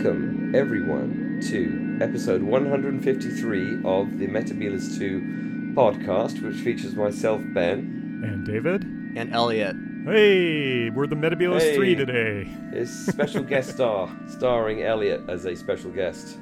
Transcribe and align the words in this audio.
Welcome, 0.00 0.54
everyone, 0.54 1.40
to 1.48 1.98
episode 2.00 2.40
153 2.40 3.82
of 3.84 4.16
the 4.20 4.28
Metebelis 4.28 4.96
2 4.96 5.72
podcast, 5.74 6.40
which 6.40 6.54
features 6.58 6.94
myself, 6.94 7.40
Ben, 7.52 8.22
And 8.24 8.46
David? 8.46 8.84
and 9.16 9.34
Eliot. 9.34 9.74
Hey, 10.04 10.90
we're 10.90 11.08
the 11.08 11.16
Metebelis 11.16 11.62
Hey. 11.62 11.74
3 11.74 11.94
today. 11.96 12.44
his 12.72 13.06
special 13.08 13.42
guest 13.52 13.70
star, 13.70 14.08
starring 14.28 14.84
Eliot 14.84 15.22
as 15.28 15.46
a 15.46 15.56
special 15.56 15.90
guest. 15.90 16.38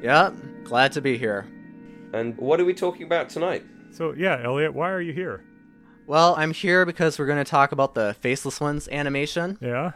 Yeah, 0.00 0.30
glad 0.62 0.92
to 0.92 1.00
be 1.00 1.18
here. 1.18 1.44
And 2.12 2.38
what 2.38 2.60
are 2.60 2.64
we 2.64 2.72
talking 2.72 3.02
about 3.02 3.30
tonight? 3.30 3.64
So, 3.90 4.14
yeah, 4.16 4.40
Eliot, 4.44 4.74
why 4.74 4.90
are 4.92 5.00
you 5.00 5.12
here? 5.12 5.42
Well, 6.06 6.36
I'm 6.38 6.52
here 6.52 6.86
because 6.86 7.18
we're 7.18 7.26
going 7.26 7.44
to 7.44 7.50
talk 7.50 7.72
about 7.72 7.94
the 7.96 8.14
Faceless 8.20 8.60
Ones 8.60 8.88
animation, 8.92 9.58
Yeah? 9.60 9.90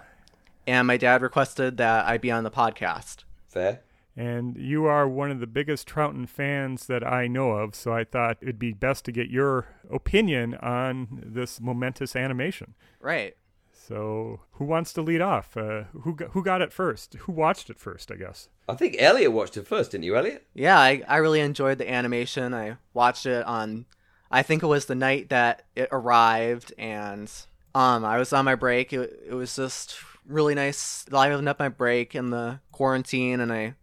And 0.66 0.86
my 0.86 0.96
dad 0.96 1.22
requested 1.22 1.76
that 1.76 2.06
I 2.06 2.18
be 2.18 2.30
on 2.30 2.44
the 2.44 2.50
podcast. 2.50 3.24
Fair? 3.48 3.82
And 4.16 4.56
you 4.56 4.86
are 4.86 5.06
one 5.06 5.30
of 5.30 5.40
the 5.40 5.46
biggest 5.46 5.86
Troughton 5.86 6.26
fans 6.26 6.86
that 6.86 7.06
I 7.06 7.26
know 7.26 7.50
of, 7.50 7.74
so 7.74 7.92
I 7.92 8.04
thought 8.04 8.38
it'd 8.40 8.58
be 8.58 8.72
best 8.72 9.04
to 9.04 9.12
get 9.12 9.28
your 9.28 9.66
opinion 9.92 10.54
on 10.54 11.22
this 11.24 11.60
momentous 11.60 12.16
animation. 12.16 12.74
Right. 12.98 13.36
So, 13.72 14.40
who 14.52 14.64
wants 14.64 14.94
to 14.94 15.02
lead 15.02 15.20
off? 15.20 15.56
Uh, 15.56 15.84
who, 16.02 16.14
got, 16.16 16.30
who 16.30 16.42
got 16.42 16.62
it 16.62 16.72
first? 16.72 17.14
Who 17.20 17.32
watched 17.32 17.68
it 17.68 17.78
first, 17.78 18.10
I 18.10 18.16
guess? 18.16 18.48
I 18.68 18.74
think 18.74 18.96
Eliot 18.98 19.32
watched 19.32 19.58
it 19.58 19.66
first, 19.66 19.92
didn't 19.92 20.04
you, 20.04 20.16
Eliot? 20.16 20.44
Yeah, 20.54 20.78
I, 20.78 21.02
I 21.06 21.18
really 21.18 21.40
enjoyed 21.40 21.78
the 21.78 21.88
animation. 21.88 22.54
I 22.54 22.78
watched 22.94 23.26
it 23.26 23.44
on, 23.44 23.84
I 24.30 24.42
think 24.42 24.62
it 24.62 24.66
was 24.66 24.86
the 24.86 24.94
night 24.94 25.28
that 25.28 25.66
it 25.76 25.88
arrived, 25.92 26.72
and 26.78 27.30
um, 27.74 28.04
I 28.04 28.18
was 28.18 28.32
on 28.32 28.46
my 28.46 28.54
break. 28.54 28.92
It, 28.92 29.24
it 29.28 29.34
was 29.34 29.54
just 29.54 29.98
really 30.26 30.54
nice 30.54 31.04
livening 31.10 31.48
up 31.48 31.58
my 31.58 31.68
break 31.68 32.14
in 32.14 32.30
the 32.30 32.60
quarantine, 32.72 33.40
and 33.40 33.52
I 33.52 33.74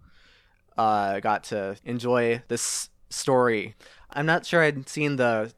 uh, 0.77 1.19
got 1.19 1.43
to 1.45 1.77
enjoy 1.85 2.41
this 2.47 2.89
story. 3.09 3.75
I'm 4.09 4.25
not 4.25 4.45
sure 4.45 4.61
I'd 4.61 4.87
seen 4.89 5.15
the 5.17 5.53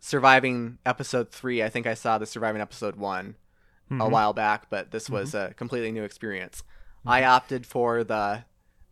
surviving 0.00 0.78
episode 0.84 1.30
three. 1.30 1.62
I 1.62 1.68
think 1.68 1.86
I 1.86 1.94
saw 1.94 2.18
the 2.18 2.26
surviving 2.26 2.60
episode 2.60 2.96
one 2.96 3.36
a 3.90 4.08
while 4.08 4.32
back, 4.32 4.70
but 4.70 4.90
this 4.90 5.10
was 5.10 5.34
a 5.34 5.52
completely 5.54 5.92
new 5.92 6.02
experience. 6.02 6.62
I 7.06 7.24
opted 7.24 7.66
for 7.66 8.02
the 8.04 8.44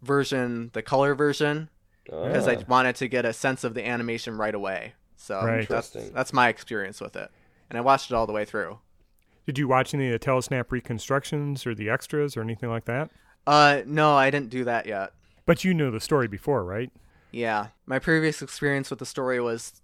version, 0.02 0.70
the 0.74 0.82
color 0.82 1.14
version, 1.14 1.70
because 2.04 2.46
I 2.46 2.56
Ah. 2.56 2.64
wanted 2.68 2.96
to 2.96 3.08
get 3.08 3.24
a 3.24 3.32
sense 3.32 3.64
of 3.64 3.72
the 3.74 3.86
animation 3.86 4.36
right 4.36 4.54
away. 4.54 4.94
So 5.16 5.42
Right. 5.42 5.66
that's 5.68 5.90
that's 6.12 6.32
my 6.32 6.48
experience 6.48 7.00
with 7.00 7.16
it, 7.16 7.30
and 7.70 7.78
I 7.78 7.80
watched 7.80 8.10
it 8.10 8.14
all 8.14 8.26
the 8.26 8.32
way 8.32 8.44
through. 8.44 8.78
Did 9.46 9.58
you 9.58 9.66
watch 9.68 9.94
any 9.94 10.10
of 10.10 10.12
the 10.20 10.24
Telesnap 10.24 10.70
reconstructions 10.70 11.66
or 11.66 11.74
the 11.74 11.88
extras 11.90 12.36
or 12.36 12.42
anything 12.42 12.68
like 12.70 12.84
that? 12.84 13.10
Uh, 13.46 13.82
no, 13.86 14.14
I 14.14 14.30
didn't 14.30 14.50
do 14.50 14.64
that 14.64 14.86
yet. 14.86 15.12
But 15.46 15.64
you 15.64 15.74
knew 15.74 15.90
the 15.90 16.00
story 16.00 16.28
before, 16.28 16.64
right? 16.64 16.90
Yeah, 17.32 17.68
my 17.86 17.98
previous 17.98 18.42
experience 18.42 18.90
with 18.90 18.98
the 18.98 19.06
story 19.06 19.40
was 19.40 19.80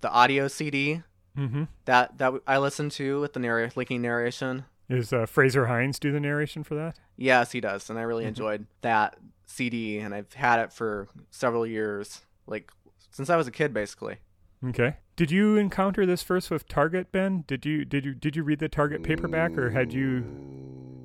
the 0.00 0.10
audio 0.10 0.48
CD 0.48 1.02
Mm-hmm. 1.36 1.64
that 1.84 2.18
that 2.18 2.32
I 2.48 2.58
listened 2.58 2.90
to 2.92 3.20
with 3.20 3.32
the 3.32 3.38
narr- 3.38 3.70
linking 3.76 4.02
narration. 4.02 4.64
Is 4.88 5.12
uh, 5.12 5.24
Frazer 5.24 5.66
Hines 5.66 6.00
do 6.00 6.10
the 6.10 6.18
narration 6.18 6.64
for 6.64 6.74
that? 6.74 6.98
Yes, 7.16 7.52
he 7.52 7.60
does, 7.60 7.88
and 7.90 7.96
I 7.98 8.02
really 8.02 8.24
enjoyed 8.24 8.66
that 8.80 9.16
CD, 9.46 9.98
and 9.98 10.12
I've 10.14 10.32
had 10.32 10.58
it 10.58 10.72
for 10.72 11.06
several 11.30 11.64
years, 11.64 12.22
like 12.48 12.72
since 13.10 13.30
I 13.30 13.36
was 13.36 13.46
a 13.46 13.52
kid, 13.52 13.72
basically. 13.72 14.16
Okay. 14.66 14.96
Did 15.18 15.32
you 15.32 15.56
encounter 15.56 16.06
this 16.06 16.22
first 16.22 16.48
with 16.48 16.68
Target, 16.68 17.10
Ben? 17.10 17.42
Did 17.48 17.66
you 17.66 17.84
did 17.84 18.04
you 18.04 18.14
did 18.14 18.36
you 18.36 18.44
read 18.44 18.60
the 18.60 18.68
Target 18.68 19.02
paperback, 19.02 19.58
or 19.58 19.70
had 19.70 19.92
you 19.92 20.24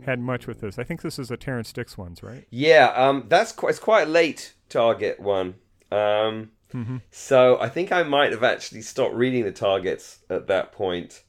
had 0.06 0.20
much 0.20 0.46
with 0.46 0.62
this? 0.62 0.78
I 0.78 0.84
think 0.84 1.02
this 1.02 1.18
is 1.18 1.32
a 1.32 1.36
Terrance 1.36 1.74
Dicks 1.74 1.98
ones, 1.98 2.22
right? 2.22 2.46
Yeah, 2.52 2.94
um, 2.96 3.26
that's 3.28 3.52
quite, 3.52 3.72
it's 3.72 3.80
quite 3.80 4.08
a 4.08 4.12
late 4.12 4.54
target 4.70 5.20
one. 5.20 5.56
Um, 5.92 6.52
So 7.10 7.60
I 7.60 7.70
think 7.70 7.92
I 7.92 8.04
might 8.04 8.32
have 8.32 8.44
actually 8.44 8.82
stopped 8.82 9.16
reading 9.16 9.46
the 9.46 9.52
targets 9.52 10.20
at 10.30 10.46
that 10.46 10.72
point. 10.74 11.24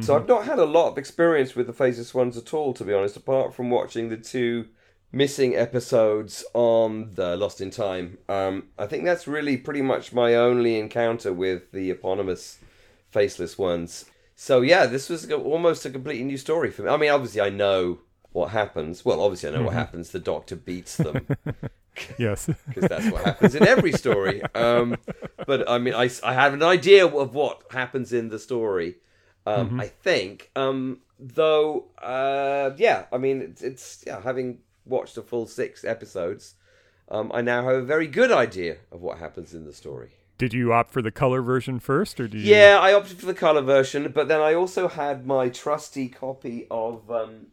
So 0.00 0.16
I've 0.16 0.26
not 0.26 0.44
had 0.44 0.58
a 0.58 0.64
lot 0.64 0.90
of 0.90 0.98
experience 0.98 1.54
with 1.54 1.68
the 1.68 1.72
Faceless 1.72 2.12
Ones 2.12 2.36
at 2.36 2.52
all, 2.52 2.74
to 2.74 2.84
be 2.84 2.92
honest, 2.92 3.16
apart 3.16 3.54
from 3.54 3.70
watching 3.70 4.08
the 4.08 4.16
two 4.16 4.66
missing 5.14 5.54
episodes 5.54 6.44
on 6.54 7.10
the 7.14 7.36
Lost 7.36 7.60
in 7.60 7.70
Time. 7.70 8.18
Um, 8.28 8.68
I 8.78 8.86
think 8.86 9.04
that's 9.04 9.26
really 9.26 9.56
pretty 9.56 9.82
much 9.82 10.12
my 10.12 10.34
only 10.34 10.78
encounter 10.78 11.32
with 11.32 11.70
the 11.72 11.90
eponymous 11.90 12.58
Faceless 13.10 13.56
Ones. 13.56 14.06
So 14.34 14.60
yeah, 14.60 14.86
this 14.86 15.08
was 15.08 15.30
almost 15.30 15.86
a 15.86 15.90
completely 15.90 16.24
new 16.24 16.36
story 16.36 16.70
for 16.70 16.82
me. 16.82 16.90
I 16.90 16.96
mean, 16.96 17.10
obviously 17.10 17.40
I 17.40 17.50
know 17.50 18.00
what 18.32 18.50
happens. 18.50 19.04
Well, 19.04 19.20
obviously 19.20 19.50
I 19.50 19.52
know 19.52 19.62
what 19.62 19.74
happens. 19.74 20.10
The 20.10 20.18
Doctor 20.18 20.56
beats 20.56 20.96
them 20.96 21.26
Yes. 22.18 22.46
because 22.68 22.88
that's 22.88 23.10
what 23.10 23.24
happens 23.24 23.54
in 23.54 23.66
every 23.66 23.92
story. 23.92 24.42
Um, 24.54 24.96
but 25.46 25.68
I 25.68 25.78
mean, 25.78 25.94
I, 25.94 26.10
I 26.24 26.34
have 26.34 26.54
an 26.54 26.62
idea 26.62 27.06
of 27.06 27.34
what 27.34 27.62
happens 27.70 28.12
in 28.12 28.28
the 28.28 28.38
story. 28.38 28.96
Um, 29.46 29.78
I 29.78 29.88
think, 29.88 30.50
um, 30.56 31.00
though, 31.20 31.84
uh, 32.02 32.70
yeah. 32.78 33.04
I 33.12 33.18
mean, 33.18 33.42
it's, 33.42 33.62
it's 33.62 34.04
yeah. 34.06 34.20
Having 34.22 34.58
watched 34.84 35.16
a 35.16 35.22
full 35.22 35.46
six 35.46 35.84
episodes, 35.84 36.54
um, 37.08 37.30
I 37.34 37.40
now 37.42 37.64
have 37.64 37.76
a 37.76 37.82
very 37.82 38.06
good 38.06 38.32
idea 38.32 38.76
of 38.90 39.00
what 39.02 39.18
happens 39.18 39.54
in 39.54 39.64
the 39.64 39.72
story. 39.72 40.12
did 40.38 40.52
you 40.52 40.72
opt 40.72 40.92
for 40.92 41.02
the 41.02 41.10
color 41.10 41.42
version 41.42 41.78
first, 41.78 42.18
or 42.18 42.26
did 42.28 42.40
you? 42.40 42.54
Yeah, 42.54 42.78
I 42.80 42.92
opted 42.92 43.18
for 43.18 43.26
the 43.26 43.34
color 43.34 43.62
version, 43.62 44.10
but 44.12 44.28
then 44.28 44.40
I 44.40 44.54
also 44.54 44.88
had 44.88 45.26
my 45.26 45.48
trusty 45.48 46.08
copy 46.08 46.66
of 46.70 47.10
um, 47.10 47.48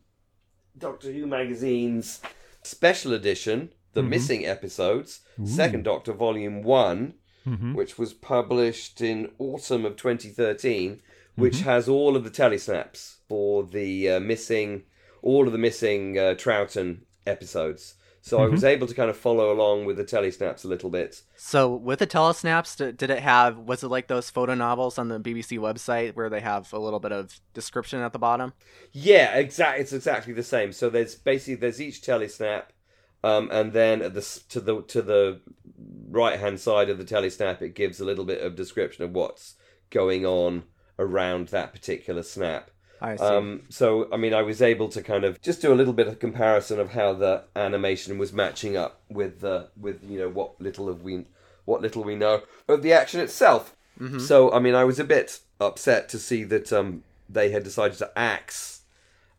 Doctor 0.78 1.12
Who 1.12 1.28
magazine's 1.28 2.22
special 2.64 3.14
edition, 3.14 3.74
the 3.94 4.02
missing 4.04 4.46
episodes, 4.46 5.20
Second 5.44 5.84
Doctor 5.84 6.14
Volume 6.14 6.64
One, 6.64 7.16
which 7.74 7.98
was 7.98 8.14
published 8.14 9.02
in 9.02 9.32
autumn 9.38 9.86
of 9.86 9.96
2013, 9.98 11.02
which 11.36 11.62
has 11.62 11.90
all 11.90 12.16
of 12.16 12.24
the 12.24 12.30
telesnaps 12.30 13.16
for 13.28 13.64
the 13.64 14.10
uh, 14.12 14.20
missing, 14.20 14.84
all 15.22 15.46
of 15.46 15.52
the 15.52 15.58
missing 15.58 16.18
uh, 16.18 16.36
Troughton 16.36 17.02
episodes. 17.26 17.96
So 18.24 18.40
I 18.40 18.48
was 18.48 18.64
able 18.64 18.86
to 18.86 18.94
kind 18.94 19.10
of 19.10 19.18
follow 19.18 19.52
along 19.52 19.86
with 19.86 19.98
the 19.98 20.04
telesnaps 20.04 20.64
a 20.64 20.68
little 20.68 20.92
bit. 20.92 21.24
So 21.36 21.74
with 21.74 21.98
the 21.98 22.06
telesnaps, 22.06 22.78
did, 22.78 22.98
did 22.98 23.10
it 23.10 23.20
have? 23.20 23.58
Was 23.58 23.84
it 23.84 23.88
like 23.88 24.08
those 24.08 24.30
photo 24.30 24.54
novels 24.54 25.00
on 25.00 25.08
the 25.08 25.20
BBC 25.20 25.58
website 25.58 26.16
where 26.16 26.30
they 26.30 26.40
have 26.40 26.72
a 26.72 26.78
little 26.78 27.00
bit 27.00 27.12
of 27.12 27.42
description 27.56 28.00
at 28.02 28.14
the 28.14 28.20
bottom? 28.20 28.54
Yeah, 28.92 29.36
exactly. 29.36 29.82
It's 29.82 29.92
exactly 29.92 30.34
the 30.34 30.44
same. 30.44 30.72
So 30.72 30.88
there's 30.88 31.16
basically 31.16 31.56
there's 31.56 31.82
each 31.82 32.02
telesnap, 32.04 32.66
um, 33.24 33.50
and 33.52 33.74
then 33.74 34.04
at 34.04 34.14
the 34.14 34.40
to 34.50 34.60
the 34.60 34.84
to 34.84 35.02
the 35.02 35.42
right 36.12 36.40
hand 36.40 36.60
side 36.60 36.90
of 36.90 37.00
the 37.00 37.06
telesnap, 37.06 37.64
it 37.64 37.74
gives 37.74 38.00
a 38.00 38.06
little 38.06 38.26
bit 38.26 38.42
of 38.42 38.56
description 38.56 39.04
of 39.04 39.14
what's 39.14 39.56
going 39.90 40.28
on 40.28 40.64
around 41.00 41.48
that 41.48 41.74
particular 41.74 42.22
snap. 42.22 42.70
I 43.02 43.16
see. 43.16 43.24
Um, 43.24 43.64
so 43.70 44.08
I 44.14 44.18
mean, 44.18 44.34
I 44.34 44.44
was 44.44 44.62
able 44.62 44.88
to 44.90 45.02
kind 45.02 45.24
of 45.24 45.42
just 45.42 45.62
do 45.62 45.74
a 45.74 45.76
little 45.76 45.94
bit 45.94 46.08
of 46.08 46.20
comparison 46.20 46.80
of 46.80 46.92
how 46.92 47.14
the 47.14 47.44
animation 47.56 48.18
was 48.18 48.32
matching 48.32 48.78
up 48.78 49.02
with 49.10 49.42
the 49.42 49.70
with 49.80 50.04
you 50.08 50.20
know 50.20 50.30
what 50.30 50.60
little 50.62 50.88
of 50.88 51.02
we 51.04 51.26
what 51.66 51.82
little 51.82 52.04
we 52.04 52.16
know 52.16 52.44
of 52.68 52.82
the 52.84 52.94
action 52.94 53.20
itself. 53.20 53.76
So 54.20 54.52
I 54.52 54.60
mean, 54.60 54.76
I 54.76 54.84
was 54.84 55.00
a 55.00 55.04
bit 55.04 55.40
upset 55.60 56.10
to 56.10 56.20
see 56.20 56.44
that 56.46 56.72
um, 56.74 57.04
they 57.30 57.50
had 57.50 57.64
decided 57.64 57.98
to 58.00 58.12
axe 58.18 58.81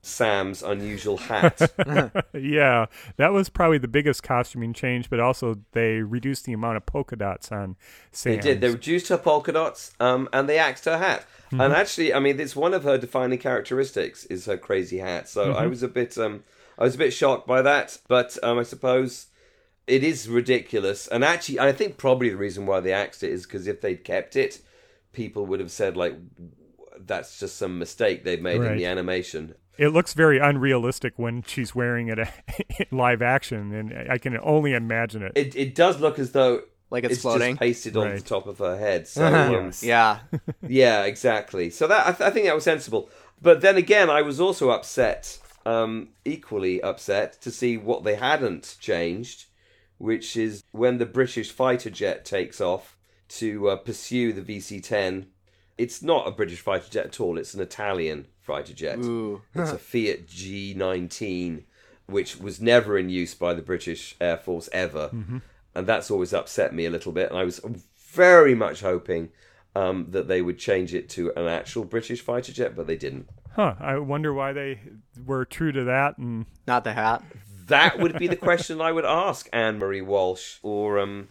Sam's 0.05 0.65
unusual 0.65 1.16
hat. 1.16 1.72
yeah, 2.34 2.87
that 3.16 3.33
was 3.33 3.49
probably 3.49 3.78
the 3.78 3.89
biggest 3.89 4.25
costuming 4.25 4.72
change, 4.72 5.09
but 5.09 5.21
also 5.21 5.60
they 5.72 6.03
reduced 6.03 6.45
the 6.45 6.53
amount 6.53 6.77
of 6.77 6.87
polka 6.87 7.15
dots 7.15 7.53
on 7.53 7.77
Sam. 8.10 8.34
They 8.34 8.41
did. 8.41 8.60
They 8.60 8.71
reduced 8.71 9.09
her 9.09 9.19
polka 9.19 9.53
dots, 9.53 9.93
um, 10.01 10.28
and 10.33 10.49
they 10.49 10.59
axed 10.59 10.87
her 10.87 10.99
hat. 10.99 11.25
And 11.53 11.72
actually, 11.72 12.15
I 12.15 12.19
mean, 12.19 12.41
it's 12.41 12.57
one 12.57 12.72
of 12.72 12.83
her 12.84 12.97
defining 12.97 13.39
characteristics 13.39 14.25
is 14.25 14.47
her 14.47 14.57
crazy 14.57 14.99
hat. 14.99 15.28
So 15.28 15.53
I 15.53 15.66
was 15.66 15.83
a 15.83 15.89
bit, 15.89 16.16
um, 16.16 16.45
I 16.78 16.84
was 16.84 16.95
a 16.95 16.98
bit 16.98 17.13
shocked 17.13 17.47
by 17.47 17.60
that. 17.60 17.98
But 18.09 18.39
um, 18.43 18.59
I 18.59 18.63
suppose 18.63 19.27
it 19.87 20.03
is 20.03 20.31
ridiculous. 20.31 21.07
And 21.07 21.22
actually, 21.22 21.60
I 21.60 21.72
think 21.72 21.98
probably 21.98 22.31
the 22.31 22.39
reason 22.39 22.65
why 22.65 22.81
they 22.81 22.93
axed 22.93 23.22
it 23.22 23.31
is 23.31 23.45
because 23.45 23.66
if 23.66 23.83
they'd 23.83 24.03
kept 24.03 24.34
it, 24.34 24.60
people 25.13 25.45
would 25.45 25.60
have 25.60 25.71
said 25.71 25.95
like, 25.95 26.16
"That's 26.98 27.39
just 27.39 27.57
some 27.57 27.78
mistake 27.78 28.25
they've 28.25 28.41
made 28.41 28.63
in 28.63 28.77
the 28.78 28.87
animation." 28.87 29.55
It 29.78 29.89
looks 29.89 30.13
very 30.15 30.39
unrealistic 30.39 31.15
when 31.16 31.42
she's 31.42 31.74
wearing 31.74 32.09
it 32.09 32.19
live 32.91 33.22
action, 33.22 33.72
and 33.74 34.10
I 34.10 34.19
can 34.19 34.39
only 34.42 34.74
imagine 34.74 35.22
it. 35.22 35.33
It 35.34 35.57
it 35.57 35.74
does 35.74 35.98
look 36.01 36.19
as 36.19 36.33
though 36.33 36.63
Like 36.91 37.04
it's 37.04 37.15
it's 37.15 37.22
floating? 37.22 37.53
just 37.53 37.60
pasted 37.60 37.97
on 37.97 38.15
the 38.15 38.21
top 38.21 38.47
of 38.47 38.59
her 38.59 38.78
head. 38.78 39.09
So 39.09 39.24
um, 39.34 39.53
Yes. 39.53 39.83
yeah. 39.83 40.19
Yeah, 40.69 41.04
exactly. 41.04 41.71
So 41.71 41.86
that 41.86 42.07
I, 42.07 42.13
th- 42.13 42.21
I 42.28 42.30
think 42.30 42.47
that 42.47 42.54
was 42.54 42.65
sensible. 42.65 43.09
But 43.41 43.60
then 43.60 43.77
again, 43.77 44.09
I 44.10 44.22
was 44.22 44.41
also 44.41 44.71
upset, 44.71 45.39
um, 45.66 46.10
equally 46.24 46.80
upset, 46.83 47.41
to 47.42 47.51
see 47.51 47.77
what 47.77 48.04
they 48.04 48.15
hadn't 48.15 48.77
changed, 48.78 49.47
which 49.98 50.36
is 50.36 50.63
when 50.72 50.98
the 50.98 51.07
British 51.07 51.51
fighter 51.51 51.91
jet 51.91 52.24
takes 52.24 52.60
off 52.60 52.97
to 53.30 53.69
uh, 53.71 53.77
pursue 53.77 54.33
the 54.33 54.42
VC-10. 54.42 55.27
It's 55.78 56.03
not 56.03 56.28
a 56.28 56.30
British 56.30 56.60
fighter 56.60 56.89
jet 56.91 57.07
at 57.07 57.21
all. 57.21 57.36
It's 57.39 57.54
an 57.54 57.60
Italian 57.60 58.28
fighter 58.42 58.74
jet. 58.74 58.98
Ooh. 58.98 59.42
It's 59.54 59.72
a 59.72 59.78
Fiat 59.91 60.27
G19. 60.27 61.65
which 62.06 62.36
was 62.36 62.60
never 62.60 62.98
in 62.98 63.09
use 63.09 63.34
by 63.34 63.54
the 63.54 63.62
British 63.62 64.16
Air 64.21 64.36
Force 64.36 64.68
ever, 64.72 65.10
and 65.74 65.86
that's 65.86 66.10
always 66.10 66.34
upset 66.34 66.74
me 66.74 66.84
a 66.84 66.91
little 66.91 67.12
bit. 67.12 67.30
And 67.30 67.39
I 67.39 67.44
was 67.44 67.60
very 67.97 68.54
much 68.54 68.80
hoping 68.80 69.30
um, 69.74 70.06
that 70.10 70.28
they 70.28 70.42
would 70.42 70.59
change 70.59 70.92
it 70.94 71.09
to 71.10 71.33
an 71.36 71.47
actual 71.47 71.84
British 71.84 72.21
fighter 72.21 72.53
jet, 72.53 72.77
but 72.77 72.86
they 72.86 72.97
didn't. 72.97 73.28
Huh. 73.54 73.74
I 73.80 73.98
wonder 73.98 74.33
why 74.34 74.53
they 74.53 74.80
were 75.24 75.45
true 75.45 75.72
to 75.72 75.84
that. 75.84 76.18
And 76.18 76.47
Not 76.66 76.84
the 76.84 76.92
hat. 76.92 77.22
That 77.68 77.98
would 77.98 78.18
be 78.18 78.27
the 78.27 78.36
question 78.48 78.80
I 78.80 78.92
would 78.92 79.04
ask 79.04 79.48
Anne 79.53 79.78
Marie 79.78 80.03
Walsh 80.03 80.59
or 80.62 80.98
um, 80.98 81.28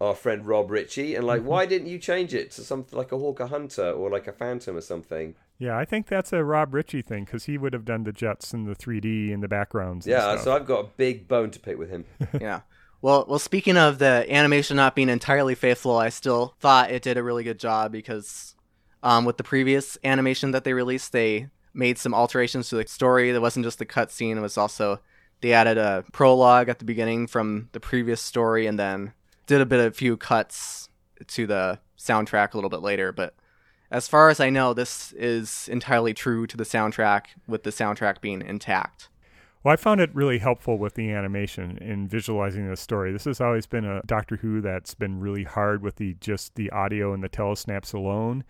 our 0.00 0.14
friend 0.14 0.46
Rob 0.46 0.70
Ritchie, 0.70 1.14
and 1.14 1.26
like, 1.26 1.42
why 1.42 1.64
didn't 1.64 1.88
you 1.88 1.98
change 1.98 2.34
it 2.34 2.50
to 2.52 2.62
something 2.62 2.98
like 2.98 3.12
a 3.12 3.18
Hawker 3.18 3.46
Hunter 3.46 3.90
or 3.90 4.10
like 4.10 4.26
a 4.26 4.32
Phantom 4.32 4.76
or 4.76 4.80
something? 4.82 5.34
Yeah, 5.60 5.76
I 5.78 5.84
think 5.84 6.08
that's 6.08 6.32
a 6.32 6.42
Rob 6.42 6.74
Ritchie 6.74 7.02
thing 7.02 7.24
because 7.24 7.44
he 7.44 7.58
would 7.58 7.72
have 7.74 7.84
done 7.84 8.02
the 8.04 8.12
jets 8.12 8.52
and 8.52 8.66
the 8.66 8.74
3D 8.74 9.32
and 9.32 9.42
the 9.42 9.46
backgrounds. 9.48 10.06
and 10.06 10.12
Yeah, 10.12 10.32
stuff. 10.32 10.40
so 10.44 10.56
I've 10.56 10.66
got 10.66 10.84
a 10.86 10.88
big 10.96 11.28
bone 11.28 11.50
to 11.52 11.60
pick 11.60 11.78
with 11.78 11.90
him. 11.90 12.06
yeah. 12.40 12.62
Well, 13.02 13.26
well. 13.28 13.38
Speaking 13.38 13.76
of 13.76 13.98
the 13.98 14.26
animation 14.28 14.76
not 14.76 14.94
being 14.96 15.08
entirely 15.10 15.54
faithful, 15.54 15.96
I 15.96 16.08
still 16.08 16.54
thought 16.60 16.90
it 16.90 17.02
did 17.02 17.16
a 17.18 17.22
really 17.22 17.44
good 17.44 17.58
job 17.58 17.92
because, 17.92 18.54
um, 19.02 19.24
with 19.26 19.36
the 19.36 19.44
previous 19.44 19.96
animation 20.02 20.50
that 20.52 20.64
they 20.64 20.72
released, 20.72 21.12
they 21.12 21.48
made 21.72 21.98
some 21.98 22.14
alterations 22.14 22.68
to 22.70 22.76
the 22.76 22.86
story. 22.86 23.30
That 23.32 23.40
wasn't 23.40 23.64
just 23.66 23.78
the 23.78 23.86
cutscene; 23.86 24.36
it 24.36 24.40
was 24.40 24.58
also 24.58 25.00
they 25.40 25.52
added 25.54 25.78
a 25.78 26.04
prologue 26.12 26.68
at 26.68 26.78
the 26.78 26.84
beginning 26.84 27.26
from 27.26 27.68
the 27.72 27.80
previous 27.80 28.20
story, 28.20 28.66
and 28.66 28.78
then 28.78 29.12
did 29.46 29.60
a 29.62 29.66
bit 29.66 29.80
of 29.80 29.86
a 29.92 29.94
few 29.94 30.16
cuts 30.18 30.88
to 31.26 31.46
the 31.46 31.78
soundtrack 31.98 32.52
a 32.52 32.56
little 32.58 32.70
bit 32.70 32.80
later. 32.82 33.12
But 33.12 33.34
as 33.90 34.08
far 34.08 34.28
as 34.28 34.40
I 34.40 34.50
know, 34.50 34.72
this 34.72 35.12
is 35.12 35.68
entirely 35.70 36.14
true 36.14 36.46
to 36.46 36.56
the 36.56 36.64
soundtrack, 36.64 37.26
with 37.46 37.64
the 37.64 37.70
soundtrack 37.70 38.20
being 38.20 38.42
intact. 38.42 39.08
Well, 39.62 39.74
I 39.74 39.76
found 39.76 40.00
it 40.00 40.14
really 40.14 40.38
helpful 40.38 40.78
with 40.78 40.94
the 40.94 41.10
animation 41.10 41.76
in 41.78 42.08
visualizing 42.08 42.68
the 42.68 42.76
story. 42.76 43.12
This 43.12 43.24
has 43.24 43.40
always 43.40 43.66
been 43.66 43.84
a 43.84 44.00
Doctor 44.06 44.36
Who 44.36 44.62
that's 44.62 44.94
been 44.94 45.20
really 45.20 45.44
hard 45.44 45.82
with 45.82 45.96
the 45.96 46.16
just 46.20 46.54
the 46.54 46.70
audio 46.70 47.12
and 47.12 47.22
the 47.22 47.28
telesnaps 47.28 47.92
alone. 47.92 48.44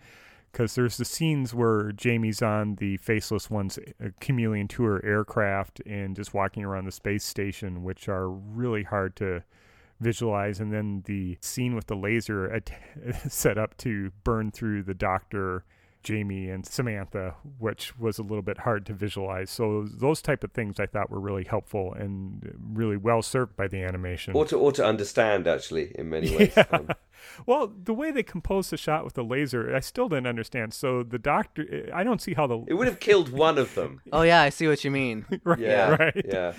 Because 0.51 0.75
there's 0.75 0.97
the 0.97 1.05
scenes 1.05 1.53
where 1.53 1.93
Jamie's 1.93 2.41
on 2.41 2.75
the 2.75 2.97
Faceless 2.97 3.49
One's 3.49 3.79
Chameleon 4.19 4.67
Tour 4.67 5.01
aircraft 5.03 5.81
and 5.85 6.13
just 6.15 6.33
walking 6.33 6.65
around 6.65 6.85
the 6.85 6.91
space 6.91 7.23
station, 7.23 7.83
which 7.83 8.09
are 8.09 8.29
really 8.29 8.83
hard 8.83 9.15
to 9.17 9.43
visualize. 10.01 10.59
And 10.59 10.73
then 10.73 11.03
the 11.05 11.37
scene 11.39 11.75
with 11.75 11.87
the 11.87 11.95
laser 11.95 12.51
at- 12.51 12.71
set 13.31 13.57
up 13.57 13.77
to 13.77 14.11
burn 14.25 14.51
through 14.51 14.83
the 14.83 14.93
Doctor 14.93 15.63
Jamie 16.03 16.49
and 16.49 16.65
Samantha, 16.65 17.35
which 17.59 17.95
was 17.99 18.17
a 18.17 18.23
little 18.23 18.41
bit 18.41 18.57
hard 18.59 18.87
to 18.87 18.93
visualize. 18.93 19.51
So 19.51 19.85
those 19.87 20.19
type 20.19 20.43
of 20.43 20.51
things 20.51 20.79
I 20.79 20.87
thought 20.87 21.11
were 21.11 21.19
really 21.19 21.43
helpful 21.43 21.93
and 21.93 22.57
really 22.73 22.97
well 22.97 23.21
served 23.21 23.55
by 23.55 23.67
the 23.67 23.83
animation. 23.83 24.33
Or 24.35 24.45
to, 24.45 24.57
or 24.57 24.71
to 24.71 24.83
understand, 24.83 25.47
actually, 25.47 25.91
in 25.93 26.09
many 26.09 26.35
ways. 26.35 26.57
Um, 26.71 26.89
well, 27.45 27.67
the 27.83 27.93
way 27.93 28.09
they 28.09 28.23
composed 28.23 28.71
the 28.71 28.77
shot 28.77 29.03
with 29.05 29.13
the 29.13 29.23
laser, 29.23 29.75
I 29.75 29.79
still 29.79 30.09
didn't 30.09 30.25
understand. 30.25 30.73
So 30.73 31.03
the 31.03 31.19
doctor, 31.19 31.87
I 31.93 32.03
don't 32.03 32.19
see 32.19 32.33
how 32.33 32.47
the 32.47 32.63
it 32.67 32.73
would 32.73 32.87
have 32.87 32.99
killed 32.99 33.29
one 33.31 33.59
of 33.59 33.75
them. 33.75 34.01
Oh 34.11 34.23
yeah, 34.23 34.41
I 34.41 34.49
see 34.49 34.67
what 34.67 34.83
you 34.83 34.89
mean. 34.89 35.25
right, 35.43 35.59
Yeah, 35.59 35.89
right. 35.97 36.25
yeah. 36.27 36.53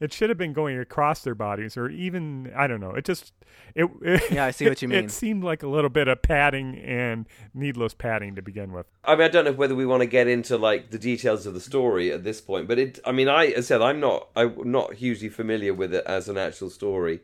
It 0.00 0.12
should 0.12 0.28
have 0.28 0.38
been 0.38 0.52
going 0.52 0.78
across 0.78 1.22
their 1.22 1.34
bodies, 1.34 1.76
or 1.76 1.88
even 1.88 2.52
I 2.56 2.66
don't 2.66 2.80
know. 2.80 2.90
It 2.90 3.04
just 3.04 3.32
it. 3.74 3.88
it 4.02 4.32
Yeah, 4.32 4.46
I 4.46 4.50
see 4.50 4.68
what 4.68 4.82
you 4.82 4.88
mean. 4.88 5.04
It 5.04 5.10
seemed 5.10 5.44
like 5.44 5.62
a 5.62 5.68
little 5.68 5.90
bit 5.90 6.08
of 6.08 6.20
padding 6.20 6.78
and 6.78 7.26
needless 7.54 7.94
padding 7.94 8.34
to 8.34 8.42
begin 8.42 8.72
with. 8.72 8.86
I 9.04 9.14
mean, 9.14 9.24
I 9.24 9.28
don't 9.28 9.44
know 9.44 9.52
whether 9.52 9.74
we 9.74 9.86
want 9.86 10.00
to 10.00 10.06
get 10.06 10.26
into 10.26 10.56
like 10.56 10.90
the 10.90 10.98
details 10.98 11.46
of 11.46 11.54
the 11.54 11.60
story 11.60 12.12
at 12.12 12.24
this 12.24 12.40
point, 12.40 12.66
but 12.66 12.78
it. 12.78 12.98
I 13.04 13.12
mean, 13.12 13.28
I 13.28 13.46
as 13.46 13.66
I 13.66 13.68
said 13.68 13.82
I'm 13.82 14.00
not 14.00 14.28
I'm 14.34 14.70
not 14.70 14.94
hugely 14.94 15.28
familiar 15.28 15.72
with 15.72 15.94
it 15.94 16.04
as 16.06 16.28
an 16.28 16.38
actual 16.38 16.70
story, 16.70 17.20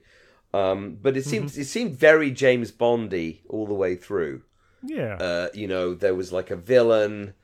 um, 0.54 0.98
but 1.02 1.16
it 1.16 1.24
seemed 1.24 1.56
it 1.56 1.66
seemed 1.66 1.96
very 1.96 2.30
James 2.30 2.70
Bondy 2.70 3.42
all 3.48 3.66
the 3.66 3.74
way 3.74 3.96
through. 3.96 4.42
Yeah. 4.82 5.16
Uh, 5.16 5.48
you 5.54 5.66
know, 5.66 5.94
there 5.94 6.14
was 6.14 6.32
like 6.32 6.50
a 6.50 6.56
villain, 6.56 7.34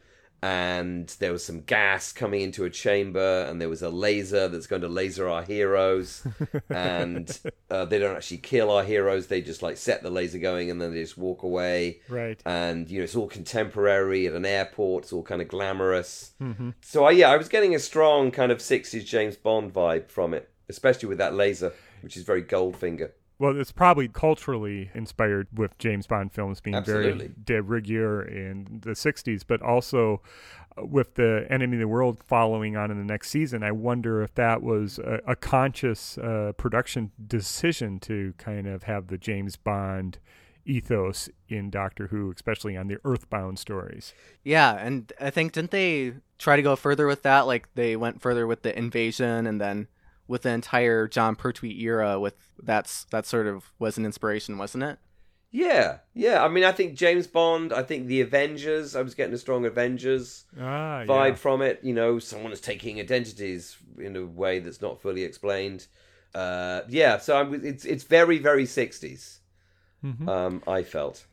and 0.42 1.08
there 1.18 1.32
was 1.32 1.44
some 1.44 1.62
gas 1.62 2.12
coming 2.12 2.42
into 2.42 2.64
a 2.64 2.70
chamber, 2.70 3.46
and 3.48 3.60
there 3.60 3.68
was 3.68 3.82
a 3.82 3.88
laser 3.88 4.48
that's 4.48 4.66
going 4.66 4.82
to 4.82 4.88
laser 4.88 5.28
our 5.28 5.42
heroes, 5.42 6.26
and 6.70 7.38
uh, 7.70 7.84
they 7.84 7.98
don't 7.98 8.16
actually 8.16 8.38
kill 8.38 8.70
our 8.70 8.84
heroes; 8.84 9.26
they 9.26 9.40
just 9.40 9.62
like 9.62 9.76
set 9.76 10.02
the 10.02 10.10
laser 10.10 10.38
going, 10.38 10.70
and 10.70 10.80
then 10.80 10.92
they 10.92 11.02
just 11.02 11.18
walk 11.18 11.42
away 11.42 12.00
right. 12.08 12.40
and 12.44 12.90
you 12.90 12.98
know 12.98 13.04
it's 13.04 13.16
all 13.16 13.28
contemporary 13.28 14.26
at 14.26 14.34
an 14.34 14.44
airport. 14.44 15.04
It's 15.04 15.12
all 15.12 15.22
kind 15.22 15.42
of 15.42 15.48
glamorous. 15.48 16.32
So 16.80 17.04
I, 17.04 17.12
yeah, 17.12 17.30
I 17.30 17.36
was 17.36 17.48
getting 17.48 17.74
a 17.74 17.78
strong 17.78 18.30
kind 18.30 18.52
of 18.52 18.58
'60s 18.58 19.04
James 19.04 19.36
Bond 19.36 19.72
vibe 19.72 20.10
from 20.10 20.34
it, 20.34 20.50
especially 20.68 21.08
with 21.08 21.18
that 21.18 21.34
laser, 21.34 21.72
which 22.02 22.16
is 22.16 22.22
very 22.22 22.42
Goldfinger. 22.42 23.10
Well, 23.38 23.58
it's 23.60 23.72
probably 23.72 24.08
culturally 24.08 24.90
inspired 24.94 25.48
with 25.52 25.76
James 25.78 26.06
Bond 26.06 26.32
films 26.32 26.60
being 26.60 26.74
Absolutely. 26.74 27.28
very 27.28 27.34
de 27.44 27.62
rigueur 27.62 28.22
in 28.22 28.80
the 28.82 28.92
60s, 28.92 29.42
but 29.46 29.60
also 29.60 30.22
uh, 30.78 30.86
with 30.86 31.14
the 31.14 31.46
Enemy 31.50 31.76
of 31.76 31.80
the 31.80 31.88
World 31.88 32.18
following 32.18 32.76
on 32.76 32.90
in 32.90 32.96
the 32.96 33.04
next 33.04 33.30
season. 33.30 33.62
I 33.62 33.72
wonder 33.72 34.22
if 34.22 34.34
that 34.36 34.62
was 34.62 34.98
a, 34.98 35.20
a 35.26 35.36
conscious 35.36 36.16
uh, 36.16 36.52
production 36.56 37.12
decision 37.26 37.98
to 38.00 38.32
kind 38.38 38.66
of 38.66 38.84
have 38.84 39.08
the 39.08 39.18
James 39.18 39.56
Bond 39.56 40.18
ethos 40.64 41.28
in 41.48 41.70
Doctor 41.70 42.08
Who, 42.08 42.32
especially 42.32 42.76
on 42.76 42.88
the 42.88 42.98
Earthbound 43.04 43.58
stories. 43.58 44.14
Yeah, 44.44 44.74
and 44.74 45.12
I 45.20 45.30
think 45.30 45.52
didn't 45.52 45.70
they 45.70 46.14
try 46.38 46.56
to 46.56 46.62
go 46.62 46.74
further 46.74 47.06
with 47.06 47.22
that? 47.22 47.46
Like 47.46 47.68
they 47.74 47.96
went 47.96 48.20
further 48.20 48.46
with 48.46 48.62
the 48.62 48.76
invasion, 48.76 49.46
and 49.46 49.60
then 49.60 49.88
with 50.28 50.42
the 50.42 50.50
entire 50.50 51.06
Jon 51.08 51.36
Pertwee 51.36 51.80
era, 51.80 52.18
with 52.18 52.34
that's 52.62 53.04
that 53.10 53.26
sort 53.26 53.46
of 53.46 53.72
was 53.78 53.98
an 53.98 54.04
inspiration, 54.04 54.58
wasn't 54.58 54.84
it? 54.84 54.98
Yeah, 55.52 55.98
yeah. 56.12 56.44
I 56.44 56.48
mean, 56.48 56.64
I 56.64 56.72
think 56.72 56.94
James 56.96 57.26
Bond. 57.26 57.72
I 57.72 57.82
think 57.82 58.06
the 58.08 58.20
Avengers. 58.20 58.94
I 58.96 59.02
was 59.02 59.14
getting 59.14 59.32
a 59.34 59.38
strong 59.38 59.64
Avengers 59.64 60.44
Ah, 60.60 61.04
vibe 61.06 61.28
yeah. 61.28 61.34
from 61.34 61.62
it. 61.62 61.80
You 61.82 61.94
know, 61.94 62.18
someone 62.18 62.52
is 62.52 62.60
taking 62.60 63.00
identities 63.00 63.76
in 63.98 64.16
a 64.16 64.26
way 64.26 64.58
that's 64.58 64.82
not 64.82 65.00
fully 65.00 65.22
explained. 65.22 65.86
Uh, 66.34 66.82
yeah, 66.88 67.16
so 67.18 67.38
I'm, 67.38 67.64
it's 67.64 67.84
it's 67.84 68.04
very 68.04 68.38
very 68.38 68.64
60s. 68.64 69.38
Mhm. 70.04 70.28
Um, 70.28 70.62
I 70.66 70.82
felt. 70.82 71.26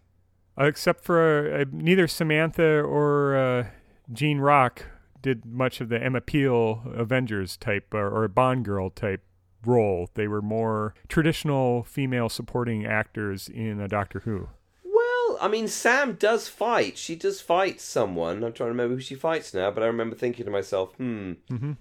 Except 0.58 1.04
for 1.04 1.54
uh, 1.62 1.66
neither 1.72 2.08
Samantha 2.08 2.80
or 2.82 3.36
uh, 3.36 3.66
Jean 4.14 4.38
Rock 4.40 4.86
did 5.24 5.44
much 5.46 5.82
of 5.82 5.90
the 5.90 6.00
Emma 6.02 6.22
Peel 6.22 6.84
Avengers 6.94 7.58
type 7.58 7.92
or, 7.94 8.08
or 8.24 8.28
Bond 8.28 8.64
girl 8.64 8.92
type 8.92 9.24
role. 9.66 10.10
They 10.14 10.28
were 10.28 10.42
more 10.44 10.94
traditional 11.08 11.84
female 11.84 12.30
supporting 12.30 12.86
actors 12.86 13.48
in 13.50 13.80
a 13.80 13.88
Doctor 13.88 14.20
Who. 14.20 14.50
Well, 14.84 15.38
I 15.42 15.48
mean, 15.48 15.68
Sam 15.68 16.14
does 16.14 16.48
fight. 16.50 16.98
She 16.98 17.16
does 17.16 17.40
fight 17.42 17.80
someone. 17.82 18.44
I'm 18.44 18.52
trying 18.54 18.68
to 18.68 18.72
remember 18.74 18.96
who 18.96 19.02
she 19.02 19.16
fights 19.16 19.54
now, 19.54 19.72
but 19.72 19.82
I 19.82 19.88
remember 19.88 20.16
thinking 20.16 20.46
to 20.46 20.52
myself, 20.52 20.94
hmm, 20.96 21.34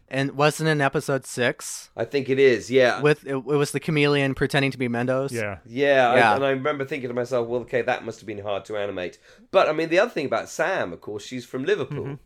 And 0.08 0.30
wasn't 0.32 0.68
in 0.70 0.80
episode 0.80 1.26
six 1.26 1.90
I 1.96 2.04
think 2.04 2.28
it 2.28 2.38
is. 2.38 2.70
Yeah. 2.70 3.00
with 3.02 3.26
it, 3.26 3.34
it 3.34 3.44
was 3.44 3.72
the 3.72 3.80
chameleon 3.80 4.34
pretending 4.34 4.70
to 4.70 4.78
be 4.78 4.88
Mendos. 4.88 5.32
Yeah. 5.32 5.58
yeah, 5.66 6.08
I- 6.10 6.16
Yeah. 6.16 6.34
and 6.36 6.44
I 6.44 6.50
remember 6.50 6.84
thinking 6.84 7.08
to 7.08 7.14
myself, 7.14 7.48
well, 7.48 7.62
okay, 7.62 7.82
that 7.82 8.04
must 8.04 8.20
have 8.20 8.26
been 8.26 8.38
hard 8.38 8.64
to 8.66 8.76
animate. 8.76 9.18
But 9.50 9.68
I 9.68 9.72
mean, 9.72 9.88
the 9.88 9.98
other 9.98 10.10
thing 10.12 10.26
about 10.26 10.48
Sam, 10.48 10.92
of 10.92 11.00
course, 11.00 11.24
she's 11.24 11.44
from 11.44 11.64
Liverpool, 11.64 12.18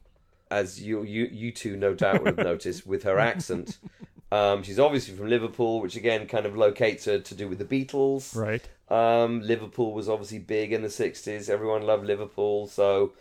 as 0.51 0.81
you 0.83 1.03
you 1.03 1.29
you 1.31 1.53
two 1.53 1.77
no 1.77 1.95
doubt 1.95 2.23
would 2.23 2.39
have 2.39 2.47
noticed 2.53 2.87
with 2.87 3.03
her 3.05 3.19
accent. 3.19 3.79
Um, 4.33 4.63
she's 4.63 4.79
obviously 4.79 5.15
from 5.15 5.29
Liverpool, 5.29 5.81
which 5.81 5.97
again 5.97 6.27
kind 6.27 6.47
of 6.47 6.57
locates 6.57 7.05
her 7.05 7.19
to 7.19 7.35
do 7.35 7.49
with 7.49 7.59
the 7.59 7.65
Beatles. 7.65 8.35
Right. 8.37 8.67
Um, 8.89 9.41
Liverpool 9.41 9.93
was 9.93 10.09
obviously 10.09 10.39
big 10.39 10.73
in 10.73 10.83
the 10.83 10.89
'60s. 10.89 11.49
Everyone 11.49 11.83
loved 11.83 12.07
Liverpool, 12.07 12.67
so 12.67 13.13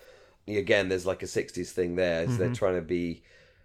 again, 0.47 0.89
there's 0.89 1.05
like 1.05 1.23
a 1.23 1.27
'60s 1.27 1.69
thing 1.71 1.95
there. 1.95 2.27
So 2.27 2.37
they're 2.37 2.53
trying 2.53 2.75
to 2.75 2.81
be. 2.81 3.23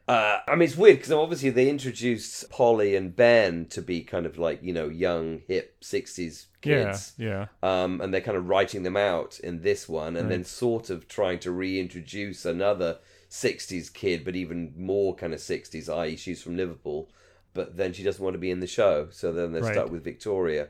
Uh, 0.09 0.41
I 0.49 0.53
mean, 0.57 0.63
it's 0.63 0.77
weird 0.77 0.97
because 0.97 1.13
obviously 1.13 1.51
they 1.51 1.69
introduced 1.71 2.51
Polly 2.51 2.97
and 2.97 3.15
Ben 3.15 3.67
to 3.67 3.81
be 3.81 4.03
kind 4.03 4.27
of 4.27 4.39
like 4.39 4.61
you 4.63 4.73
know 4.73 4.89
young, 4.89 5.43
hip 5.47 5.77
'60s 5.83 6.47
kids, 6.63 7.13
Yeah. 7.17 7.47
Yeah. 7.63 7.83
um, 7.85 8.01
and 8.01 8.13
they're 8.13 8.21
kind 8.21 8.37
of 8.37 8.49
writing 8.49 8.83
them 8.83 8.97
out 8.97 9.39
in 9.41 9.63
this 9.63 9.89
one, 9.89 10.17
and 10.17 10.31
then 10.31 10.45
sort 10.45 10.91
of 10.91 11.07
trying 11.07 11.39
to 11.41 11.51
reintroduce 11.53 12.45
another 12.45 12.99
'60s 13.31 13.93
kid, 13.93 14.25
but 14.25 14.35
even 14.37 14.73
more 14.77 15.15
kind 15.15 15.33
of 15.33 15.41
'60s, 15.41 15.89
i.e., 15.89 16.17
she's 16.17 16.43
from 16.43 16.57
Liverpool, 16.57 17.09
but 17.55 17.77
then 17.77 17.93
she 17.93 18.03
doesn't 18.03 18.23
want 18.23 18.35
to 18.35 18.39
be 18.39 18.51
in 18.51 18.61
the 18.61 18.67
show, 18.67 19.09
so 19.11 19.33
then 19.33 19.53
they're 19.53 19.63
Right. 19.63 19.75
stuck 19.75 19.91
with 19.91 20.03
Victoria, 20.05 20.69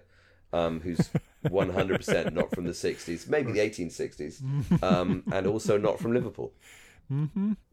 um, 0.53 0.81
who's 0.81 1.11
100% 1.49 2.33
not 2.33 2.53
from 2.53 2.65
the 2.65 2.73
'60s, 2.73 3.29
maybe 3.29 3.53
the 3.53 3.61
1860s, 3.61 4.43
um, 4.83 5.25
and 5.33 5.47
also 5.47 5.79
not 5.79 5.99
from 5.99 6.13
Liverpool. 6.13 6.53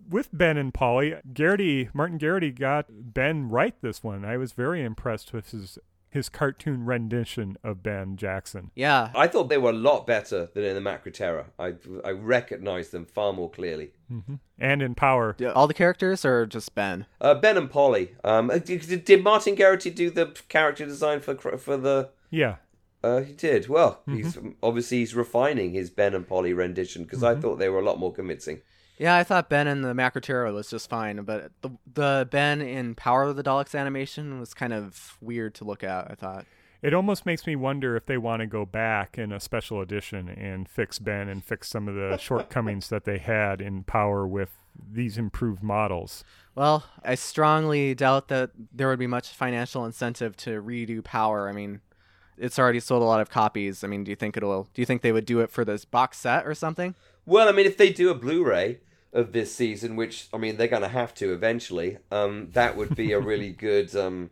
With 0.10 0.30
Ben 0.34 0.58
and 0.58 0.74
Polly, 0.74 1.16
Geraghty, 1.32 1.90
Martin 1.94 2.18
Geraghty 2.18 2.52
got 2.52 2.86
Ben 2.90 3.50
right 3.50 3.76
this 3.82 4.04
one. 4.04 4.26
I 4.26 4.36
was 4.38 4.52
very 4.54 4.84
impressed 4.84 5.32
with 5.32 5.52
his 5.52 5.78
his 6.18 6.30
cartoon 6.30 6.86
rendition 6.86 7.58
of 7.64 7.82
Ben 7.82 8.18
Jackson. 8.18 8.72
Yeah. 8.76 9.12
I 9.16 9.28
thought 9.28 9.48
they 9.50 9.58
were 9.58 9.70
a 9.70 9.74
lot 9.74 10.06
better 10.06 10.50
than 10.54 10.64
in 10.66 10.76
the 10.76 10.82
Macra 10.90 11.14
Terror. 11.14 11.46
I 11.58 11.76
I 12.04 12.12
recognized 12.12 12.92
them 12.92 13.06
far 13.06 13.32
more 13.34 13.50
clearly. 13.50 13.92
hmm 14.10 14.36
And 14.60 14.82
in 14.82 14.94
Power, 14.96 15.36
Yeah, 15.40 15.52
All 15.54 15.68
the 15.68 15.74
characters 15.74 16.26
or 16.26 16.46
just 16.46 16.76
Ben? 16.76 17.06
Uh, 17.22 17.36
ben 17.36 17.58
and 17.58 17.70
Polly. 17.70 18.16
Um, 18.24 18.50
uh, 18.50 18.58
did, 18.58 19.06
did 19.06 19.24
Martin 19.24 19.56
Geraghty 19.56 19.90
do 19.92 20.10
the 20.10 20.28
character 20.50 20.86
design 20.86 21.20
for 21.22 21.36
for 21.58 21.78
the? 21.78 22.10
yeah, 22.30 22.56
Uh, 23.04 23.22
he 23.22 23.34
did. 23.34 23.70
Well, 23.70 24.02
he's 24.08 24.38
obviously 24.62 24.98
he's 25.00 25.16
refining 25.16 25.70
his 25.74 25.90
Ben 25.90 26.14
and 26.16 26.28
Polly 26.28 26.54
rendition 26.54 27.04
because 27.04 27.24
I 27.24 27.36
thought 27.42 27.58
they 27.60 27.70
were 27.70 27.80
a 27.80 27.86
lot 27.90 28.00
more 28.00 28.12
convincing. 28.14 28.62
Yeah, 28.98 29.16
I 29.16 29.24
thought 29.24 29.50
Ben 29.50 29.68
in 29.68 29.82
the 29.84 29.94
Macra 29.94 30.22
Terror 30.22 30.52
was 30.52 30.70
just 30.70 30.90
fine, 30.90 31.22
but 31.24 31.52
the 31.62 31.70
the 31.94 32.28
Ben 32.32 32.62
in 32.62 32.96
Power 32.96 33.24
of 33.24 33.36
the 33.36 33.44
Daleks 33.44 33.78
animation 33.78 34.40
was 34.40 34.54
kind 34.54 34.74
of 34.74 35.18
weird 35.22 35.54
to 35.56 35.64
look 35.64 35.84
at. 35.84 36.10
I 36.10 36.16
thought. 36.16 36.46
it 36.82 36.94
almost 36.94 37.26
makes 37.26 37.46
me 37.46 37.56
wonder 37.56 37.96
if 37.96 38.06
they 38.08 38.18
want 38.18 38.40
to 38.42 38.48
go 38.48 38.66
back 38.66 39.18
in 39.18 39.32
a 39.32 39.40
special 39.40 39.82
edition 39.82 40.28
and 40.30 40.68
fix 40.68 40.98
Ben 41.00 41.28
and 41.30 41.44
fix 41.44 41.70
some 41.70 41.88
of 41.88 41.96
the 41.96 42.18
shortcomings 42.22 42.90
that 42.90 43.06
they 43.06 43.20
had 43.20 43.62
in 43.62 43.84
Power 43.84 44.28
with 44.28 44.50
these 44.92 45.18
improved 45.18 45.62
models. 45.64 46.24
Well, 46.56 46.86
I 47.04 47.16
strongly 47.16 47.94
doubt 47.94 48.30
that 48.30 48.52
there 48.74 48.88
would 48.90 49.00
be 49.00 49.08
much 49.08 49.30
financial 49.30 49.86
incentive 49.86 50.36
to 50.38 50.62
redo 50.62 51.04
Power. 51.04 51.48
I 51.50 51.52
mean, 51.52 51.82
it's 52.36 52.58
already 52.58 52.80
sold 52.80 53.04
a 53.04 53.06
lot 53.06 53.22
of 53.22 53.30
copies. 53.30 53.84
I 53.84 53.88
mean, 53.88 54.04
do 54.04 54.10
you 54.12 54.16
think 54.16 54.38
it'll? 54.38 54.64
Do 54.74 54.82
you 54.82 54.86
think 54.88 55.04
they 55.04 55.12
would 55.12 55.26
do 55.26 55.40
it 55.40 55.52
for 55.52 55.64
this 55.64 55.86
box 55.86 56.18
set 56.18 56.48
or 56.48 56.56
something? 56.56 56.96
Well, 57.28 57.48
I 57.48 57.52
mean, 57.52 57.66
if 57.66 57.78
they 57.78 57.92
do 57.92 58.10
a 58.10 58.16
Blu-ray 58.16 58.80
of 59.14 59.32
this 59.32 59.54
season, 59.54 59.96
which 59.96 60.28
I 60.34 60.38
mean 60.38 60.58
they're 60.58 60.68
going 60.68 60.82
to 60.84 60.88
have 60.90 61.14
to 61.16 61.34
eventually, 61.34 61.98
um, 62.12 62.50
that 62.54 62.76
would 62.78 62.96
be 62.96 63.12
a 63.14 63.20
really 63.20 63.52
good 63.68 63.96
um, 63.96 64.30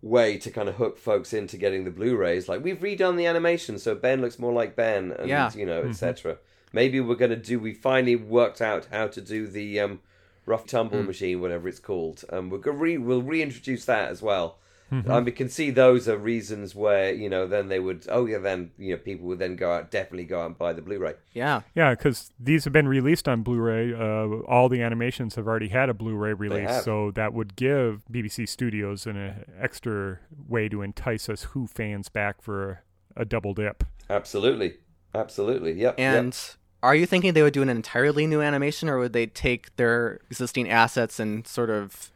way 0.00 0.38
to 0.38 0.50
kind 0.50 0.68
of 0.68 0.76
hook 0.76 0.98
folks 0.98 1.32
into 1.32 1.56
getting 1.56 1.84
the 1.84 1.90
Blu-rays. 1.90 2.48
Like 2.48 2.62
we've 2.64 2.78
redone 2.80 3.16
the 3.16 3.26
animation, 3.26 3.78
so 3.78 3.94
Ben 3.94 4.20
looks 4.20 4.38
more 4.38 4.52
like 4.52 4.76
Ben, 4.76 5.12
and 5.12 5.28
Yeah. 5.28 5.50
you 5.54 5.66
know, 5.66 5.82
etc. 5.82 6.38
Maybe 6.72 7.00
we're 7.00 7.16
going 7.16 7.30
to 7.30 7.36
do. 7.36 7.58
We 7.58 7.74
finally 7.74 8.16
worked 8.16 8.62
out 8.62 8.88
how 8.90 9.06
to 9.08 9.20
do 9.20 9.46
the 9.46 9.78
um, 9.80 10.00
rough 10.46 10.66
tumble 10.66 11.02
machine, 11.02 11.40
whatever 11.40 11.68
it's 11.68 11.78
called. 11.78 12.24
Um, 12.30 12.48
we're 12.48 12.58
re- 12.72 12.98
we'll 12.98 13.22
reintroduce 13.22 13.84
that 13.84 14.08
as 14.10 14.22
well. 14.22 14.58
I 14.92 15.20
mean, 15.20 15.34
can 15.34 15.48
see 15.48 15.70
those 15.70 16.08
are 16.08 16.16
reasons 16.16 16.74
where 16.74 17.12
you 17.12 17.28
know 17.28 17.46
then 17.46 17.68
they 17.68 17.80
would. 17.80 18.06
Oh 18.08 18.26
yeah, 18.26 18.38
then 18.38 18.72
you 18.76 18.92
know 18.92 18.98
people 18.98 19.26
would 19.28 19.38
then 19.38 19.56
go 19.56 19.72
out 19.72 19.90
definitely 19.90 20.24
go 20.24 20.40
out 20.40 20.46
and 20.46 20.58
buy 20.58 20.72
the 20.72 20.82
Blu-ray. 20.82 21.14
Yeah. 21.32 21.62
Yeah, 21.74 21.94
because 21.94 22.30
these 22.38 22.64
have 22.64 22.72
been 22.72 22.88
released 22.88 23.28
on 23.28 23.42
Blu-ray. 23.42 23.94
Uh, 23.94 24.42
all 24.46 24.68
the 24.68 24.82
animations 24.82 25.34
have 25.36 25.46
already 25.46 25.68
had 25.68 25.88
a 25.88 25.94
Blu-ray 25.94 26.34
release, 26.34 26.84
so 26.84 27.10
that 27.12 27.32
would 27.32 27.56
give 27.56 28.04
BBC 28.10 28.48
Studios 28.48 29.06
an 29.06 29.16
uh, 29.16 29.34
extra 29.58 30.18
way 30.48 30.68
to 30.68 30.82
entice 30.82 31.28
us 31.28 31.44
Who 31.44 31.66
fans 31.66 32.08
back 32.08 32.42
for 32.42 32.82
a, 33.16 33.22
a 33.22 33.24
double 33.24 33.54
dip. 33.54 33.84
Absolutely, 34.10 34.74
absolutely. 35.14 35.72
Yep. 35.72 35.98
yep. 35.98 36.18
And 36.18 36.38
are 36.82 36.94
you 36.94 37.06
thinking 37.06 37.32
they 37.32 37.42
would 37.42 37.52
do 37.54 37.62
an 37.62 37.68
entirely 37.68 38.26
new 38.26 38.40
animation, 38.42 38.88
or 38.88 38.98
would 38.98 39.12
they 39.12 39.26
take 39.26 39.74
their 39.76 40.20
existing 40.30 40.68
assets 40.68 41.18
and 41.18 41.46
sort 41.46 41.70
of 41.70 42.10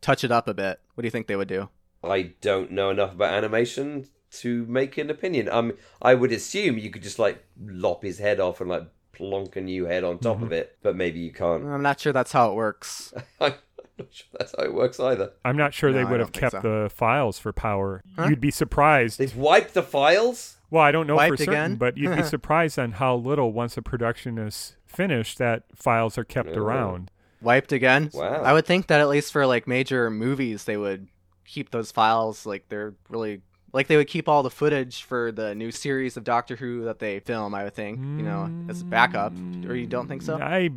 touch 0.00 0.22
it 0.22 0.30
up 0.30 0.46
a 0.46 0.54
bit? 0.54 0.80
What 0.94 1.02
do 1.02 1.06
you 1.06 1.10
think 1.10 1.26
they 1.26 1.36
would 1.36 1.48
do? 1.48 1.68
I 2.02 2.32
don't 2.40 2.70
know 2.70 2.90
enough 2.90 3.12
about 3.12 3.32
animation 3.34 4.08
to 4.32 4.64
make 4.66 4.96
an 4.98 5.10
opinion. 5.10 5.48
Um, 5.48 5.72
I 6.00 6.14
would 6.14 6.32
assume 6.32 6.78
you 6.78 6.90
could 6.90 7.02
just 7.02 7.18
like 7.18 7.44
lop 7.60 8.02
his 8.02 8.18
head 8.18 8.40
off 8.40 8.60
and 8.60 8.70
like 8.70 8.84
plonk 9.12 9.56
a 9.56 9.60
new 9.60 9.84
head 9.86 10.04
on 10.04 10.18
top 10.18 10.36
Mm-hmm. 10.36 10.44
of 10.46 10.52
it, 10.52 10.78
but 10.82 10.96
maybe 10.96 11.18
you 11.20 11.32
can't. 11.32 11.64
I'm 11.66 11.82
not 11.82 12.00
sure 12.00 12.12
that's 12.12 12.32
how 12.32 12.50
it 12.50 12.54
works. 12.54 13.12
I'm 13.40 13.54
not 13.98 14.06
sure 14.10 14.28
that's 14.38 14.54
how 14.56 14.64
it 14.64 14.72
works 14.72 14.98
either. 15.00 15.32
I'm 15.44 15.56
not 15.56 15.74
sure 15.74 15.92
they 15.92 16.02
No, 16.02 16.08
I 16.08 16.10
would 16.12 16.20
have 16.20 16.32
kept 16.32 16.52
so. 16.52 16.60
the 16.60 16.90
files 16.90 17.38
for 17.38 17.52
Power. 17.52 18.02
Huh? 18.16 18.28
You'd 18.30 18.40
be 18.40 18.50
surprised. 18.50 19.18
They've 19.18 19.36
wiped 19.36 19.74
the 19.74 19.82
files. 19.82 20.56
Well, 20.70 20.82
I 20.84 20.92
don't 20.92 21.06
know 21.08 21.14
for 21.14 21.28
Wiped 21.28 21.38
certain, 21.38 21.52
again? 21.52 21.74
but 21.76 21.96
you'd 21.98 22.16
be 22.16 22.22
surprised 22.36 22.78
on 22.78 22.92
how 22.92 23.16
little 23.16 23.52
once 23.52 23.76
a 23.76 23.82
production 23.82 24.38
is 24.38 24.76
finished 24.86 25.38
that 25.38 25.64
files 25.74 26.16
are 26.16 26.24
kept 26.24 26.50
Oh. 26.56 26.60
around. 26.60 27.10
Wiped 27.42 27.72
again? 27.72 28.10
Wow. 28.14 28.42
I 28.42 28.52
would 28.52 28.64
think 28.66 28.86
that 28.86 29.00
at 29.00 29.08
least 29.08 29.32
for 29.32 29.44
like 29.46 29.66
major 29.66 30.08
movies, 30.10 30.64
they 30.64 30.76
would 30.76 31.08
keep 31.44 31.70
those 31.70 31.90
files 31.90 32.46
like 32.46 32.68
they're 32.68 32.94
really 33.08 33.42
like 33.72 33.86
they 33.86 33.96
would 33.96 34.08
keep 34.08 34.28
all 34.28 34.42
the 34.42 34.50
footage 34.50 35.02
for 35.04 35.30
the 35.30 35.54
new 35.54 35.70
series 35.70 36.16
of 36.16 36.24
Doctor 36.24 36.56
Who 36.56 36.84
that 36.84 36.98
they 36.98 37.20
film. 37.20 37.54
I 37.54 37.64
would 37.64 37.74
think, 37.74 38.00
you 38.16 38.24
know, 38.24 38.50
as 38.68 38.80
a 38.80 38.84
backup. 38.84 39.36
Or 39.66 39.74
you 39.76 39.86
don't 39.86 40.08
think 40.08 40.22
so? 40.22 40.38
I, 40.40 40.70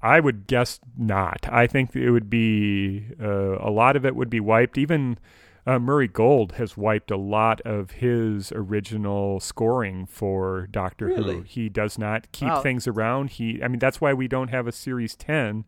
I 0.00 0.20
would 0.20 0.46
guess 0.46 0.78
not. 0.96 1.40
I 1.50 1.66
think 1.66 1.94
it 1.96 2.10
would 2.10 2.30
be 2.30 3.04
uh, 3.20 3.58
a 3.58 3.70
lot 3.70 3.96
of 3.96 4.06
it 4.06 4.14
would 4.14 4.30
be 4.30 4.38
wiped. 4.40 4.78
Even 4.78 5.18
uh, 5.66 5.78
Murray 5.80 6.06
Gold 6.06 6.52
has 6.52 6.76
wiped 6.76 7.10
a 7.10 7.16
lot 7.16 7.60
of 7.62 7.90
his 7.90 8.52
original 8.52 9.40
scoring 9.40 10.06
for 10.06 10.68
Doctor 10.70 11.08
Who. 11.16 11.42
He 11.42 11.68
does 11.68 11.98
not 11.98 12.30
keep 12.32 12.48
Wow. 12.48 12.62
things 12.62 12.86
around. 12.86 13.30
He, 13.30 13.60
I 13.62 13.66
mean, 13.68 13.80
that's 13.80 14.00
why 14.00 14.14
we 14.14 14.28
don't 14.28 14.48
have 14.48 14.66
a 14.68 14.72
Series 14.72 15.16
Ten 15.16 15.64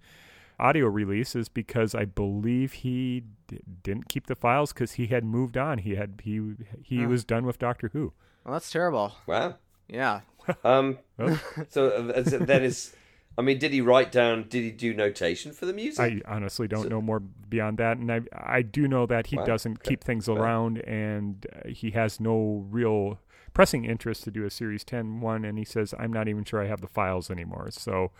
audio 0.58 0.86
release 0.86 1.34
is 1.36 1.48
because 1.48 1.94
I 1.94 2.04
believe 2.04 2.72
he 2.72 3.24
d- 3.46 3.60
didn't 3.82 4.08
keep 4.08 4.26
the 4.26 4.34
files 4.34 4.72
because 4.72 4.92
he 4.92 5.06
had 5.08 5.24
moved 5.24 5.56
on. 5.56 5.78
He 5.78 5.94
had 5.94 6.20
he 6.24 6.54
he 6.82 7.02
Huh. 7.02 7.08
was 7.08 7.24
done 7.24 7.46
with 7.46 7.58
Doctor 7.58 7.90
Who. 7.92 8.12
Well, 8.44 8.54
that's 8.54 8.70
terrible. 8.70 9.14
Wow. 9.26 9.56
Yeah. 9.88 10.20
Um. 10.64 10.98
Oh. 11.18 11.38
so 11.68 11.88
uh, 11.88 12.12
is 12.16 12.30
then 12.30 12.62
is. 12.62 12.94
I 13.36 13.42
mean, 13.42 13.58
did 13.58 13.72
he 13.72 13.80
write 13.80 14.10
down? 14.10 14.46
Did 14.48 14.64
he 14.64 14.70
do 14.72 14.92
notation 14.94 15.52
for 15.52 15.64
the 15.66 15.72
music? 15.72 16.22
I 16.26 16.34
honestly 16.34 16.66
don't 16.66 16.88
know 16.88 17.00
more 17.00 17.20
beyond 17.20 17.76
that, 17.78 17.98
and 17.98 18.10
I 18.10 18.22
I 18.32 18.62
do 18.62 18.88
know 18.88 19.04
that 19.06 19.26
he 19.28 19.36
Wow. 19.36 19.44
doesn't 19.44 19.78
Okay. 19.80 19.90
keep 19.90 20.02
things 20.04 20.26
Wow. 20.26 20.36
around, 20.36 20.78
and 20.88 21.46
uh, 21.54 21.68
he 21.68 21.90
has 21.92 22.18
no 22.18 22.66
real 22.70 23.20
pressing 23.52 23.84
interest 23.84 24.24
to 24.24 24.30
do 24.30 24.44
a 24.44 24.50
Series 24.50 24.84
10 24.84 25.20
one, 25.20 25.44
and 25.44 25.56
he 25.58 25.64
says 25.64 25.94
I'm 25.98 26.12
not 26.12 26.28
even 26.28 26.44
sure 26.44 26.62
I 26.62 26.66
have 26.66 26.80
the 26.80 26.88
files 26.88 27.30
anymore. 27.30 27.68
So 27.70 28.10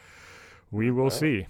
we 0.71 0.91
will 0.91 1.05
Wow. 1.05 1.09
see. 1.09 1.47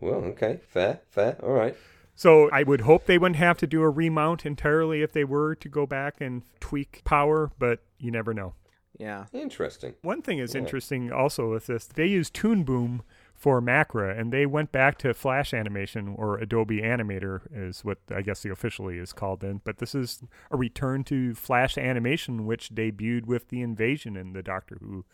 Well, 0.00 0.24
okay, 0.24 0.60
fair, 0.68 1.00
fair. 1.08 1.36
All 1.42 1.52
right. 1.52 1.76
So 2.14 2.48
I 2.50 2.62
would 2.62 2.82
hope 2.82 3.06
they 3.06 3.18
wouldn't 3.18 3.36
have 3.36 3.58
to 3.58 3.66
do 3.66 3.82
a 3.82 3.90
remount 3.90 4.46
entirely 4.46 5.02
if 5.02 5.12
they 5.12 5.24
were 5.24 5.54
to 5.56 5.68
go 5.68 5.86
back 5.86 6.20
and 6.20 6.42
tweak 6.60 7.02
power, 7.04 7.50
but 7.58 7.80
you 7.98 8.10
never 8.10 8.32
know. 8.32 8.54
Yeah. 8.98 9.26
Interesting. 9.34 9.94
One 10.00 10.22
thing 10.22 10.38
is 10.38 10.54
Yeah. 10.54 10.62
interesting 10.62 11.12
also 11.12 11.50
with 11.50 11.66
this, 11.66 11.86
they 11.86 12.06
use 12.06 12.30
Toon 12.30 12.64
Boom 12.64 13.02
for 13.34 13.60
Macra, 13.60 14.18
and 14.18 14.32
they 14.32 14.46
went 14.46 14.72
back 14.72 14.96
to 14.96 15.12
Flash 15.12 15.52
animation 15.52 16.14
or 16.16 16.38
Adobe 16.38 16.80
Animator 16.80 17.42
is 17.52 17.84
what 17.84 17.98
I 18.10 18.22
guess 18.22 18.42
the 18.42 18.48
officially 18.50 18.96
is 18.96 19.12
called 19.12 19.40
then. 19.40 19.60
But 19.62 19.76
this 19.76 19.94
is 19.94 20.22
a 20.50 20.56
return 20.56 21.04
to 21.04 21.34
Flash 21.34 21.76
animation, 21.76 22.46
which 22.46 22.70
debuted 22.70 23.26
with 23.26 23.48
the 23.48 23.60
Invasion 23.60 24.16
in 24.16 24.32
the 24.32 24.42
Doctor 24.42 24.78
Who 24.80 25.04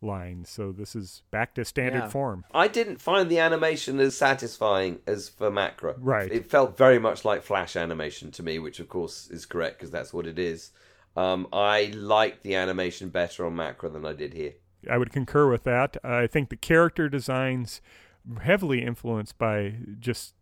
line. 0.00 0.44
So 0.44 0.72
this 0.72 0.94
is 0.94 1.22
back 1.30 1.54
to 1.54 1.64
standard 1.64 2.04
Yeah. 2.04 2.08
form. 2.08 2.44
I 2.54 2.68
didn't 2.68 3.00
find 3.00 3.28
the 3.30 3.38
animation 3.38 3.98
as 4.00 4.16
satisfying 4.16 5.00
as 5.06 5.28
for 5.28 5.50
Macra. 5.50 5.94
Right. 5.98 6.30
It 6.30 6.50
felt 6.50 6.76
very 6.76 6.98
much 6.98 7.24
like 7.24 7.42
Flash 7.42 7.76
animation 7.76 8.30
to 8.32 8.42
me, 8.42 8.58
which 8.58 8.80
of 8.80 8.88
course 8.88 9.28
is 9.30 9.46
correct 9.46 9.78
because 9.78 9.90
that's 9.90 10.12
what 10.12 10.26
it 10.26 10.38
is. 10.38 10.70
Um, 11.16 11.48
I 11.52 11.92
liked 11.96 12.42
the 12.42 12.54
animation 12.54 13.08
better 13.08 13.44
on 13.44 13.56
Macra 13.56 13.92
than 13.92 14.06
I 14.06 14.12
did 14.12 14.34
here. 14.34 14.54
I 14.88 14.98
would 14.98 15.10
concur 15.12 15.50
with 15.50 15.64
that. 15.64 15.96
I 16.04 16.28
think 16.28 16.50
the 16.50 16.56
character 16.56 17.08
designs 17.08 17.80
heavily 18.42 18.84
influenced 18.84 19.36
by 19.38 19.74
just 19.98 20.34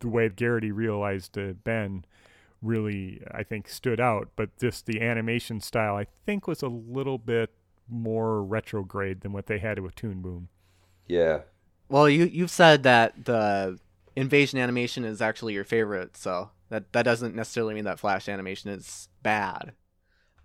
the 0.00 0.08
way 0.08 0.28
Geraghty 0.28 0.70
realized 0.70 1.38
uh, 1.38 1.54
Ben 1.64 2.04
really 2.60 3.22
I 3.32 3.42
think 3.42 3.68
stood 3.68 4.00
out, 4.00 4.28
but 4.36 4.56
just 4.58 4.86
the 4.86 5.00
animation 5.00 5.60
style 5.60 5.96
I 5.96 6.06
think 6.26 6.46
was 6.46 6.62
a 6.62 6.68
little 6.68 7.16
bit 7.18 7.50
more 7.88 8.42
retrograde 8.42 9.20
than 9.22 9.32
what 9.32 9.46
they 9.46 9.58
had 9.58 9.78
with 9.80 9.94
Toon 9.94 10.20
Boom. 10.20 10.48
Yeah. 11.06 11.40
Well, 11.88 12.08
you 12.08 12.24
you've 12.24 12.50
said 12.50 12.82
that 12.82 13.24
the 13.24 13.78
invasion 14.14 14.58
animation 14.58 15.04
is 15.04 15.22
actually 15.22 15.54
your 15.54 15.64
favorite, 15.64 16.16
so 16.16 16.50
that 16.68 16.92
that 16.92 17.04
doesn't 17.04 17.34
necessarily 17.34 17.74
mean 17.74 17.84
that 17.84 17.98
Flash 17.98 18.28
animation 18.28 18.70
is 18.70 19.08
bad. 19.22 19.72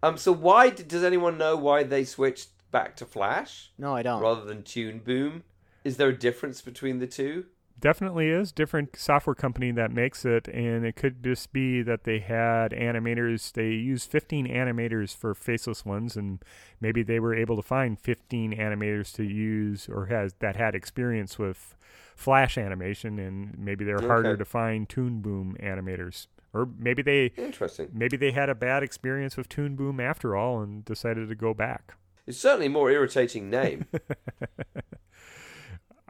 Um. 0.01 0.17
So 0.17 0.31
why 0.31 0.69
did, 0.69 0.87
does 0.87 1.03
anyone 1.03 1.37
know 1.37 1.55
why 1.55 1.83
they 1.83 2.05
switched 2.05 2.49
back 2.71 2.95
to 2.97 3.05
Flash 3.05 3.71
No, 3.77 3.93
I 3.95 4.01
don't. 4.03 4.21
rather 4.21 4.45
than 4.45 4.63
Toon 4.63 4.99
Boom? 4.99 5.43
Is 5.83 5.97
there 5.97 6.09
a 6.09 6.17
difference 6.17 6.61
between 6.61 6.99
the 6.99 7.07
two? 7.07 7.45
Definitely 7.83 8.29
is 8.29 8.53
different 8.53 8.95
software 8.95 9.35
company 9.35 9.69
that 9.71 9.91
makes 9.91 10.23
it, 10.23 10.47
and 10.47 10.85
it 10.85 10.95
could 10.95 11.21
just 11.21 11.51
be 11.51 11.81
that 11.81 12.05
they 12.05 12.19
had 12.19 12.71
animators. 12.71 13.51
They 13.51 13.71
used 13.71 14.09
15 14.09 14.47
animators 14.47 15.13
for 15.13 15.35
faceless 15.35 15.83
ones, 15.83 16.15
and 16.15 16.41
maybe 16.79 17.03
they 17.03 17.19
were 17.19 17.35
able 17.35 17.57
to 17.57 17.61
find 17.61 17.99
15 17.99 18.55
animators 18.55 19.13
to 19.15 19.23
use 19.23 19.89
or 19.89 20.05
has 20.05 20.33
that 20.39 20.55
had 20.55 20.75
experience 20.75 21.37
with 21.37 21.75
Flash 22.15 22.57
animation, 22.57 23.19
and 23.19 23.57
maybe 23.57 23.83
they're 23.83 23.99
harder 23.99 24.37
to 24.37 24.45
find 24.45 24.87
Toon 24.87 25.19
Boom 25.19 25.57
animators, 25.61 26.27
or 26.53 26.69
maybe 26.79 27.01
they 27.01 27.33
Interesting. 27.35 27.89
maybe 27.91 28.15
they 28.15 28.31
had 28.31 28.47
a 28.47 28.55
bad 28.55 28.81
experience 28.81 29.35
with 29.35 29.49
Toon 29.49 29.75
Boom 29.75 29.99
after 29.99 30.37
all 30.37 30.61
and 30.61 30.85
decided 30.85 31.27
to 31.27 31.35
go 31.35 31.53
back. 31.53 31.95
It's 32.25 32.37
certainly 32.37 32.67
a 32.67 32.69
more 32.69 32.89
irritating 32.89 33.49
name. 33.49 33.87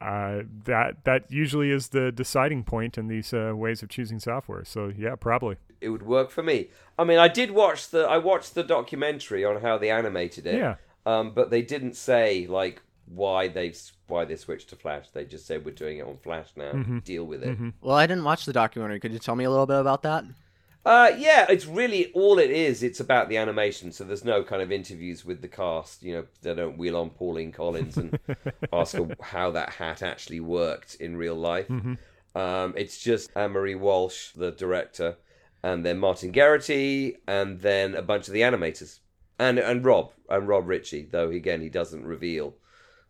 uh, 0.04 0.44
that 0.66 1.04
that 1.06 1.32
usually 1.32 1.72
is 1.72 1.90
the 1.90 2.12
deciding 2.12 2.64
point 2.64 2.98
in 2.98 3.08
these 3.08 3.34
uh, 3.34 3.54
ways 3.56 3.82
of 3.82 3.90
choosing 3.90 4.20
software. 4.20 4.66
So 4.66 4.92
yeah, 4.96 5.16
probably. 5.16 5.56
It 5.80 5.90
would 5.90 6.04
work 6.04 6.30
for 6.30 6.44
me. 6.44 6.70
I 7.00 7.04
mean, 7.04 7.20
I 7.20 7.28
did 7.28 7.52
watch 7.52 7.90
the 7.90 8.04
I 8.06 8.18
watched 8.18 8.54
the 8.54 8.64
documentary 8.64 9.46
on 9.46 9.62
how 9.62 9.78
they 9.78 9.90
animated 9.90 10.46
it. 10.46 10.56
Yeah. 10.56 10.76
Um, 11.06 11.34
but 11.34 11.50
they 11.50 11.62
didn't 11.62 11.96
say 11.96 12.48
like 12.48 12.82
why 13.06 13.48
they 13.48 13.74
why 14.08 14.26
they 14.26 14.36
switched 14.36 14.70
to 14.70 14.76
Flash. 14.76 15.06
They 15.14 15.26
just 15.26 15.46
said 15.46 15.66
we're 15.66 15.72
doing 15.72 16.00
it 16.00 16.06
on 16.06 16.18
Flash 16.18 16.50
now. 16.56 16.74
Mm-hmm. 16.74 17.00
Deal 17.00 17.24
with 17.24 17.44
it. 17.44 17.58
Well, 17.82 17.96
I 17.96 18.06
didn't 18.06 18.26
watch 18.26 18.46
the 18.46 18.54
documentary. 18.54 19.00
Could 19.00 19.14
you 19.14 19.20
tell 19.20 19.36
me 19.36 19.46
a 19.46 19.50
little 19.50 19.66
bit 19.66 19.80
about 19.80 20.04
that? 20.04 20.26
Uh, 20.86 21.12
yeah, 21.18 21.46
it's 21.50 21.66
really 21.66 22.12
all 22.14 22.40
it 22.40 22.52
is. 22.52 22.84
It's 22.84 23.00
about 23.00 23.30
the 23.30 23.38
animation. 23.38 23.92
So 23.92 24.04
there's 24.04 24.26
no 24.26 24.44
kind 24.44 24.62
of 24.62 24.72
interviews 24.72 25.24
with 25.24 25.42
the 25.42 25.48
cast. 25.48 26.04
You 26.04 26.16
know, 26.16 26.26
they 26.42 26.54
don't 26.54 26.78
wheel 26.78 26.98
on 26.98 27.10
Pauline 27.10 27.54
Collins 27.54 27.98
and 27.98 28.20
ask 28.74 28.96
her 28.96 29.08
how 29.22 29.52
that 29.52 29.70
hat 29.70 30.02
actually 30.02 30.42
worked 30.42 30.96
in 30.96 31.16
real 31.16 31.36
life. 31.36 31.70
Um, 32.36 32.74
it's 32.76 33.00
just 33.00 33.32
Anne 33.36 33.52
Marie 33.52 33.76
Walsh, 33.76 34.32
the 34.32 34.52
director, 34.52 35.18
and 35.62 35.86
then 35.86 36.00
Martin 36.00 36.32
Geraghty, 36.34 37.18
and 37.28 37.62
then 37.62 37.96
a 37.96 38.02
bunch 38.02 38.28
of 38.28 38.34
the 38.34 38.42
animators, 38.42 39.00
and 39.40 39.60
and 39.60 39.86
Rob 39.86 40.12
and 40.30 40.48
Rob 40.48 40.68
Ritchie. 40.68 41.08
Though 41.12 41.30
again, 41.30 41.62
he 41.62 41.70
doesn't 41.70 42.06
reveal 42.06 42.56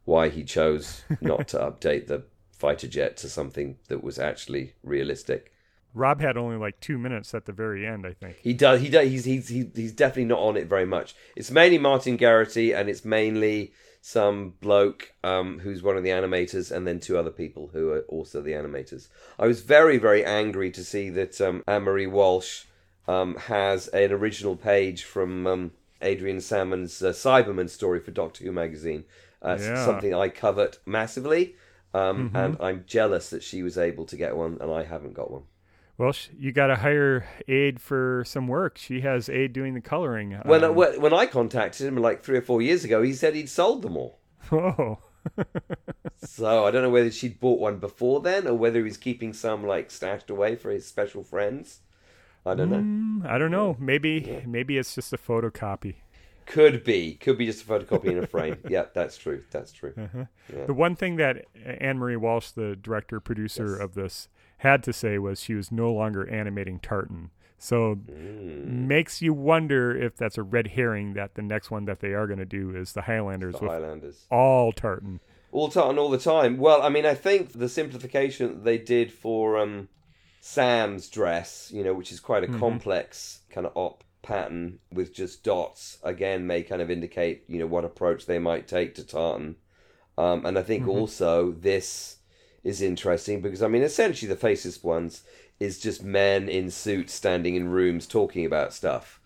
why 0.06 0.30
he 0.30 0.44
chose 0.44 1.04
not 1.22 1.48
to 1.50 1.58
update 1.60 2.08
the 2.08 2.24
fighter 2.52 2.88
jet 2.88 3.18
to 3.18 3.30
something 3.30 3.78
that 3.88 4.04
was 4.04 4.20
actually 4.20 4.74
realistic. 4.84 5.53
Rob 5.94 6.22
had 6.22 6.38
only 6.38 6.58
like 6.58 6.80
two 6.80 6.98
minutes 6.98 7.34
at 7.34 7.46
the 7.46 7.52
very 7.52 7.86
end, 7.86 8.06
I 8.06 8.14
think. 8.14 8.38
He 8.42 8.54
does. 8.54 8.82
He 8.82 8.90
does. 8.90 9.08
He's 9.08 9.26
he's 9.26 9.48
he's 9.50 9.92
definitely 9.92 10.26
not 10.26 10.40
on 10.40 10.58
it 10.58 10.68
very 10.68 10.86
much. 10.86 11.16
It's 11.36 11.52
mainly 11.52 11.78
Martin 11.78 12.18
Geraghty, 12.18 12.74
and 12.74 12.90
it's 12.90 13.06
mainly 13.06 13.74
some 14.02 14.56
bloke 14.60 15.14
um, 15.24 15.60
who's 15.60 15.82
one 15.82 15.96
of 15.96 16.04
the 16.04 16.10
animators, 16.10 16.72
and 16.72 16.86
then 16.88 17.00
two 17.00 17.18
other 17.18 17.30
people 17.30 17.70
who 17.74 17.92
are 17.92 18.02
also 18.10 18.42
the 18.42 18.52
animators. 18.52 19.08
I 19.40 19.48
was 19.48 19.62
very 19.62 19.98
very 19.98 20.26
angry 20.26 20.72
to 20.72 20.84
see 20.84 21.10
that 21.12 21.40
um, 21.40 21.64
Anne 21.68 21.84
Marie 21.84 22.08
Walsh 22.08 22.66
um, 23.08 23.36
has 23.36 23.88
an 23.90 24.12
original 24.12 24.56
page 24.56 25.04
from 25.04 25.48
um, 25.48 25.72
Adrian 26.02 26.38
Salmon's 26.42 27.02
uh, 27.02 27.12
Cyberman 27.12 27.70
story 27.70 28.00
for 28.00 28.12
Doctor 28.12 28.44
Who 28.44 28.52
magazine. 28.52 29.06
Uh, 29.42 29.58
Yeah. 29.60 29.86
something 29.86 30.14
I 30.14 30.30
covet 30.30 30.80
massively, 30.86 31.56
um, 31.94 32.32
and 32.34 32.58
I'm 32.62 32.86
jealous 32.88 33.30
that 33.30 33.44
she 33.44 33.62
was 33.62 33.78
able 33.78 34.06
to 34.06 34.16
get 34.16 34.36
one 34.36 34.58
and 34.62 34.72
I 34.72 34.84
haven't 34.84 35.14
got 35.14 35.30
one. 35.32 35.44
Well, 35.98 36.12
sh- 36.12 36.30
you 36.38 36.52
got 36.52 36.68
to 36.68 36.76
hire 36.78 37.28
Aid 37.48 37.80
for 37.80 38.24
some 38.26 38.48
work. 38.48 38.78
She 38.78 39.02
has 39.02 39.30
Aid 39.30 39.54
doing 39.54 39.74
the 39.76 39.82
coloring. 39.82 40.32
When, 40.44 40.64
Um, 40.64 40.76
when 40.76 41.00
when 41.00 41.14
I 41.14 41.26
contacted 41.28 41.86
him 41.88 41.98
like 41.98 42.24
three 42.24 42.38
or 42.38 42.42
four 42.42 42.62
years 42.62 42.84
ago, 42.84 43.02
he 43.04 43.14
said 43.14 43.36
he'd 43.36 43.50
sold 43.50 43.84
them 43.84 43.96
all. 43.98 44.20
oh, 44.52 44.98
So 46.24 46.66
I 46.66 46.72
don't 46.72 46.82
know 46.84 46.90
whether 46.90 47.12
she'd 47.12 47.40
bought 47.40 47.60
one 47.60 47.78
before 47.78 48.22
then, 48.22 48.48
or 48.48 48.56
whether 48.56 48.84
he's 48.84 48.98
keeping 48.98 49.34
some 49.34 49.66
like 49.66 49.92
stashed 49.92 50.30
away 50.30 50.56
for 50.56 50.72
his 50.72 50.86
special 50.86 51.24
friends. 51.24 51.80
I 52.46 52.56
don't 52.56 52.70
know. 52.72 52.78
Mm, 53.24 53.30
I 53.30 53.38
don't 53.38 53.52
know. 53.52 53.76
Maybe 53.80 54.44
maybe 54.48 54.78
it's 54.78 54.96
just 54.96 55.14
a 55.14 55.18
photocopy. 55.18 55.96
Could 56.46 56.84
be, 56.84 57.14
could 57.16 57.38
be 57.38 57.46
just 57.46 57.64
a 57.64 57.66
photocopy 57.66 58.06
in 58.06 58.18
a 58.18 58.28
frame. 58.28 58.58
yeah, 58.68 58.86
that's 58.94 59.16
true. 59.18 59.44
That's 59.52 59.72
true. 59.72 59.94
The 60.50 60.74
one 60.74 60.96
thing 60.98 61.16
that 61.18 61.46
Anne 61.66 61.98
Marie 62.00 62.18
Walsh, 62.18 62.50
the 62.52 62.76
director 62.76 63.22
producer 63.22 63.72
Yes. 63.78 63.80
of 63.82 63.94
this, 63.94 64.28
had 64.64 64.82
to 64.84 64.94
say 64.94 65.18
was 65.18 65.40
she 65.42 65.54
was 65.54 65.72
no 65.72 65.92
longer 65.94 66.30
animating 66.30 66.80
Tartan. 66.80 67.30
So 67.58 67.96
Mm. 67.96 68.88
makes 68.88 69.22
you 69.22 69.34
wonder 69.34 69.96
if 69.96 70.18
that's 70.18 70.38
a 70.38 70.44
red 70.44 70.68
herring 70.76 71.14
that 71.14 71.36
the 71.36 71.42
next 71.42 71.72
one 71.72 71.86
that 71.86 72.00
they 72.02 72.14
are 72.14 72.28
going 72.28 72.40
to 72.40 72.46
do 72.46 72.76
is 72.76 72.92
the 72.94 73.04
Highlanders 73.04 73.56
The 73.56 73.62
with 73.64 73.72
Highlanders. 73.72 74.26
all 74.30 74.72
Tartan. 74.74 75.20
all 75.52 75.70
tartan 75.70 75.98
all 76.00 76.10
the 76.10 76.18
time. 76.18 76.58
Well, 76.58 76.82
I 76.82 76.90
mean, 76.90 77.06
I 77.06 77.14
think 77.14 77.54
the 77.54 77.70
simplification 77.70 78.64
they 78.64 78.78
did 78.80 79.12
for 79.14 79.58
um, 79.60 79.88
Sam's 80.42 81.10
dress, 81.10 81.72
you 81.74 81.84
know, 81.84 81.94
which 81.94 82.12
is 82.12 82.20
quite 82.20 82.44
a 82.44 82.48
complex 82.48 83.42
kind 83.50 83.66
of 83.68 83.72
op 83.76 84.04
pattern 84.24 84.80
with 84.92 85.14
just 85.14 85.44
dots, 85.44 86.00
again, 86.04 86.48
may 86.48 86.64
kind 86.64 86.82
of 86.82 86.90
indicate, 86.90 87.44
you 87.48 87.60
know, 87.60 87.68
what 87.68 87.86
approach 87.86 88.26
they 88.26 88.40
might 88.40 88.68
take 88.68 88.96
to 88.96 89.06
tartan. 89.06 89.56
Um, 90.18 90.46
and 90.46 90.58
I 90.58 90.64
think 90.64 90.88
also 90.88 91.52
this 91.52 92.18
is 92.64 92.82
interesting 92.82 93.42
because, 93.42 93.62
I 93.62 93.68
mean, 93.68 93.84
essentially 93.84 94.30
the 94.30 94.36
faceless 94.36 94.84
ones 94.84 95.24
is 95.60 95.80
just 95.80 96.04
men 96.04 96.50
in 96.50 96.72
suits 96.72 97.14
standing 97.14 97.56
in 97.56 97.70
rooms 97.70 98.08
talking 98.08 98.46
about 98.46 98.74
stuff, 98.74 99.20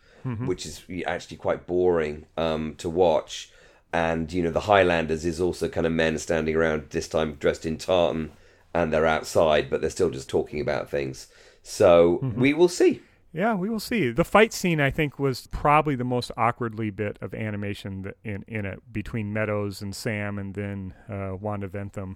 which 0.45 0.65
is 0.65 0.83
actually 1.05 1.37
quite 1.37 1.65
boring 1.67 2.25
um, 2.35 2.75
to 2.77 2.89
watch. 2.89 3.51
And, 3.93 4.31
you 4.33 4.43
know, 4.43 4.51
the 4.51 4.61
Highlanders 4.61 5.25
is 5.25 5.39
also 5.39 5.69
kind 5.69 5.87
of 5.87 5.93
men 5.93 6.17
standing 6.17 6.55
around, 6.55 6.89
this 6.89 7.07
time 7.07 7.35
dressed 7.35 7.65
in 7.65 7.77
tartan, 7.77 8.31
and 8.73 8.91
they're 8.91 9.05
outside, 9.05 9.69
but 9.69 9.79
they're 9.79 9.89
still 9.89 10.09
just 10.09 10.29
talking 10.29 10.59
about 10.59 10.89
things. 10.89 11.27
So 11.63 12.19
we 12.35 12.53
will 12.53 12.67
see. 12.67 13.01
Yeah, 13.33 13.55
we 13.55 13.69
will 13.69 13.79
see. 13.79 14.11
The 14.11 14.23
fight 14.23 14.51
scene, 14.51 14.81
I 14.81 14.89
think, 14.89 15.19
was 15.19 15.47
probably 15.47 15.95
the 15.95 16.03
most 16.03 16.31
awkwardly 16.37 16.89
bit 16.89 17.17
of 17.21 17.33
animation 17.33 18.01
that 18.03 18.17
in 18.23 18.43
in 18.47 18.65
it 18.65 18.81
between 18.91 19.31
Meadows 19.31 19.81
and 19.81 19.95
Sam, 19.95 20.37
and 20.39 20.53
then 20.55 20.93
uh, 21.09 21.35
Wanda 21.39 21.67
Ventham, 21.67 22.15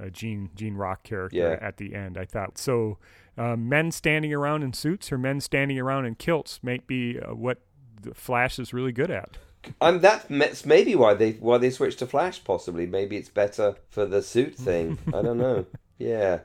uh, 0.00 0.08
Gene 0.08 0.50
Gene 0.54 0.74
Rock 0.74 1.02
character 1.02 1.36
Yeah. 1.36 1.58
at 1.66 1.76
the 1.78 1.94
end. 1.94 2.16
I 2.18 2.24
thought 2.24 2.58
so. 2.58 2.98
Uh, 3.38 3.54
men 3.56 3.90
standing 3.90 4.32
around 4.32 4.62
in 4.62 4.72
suits 4.72 5.12
or 5.12 5.18
men 5.18 5.40
standing 5.40 5.78
around 5.78 6.06
in 6.06 6.14
kilts 6.14 6.60
might 6.62 6.86
be 6.86 7.18
uh, 7.20 7.34
what 7.34 7.58
the 8.00 8.14
Flash 8.14 8.58
is 8.58 8.72
really 8.72 8.92
good 8.92 9.10
at. 9.10 9.36
And 9.80 10.00
that's 10.00 10.64
maybe 10.64 10.94
why 10.94 11.14
they 11.14 11.32
why 11.32 11.58
they 11.58 11.70
switched 11.70 11.98
to 11.98 12.06
Flash. 12.06 12.42
Possibly, 12.44 12.86
maybe 12.86 13.16
it's 13.16 13.28
better 13.28 13.74
for 13.90 14.06
the 14.06 14.22
suit 14.22 14.54
thing. 14.56 14.98
I 15.08 15.22
don't 15.22 15.38
know. 15.38 15.66
Yeah, 15.98 16.40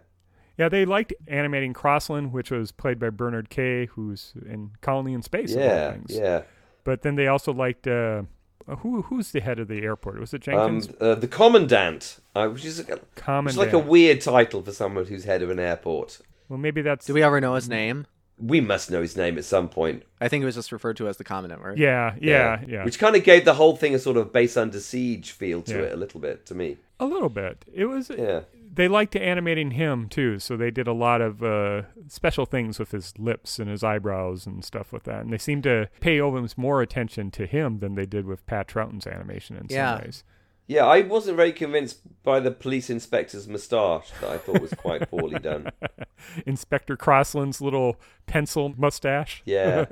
Yeah, 0.57 0.69
they 0.69 0.85
liked 0.85 1.13
animating 1.27 1.73
Crossland, 1.73 2.33
which 2.33 2.51
was 2.51 2.71
played 2.71 2.99
by 2.99 3.09
Bernard 3.09 3.49
Kay, 3.49 3.85
who's 3.87 4.33
in 4.45 4.71
Colony 4.81 5.13
in 5.13 5.21
Space. 5.21 5.53
yeah, 5.53 5.97
yeah. 6.07 6.41
But 6.83 7.03
then 7.03 7.15
they 7.15 7.27
also 7.27 7.53
liked 7.53 7.85
uh, 7.87 8.23
who 8.67 9.01
who's 9.03 9.31
the 9.31 9.39
head 9.41 9.59
of 9.59 9.67
the 9.67 9.81
airport? 9.83 10.19
Was 10.19 10.33
it 10.33 10.47
Um, 10.47 10.79
Jenkins? 10.81 11.01
uh, 11.01 11.15
the 11.15 11.27
commandant, 11.27 12.19
uh, 12.35 12.47
which 12.49 12.65
is 12.65 12.79
which 12.87 12.99
Commandant. 13.15 13.49
is 13.51 13.57
like 13.57 13.73
a 13.73 13.79
weird 13.79 14.21
title 14.21 14.61
for 14.61 14.71
someone 14.71 15.05
who's 15.05 15.23
head 15.25 15.41
of 15.41 15.49
an 15.49 15.59
airport. 15.59 16.19
well, 16.49 16.57
maybe 16.59 16.81
that's 16.81 17.05
Do 17.05 17.13
we 17.13 17.23
ever 17.23 17.39
know 17.41 17.55
his 17.55 17.69
name? 17.69 18.07
We 18.37 18.59
must 18.59 18.89
know 18.89 19.01
his 19.01 19.15
name 19.15 19.37
at 19.37 19.45
some 19.45 19.69
point. 19.69 20.01
I 20.19 20.27
think 20.27 20.41
it 20.41 20.45
was 20.45 20.55
just 20.55 20.71
referred 20.71 20.97
to 20.97 21.07
as 21.07 21.17
the 21.17 21.23
commandant, 21.23 21.61
right? 21.61 21.77
Yeah, 21.77 22.15
yeah, 22.19 22.61
yeah. 22.67 22.83
Which 22.83 22.97
kind 22.97 23.15
of 23.15 23.23
gave 23.23 23.45
the 23.45 23.53
whole 23.53 23.75
thing 23.75 23.93
a 23.93 23.99
sort 23.99 24.17
of 24.17 24.33
base 24.33 24.57
under 24.57 24.79
siege 24.79 25.31
feel 25.31 25.61
to 25.63 25.73
Yeah. 25.75 25.81
it 25.83 25.93
a 25.93 25.95
little 25.95 26.19
bit 26.19 26.45
to 26.47 26.55
me. 26.55 26.77
a 26.99 27.05
little 27.05 27.29
bit. 27.29 27.63
It 27.73 27.85
was. 27.85 28.09
Yeah. 28.09 28.41
They 28.73 28.87
liked 28.87 29.15
animating 29.15 29.71
him 29.71 30.07
too, 30.07 30.39
so 30.39 30.55
they 30.55 30.71
did 30.71 30.87
a 30.87 30.93
lot 30.93 31.19
of 31.21 31.43
uh, 31.43 31.81
special 32.07 32.45
things 32.45 32.79
with 32.79 32.91
his 32.91 33.13
lips 33.17 33.59
and 33.59 33.69
his 33.69 33.83
eyebrows 33.83 34.45
and 34.45 34.63
stuff 34.63 34.93
with 34.93 35.03
that. 35.03 35.21
And 35.21 35.33
they 35.33 35.37
seemed 35.37 35.63
to 35.63 35.89
pay 35.99 36.21
almost 36.21 36.57
more 36.57 36.81
attention 36.81 37.31
to 37.31 37.45
him 37.45 37.79
than 37.79 37.95
they 37.95 38.05
did 38.05 38.25
with 38.25 38.45
Pat 38.45 38.67
Troughton's 38.69 39.05
animation 39.05 39.57
in 39.57 39.67
Yeah. 39.69 39.95
some 39.97 40.05
ways. 40.05 40.23
Yeah, 40.67 40.85
I 40.85 41.01
wasn't 41.01 41.35
very 41.35 41.51
convinced 41.51 41.99
by 42.23 42.39
the 42.39 42.51
police 42.51 42.89
inspector's 42.89 43.45
moustache 43.45 44.09
that 44.21 44.29
I 44.29 44.37
thought 44.37 44.61
was 44.61 44.73
quite 44.73 45.09
poorly 45.09 45.37
done. 45.39 45.69
Inspector 46.45 46.95
Crossland's 46.95 47.59
little 47.59 47.99
pencil 48.25 48.73
mustache. 48.77 49.41
Yeah. 49.51 49.85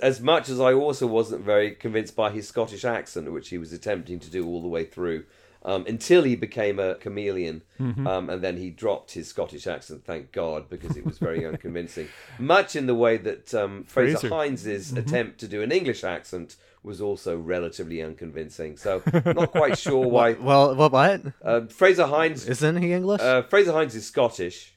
As 0.00 0.22
much 0.22 0.48
as 0.48 0.58
I 0.58 0.72
also 0.72 1.06
wasn't 1.06 1.42
very 1.44 1.72
convinced 1.72 2.16
by 2.16 2.30
his 2.30 2.48
Scottish 2.48 2.84
accent, 2.84 3.30
which 3.30 3.50
he 3.50 3.58
was 3.58 3.74
attempting 3.74 4.20
to 4.20 4.30
do 4.30 4.46
all 4.46 4.62
the 4.62 4.68
way 4.68 4.84
through, 4.86 5.24
um, 5.64 5.84
until 5.86 6.22
he 6.22 6.36
became 6.36 6.78
a 6.78 6.94
chameleon. 6.96 7.62
Um, 8.06 8.30
and 8.30 8.42
then 8.42 8.58
he 8.58 8.70
dropped 8.70 9.10
his 9.12 9.26
Scottish 9.26 9.66
accent, 9.66 10.04
thank 10.04 10.30
God, 10.30 10.70
because 10.70 10.96
it 10.96 11.04
was 11.04 11.18
very 11.18 11.44
unconvincing. 11.50 12.08
Much 12.38 12.76
in 12.76 12.86
the 12.86 12.94
way 12.94 13.16
that 13.16 13.52
um, 13.54 13.82
Frazer, 13.84 14.18
Frazer. 14.18 14.42
Hines's 14.44 14.92
attempt 14.92 15.40
to 15.40 15.48
do 15.48 15.62
an 15.62 15.72
English 15.72 16.04
accent 16.04 16.54
was 16.84 17.00
also 17.00 17.36
relatively 17.36 18.00
unconvincing. 18.00 18.76
So, 18.76 19.02
not 19.26 19.50
quite 19.50 19.78
sure 19.78 20.06
why. 20.06 20.34
Well, 20.34 20.74
what? 20.76 20.92
What? 20.92 21.22
Uh, 21.42 21.62
Frazer 21.66 22.06
Hines. 22.06 22.46
Isn't 22.46 22.80
he 22.82 22.92
English? 22.92 23.20
Uh, 23.20 23.42
Frazer 23.42 23.72
Hines 23.72 23.94
is 23.94 24.06
Scottish. 24.06 24.74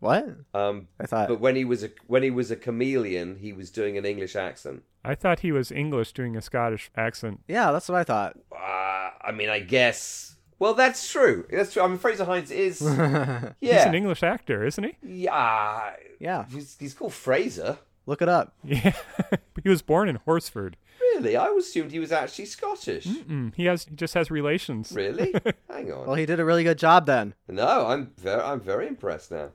What? 0.00 0.26
Um, 0.52 0.88
I 1.00 1.06
thought. 1.06 1.28
but 1.28 1.40
when 1.40 1.56
he 1.56 1.64
was 1.64 1.82
a 1.84 1.90
when 2.06 2.22
he 2.22 2.30
was 2.30 2.50
a 2.50 2.56
chameleon, 2.56 3.36
he 3.40 3.52
was 3.52 3.70
doing 3.70 3.96
an 3.96 4.04
English 4.04 4.36
accent. 4.36 4.82
I 5.04 5.14
thought 5.14 5.40
he 5.40 5.52
was 5.52 5.70
English 5.72 6.12
doing 6.12 6.36
a 6.36 6.42
Scottish 6.42 6.90
accent. 6.96 7.40
yeah, 7.48 7.72
that's 7.72 7.88
what 7.88 7.98
I 7.98 8.04
thought. 8.04 8.38
Uh, 8.52 9.10
I 9.22 9.32
mean, 9.34 9.48
I 9.48 9.60
guess. 9.60 10.36
Well, 10.58 10.74
that's 10.74 11.10
true. 11.10 11.46
That's 11.50 11.72
true. 11.72 11.82
I 11.82 11.88
mean, 11.88 11.98
Frazer 11.98 12.24
Hines 12.24 12.50
is. 12.50 12.78
He's 12.80 12.88
Yeah. 13.60 13.88
an 13.88 13.94
English 13.94 14.22
actor, 14.22 14.64
isn't 14.64 14.84
he? 14.84 14.96
yeah. 15.02 15.92
Yeah, 16.20 16.44
He's, 16.50 16.76
he's 16.78 16.94
called 16.94 17.12
Frazer. 17.12 17.76
look 18.06 18.22
it 18.22 18.28
up. 18.28 18.54
Yeah. 18.64 18.92
he 19.62 19.68
was 19.68 19.82
born 19.82 20.08
in 20.08 20.18
Horsforth. 20.26 20.74
Really? 21.00 21.36
I 21.36 21.48
assumed 21.58 21.90
he 21.92 21.98
was 21.98 22.12
actually 22.12 22.46
Scottish. 22.46 23.06
Mm, 23.06 23.54
he 23.54 23.66
has 23.66 23.84
he 23.84 23.94
just 23.96 24.14
has 24.14 24.30
relations. 24.30 24.92
Really? 24.92 25.34
Hang 25.68 25.92
on. 25.92 26.06
Well, 26.06 26.14
he 26.16 26.24
did 26.26 26.40
a 26.40 26.44
really 26.44 26.64
good 26.64 26.78
job 26.78 27.04
then. 27.06 27.34
No, 27.48 27.86
I'm 27.88 28.12
very, 28.16 28.40
I'm 28.40 28.60
very 28.60 28.86
impressed 28.86 29.30
now. 29.32 29.50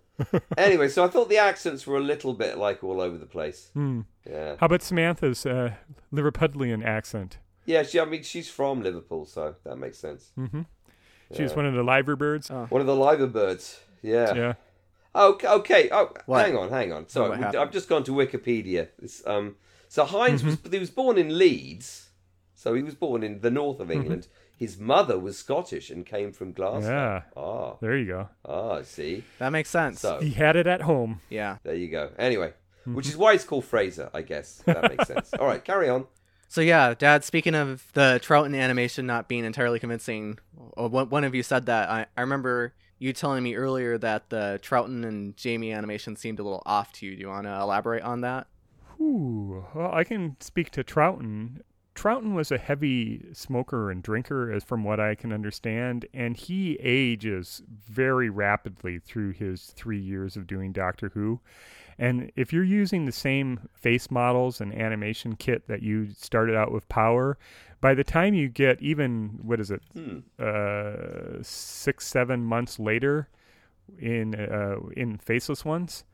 Anyway, 0.57 0.87
so 0.89 1.03
I 1.03 1.07
thought 1.07 1.29
the 1.29 1.37
accents 1.37 1.85
were 1.87 1.97
a 1.97 2.01
little 2.01 2.33
bit 2.33 2.57
like 2.57 2.83
all 2.83 2.99
over 3.01 3.17
the 3.17 3.25
place. 3.25 3.69
Hmm. 3.73 4.01
Yeah. 4.29 4.55
How 4.59 4.65
about 4.65 4.81
Samantha's 4.81 5.45
uh, 5.45 5.73
Liverpudlian 6.13 6.83
accent? 6.85 7.37
Yeah. 7.65 7.83
She. 7.83 7.99
I 7.99 8.05
mean, 8.05 8.23
she's 8.23 8.49
from 8.49 8.81
Liverpool, 8.83 9.25
so 9.25 9.55
that 9.63 9.77
makes 9.77 9.97
sense. 9.97 10.31
She 11.35 11.43
was 11.43 11.55
one 11.55 11.65
of 11.65 11.73
the 11.73 11.83
liver 11.83 12.15
birds. 12.15 12.49
Oh. 12.51 12.65
One 12.69 12.81
of 12.81 12.87
the 12.87 12.95
liver 12.95 13.27
birds. 13.27 13.79
Yeah. 14.01 14.33
Yeah. 14.33 14.53
Okay. 15.15 15.47
Okay. 15.47 15.89
Oh, 15.91 16.11
What? 16.25 16.45
hang 16.45 16.55
on, 16.57 16.69
hang 16.69 16.93
on. 16.93 17.07
Sorry, 17.09 17.37
we- 17.37 17.43
I've 17.43 17.71
just 17.71 17.89
gone 17.89 18.03
to 18.05 18.11
Wikipedia. 18.11 18.89
It's, 19.01 19.25
um, 19.27 19.55
so 19.87 20.05
Hines 20.05 20.41
Mm-hmm. 20.41 20.63
was 20.63 20.71
he 20.73 20.79
was 20.79 20.89
born 20.91 21.17
in 21.17 21.37
Leeds, 21.37 22.09
so 22.55 22.73
he 22.73 22.83
was 22.83 22.95
born 22.95 23.23
in 23.23 23.41
the 23.41 23.51
north 23.51 23.79
of 23.79 23.89
England. 23.91 24.27
His 24.59 24.77
mother 24.77 25.17
was 25.17 25.37
Scottish 25.37 25.89
and 25.89 26.05
came 26.05 26.33
from 26.33 26.51
Glasgow. 26.51 26.89
Yeah. 26.89 27.21
Ah, 27.41 27.75
There 27.81 27.95
you 27.97 28.05
go. 28.07 28.29
ah, 28.45 28.73
I 28.79 28.81
see. 28.83 29.23
That 29.39 29.51
makes 29.51 29.69
sense. 29.69 30.01
So 30.01 30.19
He 30.19 30.31
had 30.31 30.55
it 30.57 30.67
at 30.67 30.81
home. 30.81 31.21
Yeah. 31.29 31.57
there 31.63 31.75
you 31.75 31.87
go. 31.89 32.11
Anyway, 32.19 32.53
Mm-hmm. 32.81 32.95
which 32.95 33.07
is 33.09 33.17
why 33.17 33.33
it's 33.33 33.43
called 33.43 33.65
Frazer, 33.65 34.09
I 34.13 34.21
guess. 34.21 34.61
That 34.65 34.83
makes 34.89 35.07
sense. 35.07 35.33
All 35.39 35.45
right, 35.47 35.63
carry 35.63 35.89
on. 35.89 36.05
So 36.47 36.61
yeah, 36.61 36.93
Dad. 36.93 37.23
Speaking 37.23 37.53
of 37.55 37.87
the 37.93 38.19
Troughton 38.23 38.55
animation 38.57 39.05
not 39.05 39.27
being 39.27 39.43
entirely 39.45 39.79
convincing, 39.79 40.39
uh, 40.77 40.87
one 40.87 41.09
one 41.09 41.23
of 41.23 41.35
you 41.35 41.43
said 41.43 41.65
that. 41.67 41.89
I, 41.89 42.05
I 42.17 42.21
remember 42.21 42.73
you 42.97 43.11
telling 43.13 43.43
me 43.43 43.55
earlier 43.55 43.97
that 43.97 44.29
the 44.29 44.59
Troughton 44.63 45.05
and 45.05 45.35
Jamie 45.37 45.71
animation 45.73 46.15
seemed 46.15 46.39
a 46.39 46.43
little 46.43 46.63
off 46.65 46.91
to 46.93 47.05
you. 47.05 47.15
Do 47.15 47.21
you 47.21 47.27
want 47.27 47.45
to 47.47 47.53
elaborate 47.53 48.01
on 48.03 48.21
that? 48.21 48.47
Ooh, 48.99 49.65
well, 49.75 49.91
I 49.93 50.03
can 50.03 50.37
speak 50.39 50.71
to 50.71 50.83
Troughton. 50.83 51.61
Troughton 51.99 52.33
was 52.33 52.49
a 52.49 52.57
heavy 52.57 53.25
smoker 53.33 53.91
and 53.91 54.01
drinker, 54.01 54.49
as 54.53 54.63
from 54.63 54.85
what 54.85 55.01
I 55.01 55.15
can 55.15 55.33
understand, 55.33 56.05
and 56.13 56.37
he 56.37 56.77
ages 56.81 57.61
very 57.67 58.29
rapidly 58.29 58.99
through 58.99 59.31
his 59.31 59.73
three 59.75 59.99
years 59.99 60.37
of 60.37 60.47
doing 60.47 60.71
Doctor 60.71 61.09
Who. 61.13 61.41
And 61.97 62.31
if 62.37 62.53
you're 62.53 62.63
using 62.63 63.05
the 63.05 63.11
same 63.11 63.67
face 63.73 64.09
models 64.09 64.61
and 64.61 64.73
animation 64.73 65.35
kit 65.35 65.67
that 65.67 65.83
you 65.83 66.13
started 66.13 66.55
out 66.55 66.71
with 66.71 66.87
Power, 66.87 67.37
by 67.81 67.93
the 67.93 68.05
time 68.05 68.33
you 68.33 68.47
get 68.47 68.81
even 68.81 69.37
what 69.41 69.59
is 69.59 69.69
it, 69.69 69.81
uh, 70.41 71.43
six 71.43 72.07
seven 72.07 72.45
months 72.45 72.79
later, 72.79 73.27
in 73.99 74.35
uh, 74.35 74.77
in 74.95 75.17
Faceless 75.17 75.65
Ones, 75.65 76.05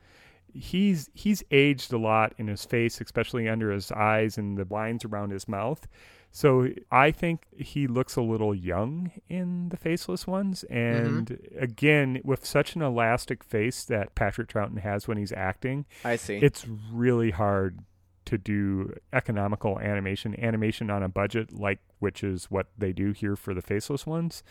he's 0.56 1.10
he's 1.14 1.44
aged 1.52 1.92
a 1.94 1.98
lot 1.98 2.34
in 2.38 2.48
his 2.48 2.66
face, 2.66 3.02
especially 3.02 3.48
under 3.50 3.72
his 3.72 3.92
eyes 3.92 4.38
and 4.38 4.58
the 4.58 4.66
lines 4.70 5.06
around 5.06 5.32
his 5.32 5.48
mouth. 5.48 5.88
So 6.32 6.68
I 6.92 7.12
think 7.12 7.46
he 7.56 7.88
looks 7.88 8.18
a 8.18 8.22
little 8.22 8.54
young 8.54 9.12
in 9.30 9.70
the 9.70 9.78
faceless 9.78 10.28
ones. 10.28 10.66
And 10.66 11.28
mm-hmm. 11.28 11.64
again, 11.64 12.22
with 12.26 12.46
such 12.46 12.76
an 12.76 12.82
elastic 12.82 13.42
face 13.42 13.86
that 13.86 14.16
Patrick 14.16 14.50
Troughton 14.50 14.80
has 14.80 15.08
when 15.08 15.18
he's 15.18 15.32
acting, 15.32 15.86
I 16.04 16.18
see. 16.18 16.36
it's 16.38 16.66
really 16.92 17.32
hard 17.32 17.80
to 18.26 18.38
do 18.38 18.94
economical 19.14 19.80
animation, 19.80 20.38
animation 20.38 20.90
on 20.90 21.04
a 21.04 21.10
budget, 21.10 21.54
like 21.54 21.80
which 22.00 22.24
is 22.24 22.46
what 22.46 22.68
they 22.78 22.92
do 22.92 23.12
here 23.12 23.38
for 23.38 23.54
the 23.54 23.62
faceless 23.62 24.06
ones, 24.06 24.44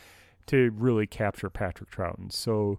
to 0.46 0.70
really 0.76 1.06
capture 1.06 1.50
Patrick 1.50 1.90
Troughton. 1.90 2.32
So 2.32 2.78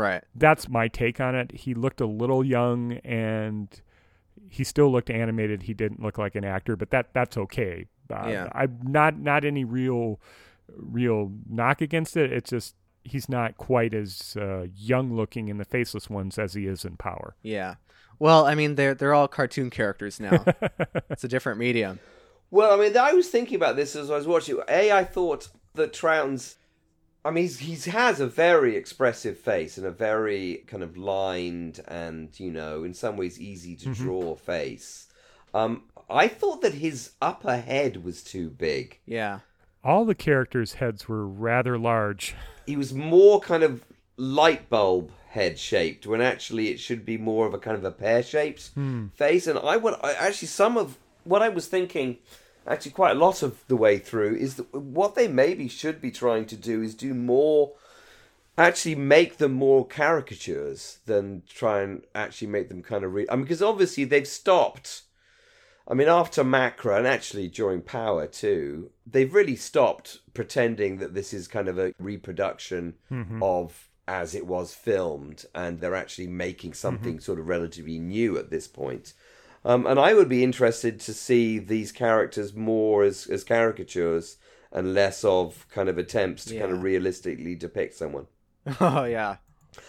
right. 0.00 0.24
that's 0.34 0.68
my 0.68 0.88
take 0.88 1.20
on 1.20 1.34
it. 1.34 1.52
He 1.52 1.74
looked 1.74 2.00
a 2.00 2.06
little 2.06 2.44
young 2.44 2.94
and 3.04 3.68
he 4.48 4.64
still 4.64 4.90
looked 4.90 5.10
animated. 5.10 5.62
He 5.62 5.74
didn't 5.74 6.02
look 6.02 6.18
like 6.18 6.34
an 6.34 6.44
actor, 6.44 6.76
but 6.76 6.90
that 6.90 7.12
that's 7.12 7.36
okay. 7.36 7.86
Uh, 8.12 8.28
Yeah. 8.28 8.48
I'm 8.52 8.78
not 8.82 9.18
not 9.18 9.44
any 9.44 9.64
real 9.64 10.20
real 10.76 11.32
knock 11.48 11.80
against 11.80 12.16
it. 12.16 12.32
It's 12.32 12.50
just 12.50 12.74
he's 13.04 13.28
not 13.28 13.56
quite 13.56 13.94
as 13.94 14.36
uh, 14.38 14.66
young 14.74 15.14
looking 15.14 15.48
in 15.48 15.58
the 15.58 15.64
faceless 15.64 16.10
ones 16.10 16.38
as 16.38 16.54
he 16.54 16.66
is 16.66 16.84
in 16.84 16.96
Power. 16.96 17.36
Yeah. 17.42 17.76
Well, 18.18 18.46
I 18.46 18.54
mean, 18.54 18.74
they're 18.74 18.94
they're 18.94 19.14
all 19.14 19.28
cartoon 19.28 19.70
characters 19.70 20.20
now. 20.20 20.44
it's 21.10 21.24
a 21.24 21.28
different 21.28 21.58
medium. 21.58 22.00
Well, 22.50 22.78
I 22.78 22.82
mean, 22.82 22.96
I 22.96 23.12
was 23.12 23.28
thinking 23.28 23.56
about 23.56 23.76
this 23.76 23.94
as 23.96 24.10
I 24.10 24.16
was 24.16 24.26
watching. 24.26 24.58
A, 24.68 24.92
I 24.92 25.04
thought 25.04 25.48
that 25.74 25.92
Troughton's. 25.92 26.56
I 27.24 27.30
mean, 27.30 27.44
he's, 27.44 27.58
he 27.84 27.90
has 27.90 28.20
a 28.20 28.26
very 28.26 28.76
expressive 28.76 29.38
face 29.38 29.76
and 29.76 29.86
a 29.86 29.90
very 29.90 30.64
kind 30.66 30.82
of 30.82 30.96
lined 30.96 31.80
and, 31.86 32.28
you 32.40 32.50
know, 32.50 32.82
in 32.82 32.94
some 32.94 33.16
ways 33.16 33.38
easy 33.38 33.76
to 33.76 33.94
draw 33.94 34.34
face. 34.36 35.06
Um, 35.52 35.84
I 36.08 36.28
thought 36.28 36.62
that 36.62 36.74
his 36.74 37.12
upper 37.20 37.58
head 37.58 38.04
was 38.04 38.22
too 38.22 38.48
big. 38.48 38.98
Yeah. 39.04 39.40
All 39.84 40.04
the 40.04 40.14
characters' 40.14 40.74
heads 40.74 41.08
were 41.08 41.26
rather 41.26 41.78
large. 41.78 42.34
He 42.66 42.76
was 42.76 42.94
more 42.94 43.40
kind 43.40 43.62
of 43.62 43.84
light 44.16 44.68
bulb 44.68 45.10
head 45.30 45.58
shaped 45.58 46.06
when 46.06 46.20
actually 46.20 46.68
it 46.68 46.80
should 46.80 47.04
be 47.04 47.16
more 47.16 47.46
of 47.46 47.54
a 47.54 47.58
kind 47.58 47.76
of 47.76 47.84
a 47.84 47.90
pear 47.90 48.22
shaped 48.22 48.70
face. 49.14 49.46
And 49.46 49.58
I 49.58 49.76
would 49.76 49.94
I, 50.02 50.12
actually 50.14 50.48
some 50.48 50.76
of 50.76 50.98
what 51.24 51.42
I 51.42 51.48
was 51.48 51.66
thinking, 51.66 52.18
actually 52.70 52.92
quite 52.92 53.16
a 53.16 53.18
lot 53.18 53.42
of 53.42 53.66
the 53.66 53.76
way 53.76 53.98
through, 53.98 54.36
is 54.36 54.54
that 54.54 54.72
what 54.74 55.14
they 55.14 55.28
maybe 55.28 55.68
should 55.68 56.00
be 56.00 56.10
trying 56.10 56.46
to 56.46 56.56
do 56.56 56.82
is 56.82 56.94
do 56.94 57.12
more. 57.12 57.72
Actually, 58.56 58.94
make 58.94 59.38
them 59.38 59.52
more 59.52 59.86
caricatures 59.86 60.98
than 61.06 61.42
try 61.48 61.82
and 61.82 62.02
actually 62.14 62.48
make 62.48 62.68
them 62.68 62.82
kind 62.82 63.04
of 63.04 63.14
real. 63.14 63.26
I 63.30 63.36
mean, 63.36 63.44
because 63.44 63.62
obviously 63.62 64.04
they've 64.04 64.26
stopped. 64.26 65.02
I 65.88 65.94
mean, 65.94 66.08
after 66.08 66.44
Macra 66.44 66.98
and 66.98 67.06
actually 67.06 67.48
during 67.48 67.80
Power 67.80 68.26
too, 68.26 68.90
they've 69.06 69.32
really 69.32 69.56
stopped 69.56 70.18
pretending 70.34 70.98
that 70.98 71.14
this 71.14 71.32
is 71.32 71.48
kind 71.48 71.68
of 71.68 71.78
a 71.78 71.94
reproduction 71.98 72.94
mm-hmm. 73.10 73.42
of 73.42 73.88
as 74.06 74.34
it 74.34 74.46
was 74.46 74.74
filmed, 74.74 75.46
and 75.54 75.80
they're 75.80 75.94
actually 75.94 76.26
making 76.26 76.74
something 76.74 77.14
mm-hmm. 77.14 77.22
sort 77.22 77.38
of 77.38 77.48
relatively 77.48 77.98
new 77.98 78.36
at 78.38 78.50
this 78.50 78.66
point. 78.66 79.14
Um, 79.64 79.86
and 79.86 79.98
I 79.98 80.14
would 80.14 80.28
be 80.28 80.42
interested 80.42 80.98
to 81.00 81.12
see 81.12 81.58
these 81.58 81.92
characters 81.92 82.54
more 82.54 83.02
as, 83.02 83.26
as 83.26 83.44
caricatures 83.44 84.36
and 84.72 84.94
less 84.94 85.24
of 85.24 85.66
kind 85.70 85.88
of 85.88 85.98
attempts 85.98 86.44
to 86.46 86.58
kind 86.58 86.72
of 86.72 86.82
realistically 86.82 87.54
depict 87.54 87.94
someone. 87.94 88.26
Oh 88.80 89.04
yeah. 89.04 89.36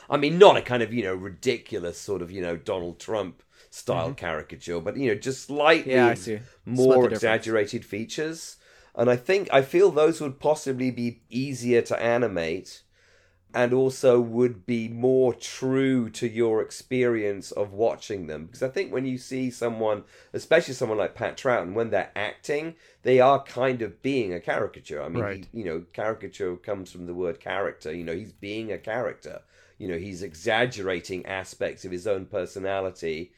I 0.10 0.18
mean, 0.18 0.38
not 0.38 0.58
a 0.58 0.62
kind 0.62 0.82
of, 0.84 0.94
you 0.94 1.04
know, 1.04 1.16
ridiculous 1.16 2.00
sort 2.00 2.22
of, 2.22 2.32
you 2.32 2.42
know, 2.42 2.56
Donald 2.56 3.00
Trump 3.00 3.44
style 3.70 4.14
caricature, 4.14 4.80
but, 4.80 4.98
you 4.98 5.10
know, 5.10 5.16
just 5.16 5.46
slightly 5.46 5.94
Yeah, 5.94 6.08
I 6.08 6.14
see. 6.14 6.38
Split 6.38 6.44
the 6.66 6.72
more 6.72 7.10
exaggerated 7.10 7.86
features. 7.86 8.58
And 8.96 9.10
I 9.10 9.16
think, 9.16 9.50
I 9.52 9.62
feel 9.62 9.92
those 9.92 10.22
would 10.22 10.40
possibly 10.40 10.92
be 10.92 11.22
easier 11.30 11.82
to 11.84 12.02
animate 12.02 12.82
and 13.54 13.74
also 13.74 14.20
would 14.20 14.66
be 14.66 14.88
more 14.88 15.34
true 15.34 16.10
to 16.10 16.28
your 16.28 16.62
experience 16.62 17.52
of 17.52 17.74
watching 17.74 18.28
them. 18.28 18.46
Because 18.46 18.64
I 18.64 18.70
think 18.70 18.94
when 18.94 19.06
you 19.06 19.18
see 19.18 19.50
someone, 19.52 20.04
especially 20.34 20.74
someone 20.74 20.98
like 20.98 21.16
Pat 21.16 21.38
Troughton, 21.38 21.74
when 21.74 21.90
they're 21.90 22.12
acting, 22.16 22.76
they 23.04 23.20
are 23.20 23.44
kind 23.44 23.82
of 23.82 24.02
being 24.02 24.34
a 24.34 24.40
caricature. 24.40 25.02
I 25.04 25.10
mean, 25.10 25.24
Right. 25.24 25.48
he, 25.52 25.60
you 25.60 25.66
know, 25.66 25.84
caricature 25.92 26.56
comes 26.56 26.92
from 26.92 27.08
the 27.08 27.14
word 27.14 27.40
character. 27.40 27.94
You 27.94 28.04
know, 28.06 28.16
he's 28.16 28.32
being 28.32 28.72
a 28.72 28.78
character. 28.78 29.42
You 29.78 29.88
know, 29.90 29.98
he's 29.98 30.24
exaggerating 30.24 31.26
aspects 31.26 31.84
of 31.84 31.92
his 31.92 32.08
own 32.08 32.28
personality 32.28 33.32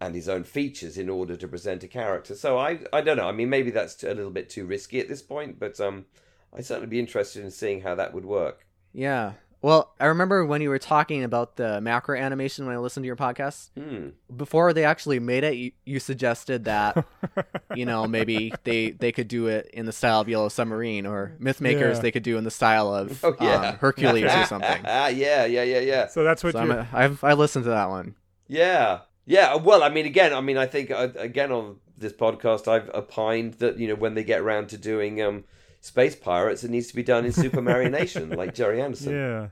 and 0.00 0.14
his 0.14 0.28
own 0.28 0.44
features 0.44 0.96
in 0.96 1.10
order 1.10 1.36
to 1.36 1.46
present 1.46 1.84
a 1.84 1.88
character. 1.88 2.34
So 2.34 2.58
I, 2.58 2.80
I 2.92 3.02
don't 3.02 3.18
know. 3.18 3.28
I 3.28 3.32
mean, 3.32 3.50
maybe 3.50 3.70
that's 3.70 4.02
a 4.02 4.14
little 4.14 4.30
bit 4.30 4.48
too 4.48 4.64
risky 4.64 4.98
at 4.98 5.08
this 5.08 5.20
point, 5.20 5.60
but 5.60 5.78
um, 5.78 6.06
I'd 6.56 6.64
certainly 6.64 6.88
be 6.88 6.98
interested 6.98 7.44
in 7.44 7.50
seeing 7.50 7.82
how 7.82 7.94
that 7.96 8.14
would 8.14 8.24
work. 8.24 8.66
Yeah. 8.94 9.34
Well, 9.62 9.92
I 10.00 10.06
remember 10.06 10.46
when 10.46 10.62
you 10.62 10.70
were 10.70 10.78
talking 10.78 11.22
about 11.22 11.56
the 11.56 11.80
Macra 11.82 12.18
animation 12.18 12.64
when 12.64 12.74
I 12.74 12.78
listened 12.78 13.04
to 13.04 13.06
your 13.06 13.16
podcast. 13.16 13.68
Hmm. 13.78 14.08
Before 14.34 14.72
they 14.72 14.84
actually 14.84 15.18
made 15.18 15.44
it, 15.44 15.54
you, 15.54 15.72
you 15.84 16.00
suggested 16.00 16.64
that 16.64 17.04
you 17.74 17.84
know 17.84 18.06
maybe 18.06 18.54
they 18.64 18.92
they 18.92 19.12
could 19.12 19.28
do 19.28 19.48
it 19.48 19.68
in 19.74 19.84
the 19.84 19.92
style 19.92 20.20
of 20.22 20.28
Yellow 20.30 20.48
Submarine 20.48 21.04
or 21.04 21.36
Mythmakers 21.38 21.96
Yeah. 21.96 22.00
they 22.00 22.10
could 22.10 22.22
do 22.22 22.38
in 22.38 22.44
the 22.44 22.50
style 22.50 22.92
of 22.94 23.22
Oh 23.22 23.36
yeah, 23.40 23.54
um, 23.70 23.74
Hercules 23.76 24.24
or 24.24 24.46
something. 24.46 24.82
yeah, 24.84 25.08
yeah, 25.08 25.44
yeah, 25.44 25.64
yeah, 25.80 26.06
So 26.08 26.24
that's 26.24 26.42
what 26.42 26.54
So 26.54 26.62
you 26.64 26.72
I'm 26.72 26.78
a, 26.78 26.88
I've 26.92 27.22
I 27.22 27.34
listened 27.34 27.64
to 27.66 27.70
that 27.70 27.90
one. 27.90 28.14
yeah, 28.48 29.00
yeah. 29.26 29.56
Well, 29.56 29.82
I 29.82 29.90
mean, 29.90 30.06
again, 30.06 30.32
I 30.32 30.40
mean, 30.40 30.56
I 30.56 30.64
think 30.66 30.90
uh, 30.90 31.08
again 31.16 31.52
on 31.52 31.76
this 31.98 32.14
podcast, 32.14 32.66
I've 32.66 32.88
opined 32.94 33.54
that 33.54 33.78
you 33.78 33.88
know 33.88 33.94
when 33.94 34.14
they 34.14 34.24
get 34.24 34.40
around 34.40 34.70
to 34.70 34.78
doing 34.78 35.20
um, 35.20 35.44
space 35.80 36.14
pirates, 36.16 36.64
it 36.64 36.70
needs 36.70 36.88
to 36.88 36.96
be 36.96 37.02
done 37.02 37.24
in 37.24 37.32
Supermarionation, 37.32 38.36
like 38.36 38.54
Gerry 38.54 38.80
Anderson. 38.82 39.12
Yeah. 39.12 39.48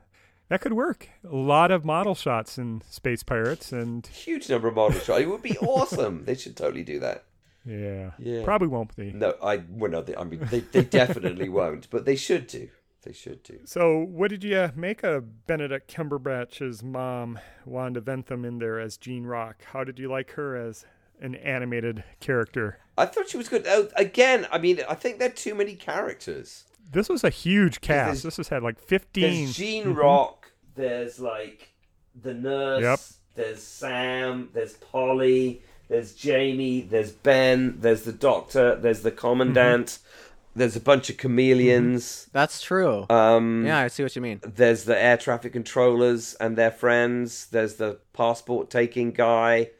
That 0.49 0.63
could 0.63 0.73
work. 0.73 1.09
A 1.31 1.35
lot 1.37 1.71
of 1.71 1.85
model 1.85 2.15
shots 2.15 2.57
in 2.57 2.83
Space 2.89 3.23
Pirates 3.23 3.71
and 3.71 4.07
Huge 4.07 4.49
number 4.49 4.69
of 4.69 4.75
model 4.77 4.99
shots. 4.99 5.21
It 5.21 5.29
would 5.29 5.43
be 5.43 5.59
awesome. 5.59 6.25
they 6.25 6.35
should 6.35 6.57
totally 6.57 6.85
do 6.85 7.01
that. 7.01 7.25
yeah. 7.67 8.13
Yeah. 8.19 8.45
Probably 8.45 8.69
won't 8.69 8.97
be. 8.97 9.13
No, 9.13 9.35
I 9.43 9.63
well, 9.69 9.91
no, 9.91 10.01
they, 10.01 10.17
I 10.17 10.25
mean, 10.25 10.41
they, 10.51 10.61
they 10.61 10.85
definitely 10.85 11.49
won't, 11.61 11.91
but 11.91 12.07
they 12.07 12.17
should 12.17 12.47
do. 12.47 12.71
They 13.03 13.13
should 13.13 13.43
do. 13.43 13.61
So, 13.65 13.99
what 13.99 14.31
did 14.31 14.43
you 14.43 14.57
uh, 14.57 14.71
make 14.75 15.03
of 15.05 15.47
Benedict 15.47 15.93
Cumberbatch's 15.95 16.83
mom, 16.83 17.39
Wanda 17.67 18.01
Ventham, 18.01 18.45
in 18.47 18.59
there 18.59 18.81
as 18.81 18.97
Jean 18.97 19.25
Rock? 19.25 19.63
How 19.73 19.85
did 19.85 19.99
you 19.99 20.11
like 20.11 20.33
her 20.33 20.57
as 20.57 20.85
an 21.21 21.35
animated 21.37 22.05
character? 22.21 22.79
I 22.97 23.07
thought 23.07 23.29
she 23.29 23.37
was 23.37 23.49
good. 23.49 23.65
Oh, 23.67 23.89
again, 23.97 24.47
I 24.51 24.59
mean, 24.59 24.81
I 24.89 24.95
think 24.95 25.19
there 25.19 25.29
are 25.29 25.33
too 25.33 25.55
many 25.55 25.75
characters. 25.75 26.65
This 26.91 27.09
was 27.09 27.23
a 27.23 27.31
huge 27.31 27.81
cast. 27.81 28.23
This 28.23 28.39
has 28.39 28.49
had 28.49 28.63
like 28.63 28.79
15. 28.79 29.23
There's 29.23 29.37
mm-hmm. 29.37 29.53
Jean 29.53 29.95
Rock. 29.95 30.51
There's 30.75 31.21
like 31.21 31.73
the 32.21 32.35
nurse. 32.35 32.83
Yep. 32.83 33.01
There's 33.35 33.63
Sam. 33.63 34.49
There's 34.53 34.75
Polly. 34.75 35.63
There's 35.89 36.15
Jamie. 36.15 36.83
There's 36.83 37.13
Ben. 37.13 37.81
There's 37.81 38.03
the 38.03 38.13
doctor. 38.13 38.77
There's 38.77 39.03
the 39.03 39.11
commandant. 39.11 39.87
Mm-hmm. 39.87 40.59
There's 40.59 40.77
a 40.77 40.81
bunch 40.81 41.09
of 41.09 41.19
chameleons. 41.19 42.05
Mm-hmm. 42.05 42.31
That's 42.33 42.63
true. 42.63 43.07
Um, 43.11 43.65
yeah, 43.65 43.79
I 43.79 43.89
see 43.89 44.03
what 44.03 44.17
you 44.17 44.23
mean. 44.23 44.41
There's 44.43 44.85
the 44.85 45.01
air 45.01 45.17
traffic 45.17 45.53
controllers 45.53 46.35
and 46.35 46.57
their 46.57 46.73
friends. 46.73 47.47
There's 47.47 47.75
the 47.75 48.01
passport 48.13 48.71
taking 48.71 49.13
guy. 49.13 49.71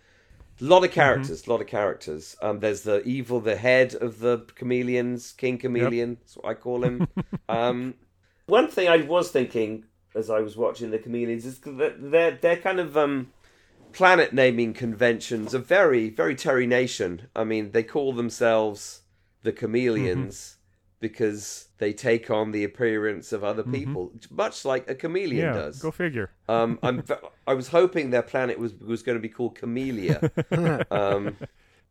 A 0.61 0.65
lot 0.65 0.85
of 0.85 0.91
characters, 0.91 1.47
a 1.47 1.51
lot 1.51 1.61
of 1.61 1.67
characters. 1.67 2.37
Um, 2.43 2.61
there's 2.61 2.83
the 2.83 3.03
evil, 3.05 3.41
the 3.41 3.57
head 3.57 3.95
of 3.95 4.19
the 4.19 4.45
chameleons, 4.57 5.33
King 5.33 5.59
Chameleon. 5.59 6.19
That's 6.21 6.37
what 6.37 6.47
I 6.47 6.55
call 6.55 6.83
him. 6.83 7.07
um, 7.49 7.95
one 8.47 8.69
thing 8.69 8.89
I 8.89 8.99
was 8.99 9.31
thinking 9.31 9.85
as 10.15 10.31
I 10.31 10.41
was 10.41 10.57
watching 10.57 10.91
the 10.91 10.99
chameleons 10.99 11.47
is 11.47 11.61
that 11.61 12.11
they're 12.11 12.33
they're 12.33 12.57
kind 12.57 12.81
of 12.81 12.97
um, 12.97 13.33
planet 13.93 14.33
naming 14.33 14.75
conventions 14.75 15.55
are 15.55 15.59
very 15.59 16.11
very 16.11 16.35
Terry 16.35 16.67
Nation. 16.67 17.29
I 17.37 17.45
mean, 17.45 17.71
they 17.71 17.83
call 17.83 18.13
themselves 18.13 19.03
the 19.43 19.53
chameleons 19.53 20.58
because 21.01 21.69
they 21.79 21.93
take 21.93 22.31
on 22.31 22.51
the 22.53 22.65
appearance 22.65 23.33
of 23.33 23.45
other 23.45 23.63
people, 23.63 24.13
much 24.31 24.65
like 24.65 24.89
a 24.91 24.95
chameleon 24.95 25.45
yeah, 25.47 25.53
does. 25.53 25.79
go 25.81 25.91
figure. 25.91 26.31
Um, 26.49 26.79
I'm, 26.83 27.03
v- 27.11 27.15
I 27.47 27.55
was 27.55 27.69
hoping 27.69 28.11
their 28.11 28.23
planet 28.23 28.59
was 28.59 28.75
was 28.75 29.03
going 29.03 29.17
to 29.17 29.23
be 29.23 29.29
called 29.29 29.55
Camellia, 29.55 30.31
um, 30.91 31.37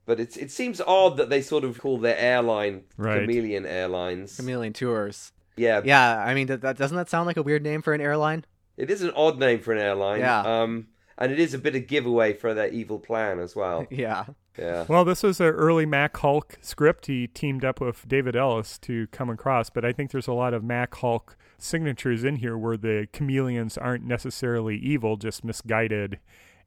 but 0.05 0.19
it's 0.19 0.35
it 0.37 0.51
seems 0.51 0.81
odd 0.81 1.17
that 1.17 1.29
they 1.29 1.41
sort 1.41 1.63
of 1.63 1.79
call 1.79 1.97
their 1.99 2.17
airline 2.17 2.83
Right. 2.97 3.21
Chameleon 3.21 3.65
Airlines. 3.65 4.35
Chameleon 4.35 4.73
Tours. 4.73 5.31
yeah, 5.55 5.81
Yeah, 5.83 6.17
I 6.19 6.33
mean, 6.33 6.47
that, 6.47 6.61
that 6.61 6.77
doesn't 6.77 6.97
that 6.97 7.09
sound 7.09 7.27
like 7.27 7.37
a 7.37 7.43
weird 7.43 7.63
name 7.63 7.81
for 7.81 7.93
an 7.93 8.01
airline? 8.01 8.45
it 8.77 8.91
is 8.91 9.01
an 9.01 9.11
odd 9.15 9.39
name 9.39 9.59
for 9.59 9.73
an 9.73 9.79
airline. 9.79 10.19
Yeah. 10.19 10.41
um, 10.41 10.87
and 11.17 11.31
it 11.31 11.39
is 11.39 11.55
a 11.55 11.57
bit 11.57 11.75
of 11.75 11.87
giveaway 11.87 12.33
for 12.33 12.53
their 12.53 12.67
evil 12.67 12.99
plan 12.99 13.39
as 13.39 13.55
well. 13.55 13.87
Yeah. 13.91 14.25
Yeah, 14.57 14.85
Well, 14.87 15.05
this 15.05 15.23
was 15.23 15.39
an 15.39 15.47
early 15.47 15.85
Mac 15.85 16.13
Hulke 16.17 16.57
script. 16.61 17.05
He 17.07 17.27
teamed 17.27 17.63
up 17.63 17.79
with 17.79 18.07
David 18.07 18.35
Ellis 18.35 18.77
to 18.79 19.07
come 19.07 19.29
across, 19.29 19.69
but 19.69 19.85
I 19.85 19.91
think 19.93 20.11
there's 20.11 20.27
a 20.27 20.33
lot 20.33 20.53
of 20.53 20.63
Mac 20.63 20.91
Hulke 20.95 21.35
signatures 21.57 22.23
in 22.23 22.37
here 22.37 22.57
where 22.57 22.77
the 22.77 23.07
chameleons 23.13 23.77
aren't 23.77 24.03
necessarily 24.05 24.77
evil, 24.77 25.17
just 25.17 25.43
misguided, 25.43 26.19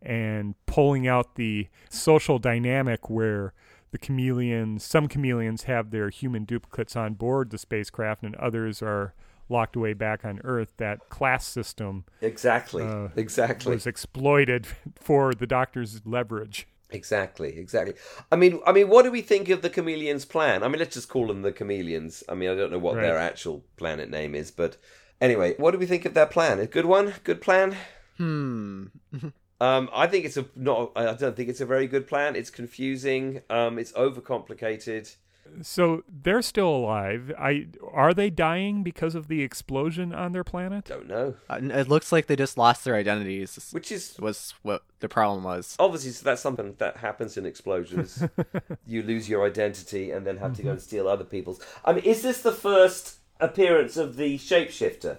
and 0.03 0.55
pulling 0.67 1.07
out 1.07 1.35
the 1.35 1.69
social 1.89 2.39
dynamic 2.39 3.11
where 3.11 3.53
the 3.93 3.99
chameleons, 3.99 4.85
some 4.85 5.09
chameleons 5.09 5.65
have 5.65 5.91
their 5.91 6.11
human 6.11 6.45
duplicates 6.45 6.95
on 6.95 7.15
board 7.15 7.51
the 7.51 7.59
spacecraft, 7.59 8.23
and 8.23 8.37
others 8.37 8.83
are 8.83 9.15
locked 9.49 9.75
away 9.75 9.93
back 9.95 10.25
on 10.25 10.41
Earth. 10.45 10.73
That 10.77 11.09
class 11.09 11.45
system 11.45 12.05
exactly, 12.21 12.85
Uh, 12.85 13.09
exactly. 13.17 13.75
was 13.75 13.87
exploited 13.87 14.67
for 14.95 15.35
the 15.35 15.47
Doctor's 15.47 16.01
leverage. 16.07 16.69
Exactly, 16.93 17.57
exactly. 17.59 17.95
I 18.33 18.37
mean, 18.37 18.61
I 18.67 18.73
mean, 18.73 18.89
what 18.89 19.03
do 19.05 19.11
we 19.11 19.23
think 19.23 19.49
of 19.49 19.63
the 19.63 19.71
chameleons' 19.71 20.25
plan? 20.25 20.63
I 20.63 20.69
mean, 20.69 20.79
let's 20.81 20.95
just 20.95 21.09
call 21.09 21.27
them 21.29 21.43
the 21.43 21.53
chameleons. 21.53 22.25
I 22.29 22.35
mean, 22.35 22.51
I 22.51 22.55
don't 22.55 22.73
know 22.73 22.79
what 22.79 22.97
Right. 22.97 23.03
their 23.03 23.19
actual 23.19 23.65
planet 23.77 24.11
name 24.11 24.35
is, 24.35 24.51
but 24.51 24.77
anyway, 25.21 25.55
what 25.57 25.71
do 25.71 25.79
we 25.79 25.87
think 25.87 26.05
of 26.05 26.15
their 26.15 26.27
plan? 26.27 26.59
A 26.59 26.67
good 26.67 26.87
one, 26.87 27.15
good 27.25 27.41
plan. 27.41 27.77
Hmm. 28.17 28.87
Um, 29.63 29.91
I 29.93 30.07
think 30.07 30.25
it's 30.25 30.39
a 30.39 30.47
not. 30.57 30.93
I 30.97 31.13
don't 31.13 31.37
think 31.37 31.51
it's 31.51 31.61
a 31.61 31.67
very 31.67 31.87
good 31.87 32.07
plan. 32.09 32.35
It's 32.35 32.49
confusing. 32.49 33.43
Um, 33.51 33.79
it's 33.79 33.93
overcomplicated. 33.93 35.15
So 35.63 36.03
they're 36.09 36.43
still 36.43 36.69
alive. 36.69 37.33
I 37.39 37.67
are 37.93 38.15
they 38.15 38.31
dying 38.31 38.83
because 38.83 39.15
of 39.15 39.29
the 39.29 39.43
explosion 39.43 40.15
on 40.15 40.33
their 40.33 40.45
planet? 40.45 40.85
Don't 40.87 41.09
know. 41.09 41.35
Uh, 41.49 41.59
It 41.63 41.89
looks 41.89 42.13
like 42.13 42.27
they 42.27 42.37
just 42.37 42.57
lost 42.57 42.85
their 42.85 42.95
identities. 42.95 43.69
Which 43.73 43.93
is 43.93 44.17
was 44.19 44.55
what 44.63 44.83
the 45.01 45.09
problem 45.09 45.45
was. 45.45 45.77
obviously 45.79 46.11
so 46.13 46.25
that's 46.25 46.43
something 46.43 46.75
that 46.79 46.99
happens 46.99 47.37
in 47.37 47.47
explosions. 47.47 48.23
you 48.87 49.03
lose 49.03 49.29
your 49.29 49.47
identity 49.47 50.11
and 50.11 50.27
then 50.27 50.37
have 50.39 50.55
to 50.57 50.63
go 50.63 50.71
and 50.71 50.81
steal 50.81 51.09
other 51.09 51.25
people's. 51.25 51.61
I 51.85 51.93
mean, 51.93 52.05
is 52.05 52.23
this 52.23 52.41
the 52.43 52.53
first 52.53 53.19
appearance 53.41 53.97
of 53.97 54.17
the 54.17 54.39
shapeshifter 54.39 55.19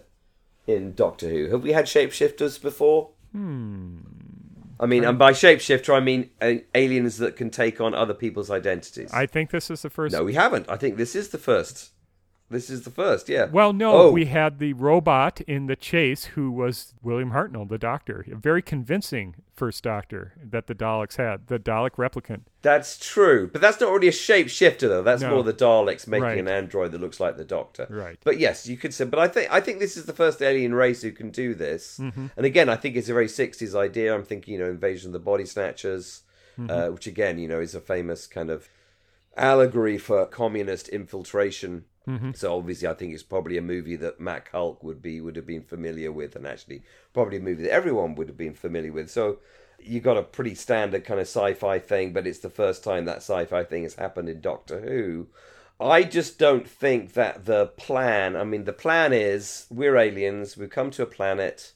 in 0.67 0.94
Doctor 0.94 1.30
Who? 1.30 1.50
Have 1.52 1.63
we 1.63 1.72
had 1.74 1.86
shapeshifters 1.86 2.62
before? 2.62 3.10
Hmm. 3.32 3.98
I 4.82 4.88
mean, 4.88 5.06
and 5.06 5.20
by 5.20 5.32
shapeshifter, 5.32 5.94
I 5.94 6.00
mean 6.00 6.32
uh, 6.41 6.56
aliens 6.74 7.20
that 7.20 7.36
can 7.36 7.52
take 7.52 7.80
on 7.80 7.94
other 7.94 8.15
people's 8.15 8.50
identities. 8.50 9.12
I 9.13 9.28
think 9.28 9.52
this 9.52 9.70
is 9.70 9.84
the 9.84 9.91
first. 9.91 10.13
No, 10.13 10.24
we 10.24 10.34
haven't. 10.34 10.67
I 10.67 10.76
think 10.76 10.98
this 10.98 11.15
is 11.15 11.30
the 11.30 11.38
first. 11.38 11.91
This 12.52 12.70
is 12.70 12.84
the 12.84 12.90
first, 12.92 13.30
yeah. 13.30 13.46
Well, 13.46 13.72
no, 13.74 13.94
Oh. 13.94 14.12
we 14.12 14.26
had 14.26 14.60
the 14.60 14.74
robot 14.74 15.42
in 15.42 15.68
the 15.68 15.76
chase 15.76 16.26
who 16.26 16.52
was 16.52 16.94
William 17.02 17.32
Hartnell, 17.32 17.68
the 17.68 17.78
Doctor. 17.78 18.26
A 18.32 18.36
very 18.36 18.62
convincing 18.62 19.36
first 19.56 19.84
Doctor 19.84 20.34
that 20.44 20.68
the 20.68 20.76
Daleks 20.76 21.16
had, 21.18 21.48
the 21.48 21.58
Dalek 21.58 21.92
replicant. 21.92 22.42
That's 22.62 23.00
true, 23.00 23.50
but 23.52 23.62
that's 23.62 23.80
not 23.80 23.92
really 23.92 24.10
a 24.10 24.12
shapeshifter, 24.12 24.82
though. 24.90 25.02
That's 25.04 25.22
No. 25.22 25.30
more 25.32 25.44
the 25.44 25.54
Daleks 25.54 26.08
making 26.08 26.24
Right. 26.24 26.38
an 26.38 26.48
android 26.48 26.92
that 26.92 27.02
looks 27.02 27.20
like 27.20 27.38
the 27.38 27.46
Doctor. 27.46 27.88
Right. 27.90 28.18
But 28.24 28.38
yes, 28.38 28.68
you 28.68 28.76
could 28.78 28.94
say. 28.94 29.06
But 29.06 29.20
I 29.20 29.28
think 29.28 29.52
I 29.52 29.62
think 29.62 29.80
this 29.80 29.96
is 29.98 30.06
the 30.06 30.14
first 30.14 30.42
alien 30.42 30.76
race 30.76 31.02
who 31.02 31.12
can 31.12 31.30
do 31.32 31.54
this. 31.56 31.98
Mm-hmm. 32.00 32.28
And 32.38 32.46
again, 32.46 32.70
I 32.70 32.76
think 32.76 32.96
it's 32.96 33.10
a 33.10 33.14
very 33.14 33.28
'60s 33.28 33.74
idea. 33.76 34.14
I'm 34.14 34.24
thinking, 34.24 34.54
you 34.56 34.60
know, 34.60 34.70
Invasion 34.70 35.10
of 35.10 35.14
the 35.14 35.20
Body 35.20 35.46
Snatchers, 35.46 36.24
Mm-hmm. 36.60 36.70
uh, 36.70 36.90
which 36.90 37.08
again, 37.08 37.40
you 37.40 37.48
know, 37.48 37.62
is 37.62 37.74
a 37.76 37.80
famous 37.80 38.28
kind 38.28 38.50
of 38.50 38.68
allegory 39.38 39.98
for 39.98 40.26
communist 40.26 40.89
infiltration. 40.89 41.86
Mm-hmm. 42.08 42.32
So 42.34 42.58
obviously, 42.58 42.88
I 42.88 42.94
think 42.94 43.13
it's 43.13 43.24
probably 43.24 43.58
a 43.58 43.62
movie 43.62 43.96
that 43.98 44.20
Mac 44.20 44.52
Hulke 44.52 44.84
would 44.84 45.02
be 45.02 45.22
would 45.22 45.36
have 45.36 45.46
been 45.46 45.63
familiar 45.63 46.12
with, 46.12 46.36
and 46.36 46.48
actually 46.48 46.84
probably 47.13 47.38
a 47.38 47.41
movie 47.41 47.63
that 47.63 47.72
everyone 47.72 48.15
would 48.15 48.28
have 48.28 48.38
been 48.38 48.56
familiar 48.56 48.91
with. 48.91 49.10
So 49.10 49.39
you 49.80 50.00
got 50.00 50.17
a 50.17 50.24
pretty 50.24 50.56
standard 50.56 51.06
kind 51.06 51.20
of 51.20 51.28
sci-fi 51.28 51.80
thing, 51.80 52.13
but 52.13 52.28
it's 52.28 52.39
the 52.39 52.50
first 52.50 52.84
time 52.84 53.06
that 53.06 53.17
sci-fi 53.17 53.63
thing 53.63 53.84
has 53.84 53.96
happened 53.96 54.30
in 54.30 54.41
Doctor 54.41 54.82
Who. 54.82 55.28
I 55.80 56.04
just 56.04 56.38
don't 56.38 56.67
think 56.67 57.13
that 57.13 57.46
the 57.46 57.67
plan. 57.67 58.36
I 58.36 58.44
mean, 58.44 58.65
the 58.65 58.74
plan 58.74 59.13
is 59.13 59.65
we're 59.70 59.98
aliens. 59.98 60.58
We've 60.58 60.70
come 60.70 60.91
to 60.91 61.04
a 61.04 61.08
planet. 61.08 61.74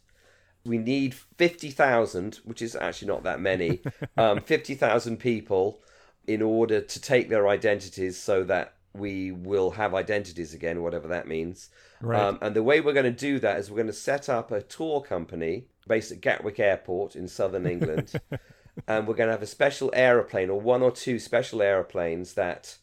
We 0.64 0.78
need 0.80 1.14
fifty 1.14 1.70
thousand, 1.70 2.40
which 2.44 2.62
is 2.62 2.76
actually 2.76 3.10
not 3.10 3.24
that 3.24 3.40
many. 3.40 3.82
um, 4.18 4.42
fifty 4.42 4.76
thousand 4.76 5.18
people 5.18 5.82
in 6.28 6.42
order 6.42 6.82
to 6.82 7.02
take 7.02 7.30
their 7.30 7.48
identities, 7.48 8.18
so 8.18 8.44
that 8.44 8.74
we 8.94 9.32
will 9.32 9.72
have 9.72 9.94
identities 9.94 10.54
again, 10.54 10.82
whatever 10.82 11.08
that 11.10 11.28
means. 11.28 11.70
Right. 12.02 12.22
Um, 12.22 12.40
and 12.42 12.56
the 12.56 12.64
way 12.64 12.82
we're 12.82 12.94
going 12.94 13.06
to 13.06 13.12
do 13.12 13.40
that 13.40 13.60
is 13.60 13.70
we're 13.70 13.78
going 13.78 13.88
to 13.88 13.94
set 13.94 14.30
up 14.30 14.52
a 14.52 14.62
tour 14.62 15.02
company 15.02 15.68
based 15.88 16.12
at 16.12 16.22
Gatwick 16.22 16.60
Airport 16.60 17.16
in 17.16 17.28
southern 17.28 17.66
England. 17.66 18.14
and 18.88 19.08
we're 19.08 19.16
going 19.16 19.28
to 19.28 19.34
have 19.34 19.42
a 19.42 19.48
special 19.48 19.90
aeroplane 19.94 20.50
or 20.50 20.60
one 20.60 20.82
or 20.82 20.92
two 20.92 21.20
special 21.20 21.62
aeroplanes 21.62 22.34
that 22.34 22.78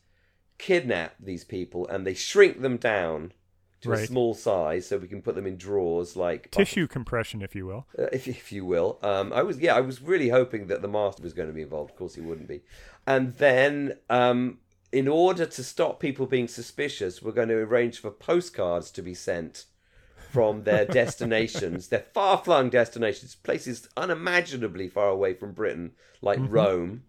kidnap 0.58 1.14
these 1.18 1.44
people 1.44 1.88
and 1.88 2.06
they 2.06 2.14
shrink 2.14 2.60
them 2.60 2.76
down 2.76 3.32
to 3.82 3.92
a 3.92 4.06
small 4.06 4.32
size 4.32 4.86
so 4.86 4.96
we 4.96 5.08
can 5.08 5.20
put 5.20 5.34
them 5.34 5.46
in 5.46 5.56
drawers 5.56 6.16
like 6.16 6.50
Tissue 6.52 6.86
compression, 6.86 7.42
if 7.42 7.54
you 7.56 7.66
will. 7.66 7.86
uh, 7.98 8.04
if 8.12 8.28
if 8.28 8.52
you 8.52 8.64
will. 8.64 8.98
Um, 9.02 9.32
I 9.32 9.42
was 9.42 9.58
yeah, 9.58 9.74
I 9.74 9.80
was 9.80 10.00
really 10.00 10.28
hoping 10.28 10.68
that 10.68 10.82
the 10.82 10.88
master 10.88 11.22
was 11.22 11.32
going 11.32 11.48
to 11.48 11.52
be 11.52 11.62
involved. 11.62 11.90
Of 11.90 11.96
course, 11.96 12.14
he 12.14 12.20
wouldn't 12.20 12.46
be. 12.46 12.60
And 13.06 13.34
then, 13.34 13.98
um, 14.08 14.58
in 14.92 15.08
order 15.08 15.46
to 15.46 15.64
stop 15.64 15.98
people 16.00 16.26
being 16.26 16.48
suspicious, 16.48 17.22
we're 17.22 17.32
going 17.32 17.48
to 17.48 17.56
arrange 17.56 17.98
for 17.98 18.10
postcards 18.10 18.90
to 18.92 19.02
be 19.02 19.14
sent 19.14 19.64
from 20.30 20.64
their 20.64 20.84
destinations, 21.00 21.88
their 21.88 22.06
far-flung 22.14 22.70
destinations, 22.70 23.34
places 23.34 23.88
unimaginably 23.96 24.88
far 24.88 25.08
away 25.08 25.34
from 25.34 25.52
Britain, 25.52 25.92
like 26.20 26.38
Rome. 26.42 27.02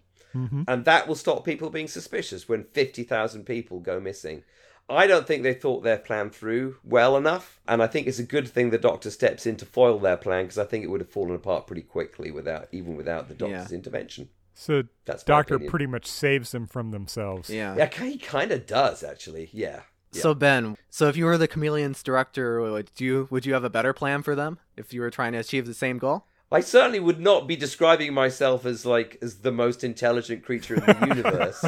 And 0.67 0.85
that 0.85 1.07
will 1.07 1.15
stop 1.15 1.45
people 1.45 1.69
being 1.69 1.87
suspicious 1.87 2.49
when 2.49 2.63
50,000 2.63 3.45
people 3.45 3.79
go 3.79 3.99
missing. 3.99 4.43
I 4.89 5.07
don't 5.07 5.27
think 5.27 5.43
they 5.43 5.53
thought 5.53 5.83
their 5.83 5.97
plan 5.97 6.29
through 6.29 6.77
well 6.83 7.15
enough, 7.15 7.59
and 7.67 7.81
I 7.81 7.87
think 7.87 8.07
it's 8.07 8.19
a 8.19 8.23
good 8.23 8.47
thing 8.47 8.69
the 8.69 8.77
Doctor 8.77 9.11
steps 9.11 9.45
in 9.45 9.55
to 9.57 9.65
foil 9.65 9.99
their 9.99 10.17
plan 10.17 10.45
because 10.45 10.57
I 10.57 10.65
think 10.65 10.83
it 10.83 10.87
would 10.87 10.99
have 11.01 11.09
fallen 11.09 11.35
apart 11.35 11.67
pretty 11.67 11.83
quickly 11.83 12.31
without 12.31 12.67
even 12.71 12.95
without 12.97 13.29
the 13.29 13.35
Doctor's 13.35 13.71
Yeah. 13.71 13.75
intervention. 13.75 14.29
So 14.53 14.83
That's 15.05 15.23
Doctor 15.23 15.57
pretty 15.59 15.87
much 15.87 16.05
saves 16.05 16.51
them 16.51 16.67
from 16.67 16.91
themselves. 16.91 17.49
Yeah. 17.49 17.75
Yeah, 17.75 17.89
he 17.89 18.17
kind 18.17 18.51
of 18.51 18.65
does 18.65 19.03
actually. 19.03 19.49
Yeah. 19.51 19.81
Yeah. 20.11 20.21
So 20.21 20.33
Ben, 20.35 20.77
so 20.91 21.07
if 21.07 21.17
you 21.17 21.25
were 21.25 21.39
the 21.39 21.47
Chameleons 21.47 22.03
director, 22.03 22.61
would 22.61 22.91
you 22.97 23.27
would 23.31 23.45
you 23.47 23.53
have 23.53 23.63
a 23.63 23.69
better 23.69 23.93
plan 23.93 24.21
for 24.21 24.35
them 24.35 24.59
if 24.77 24.93
you 24.93 25.01
were 25.01 25.09
trying 25.09 25.31
to 25.33 25.39
achieve 25.39 25.65
the 25.65 25.73
same 25.73 25.97
goal? 25.97 26.27
I 26.51 26.59
certainly 26.59 26.99
would 26.99 27.19
not 27.19 27.47
be 27.47 27.55
describing 27.55 28.13
myself 28.13 28.63
as 28.63 28.85
like 28.85 29.17
as 29.23 29.39
the 29.39 29.51
most 29.51 29.83
intelligent 29.83 30.45
creature 30.45 30.75
in 30.75 30.81
the 30.81 31.07
universe, 31.15 31.63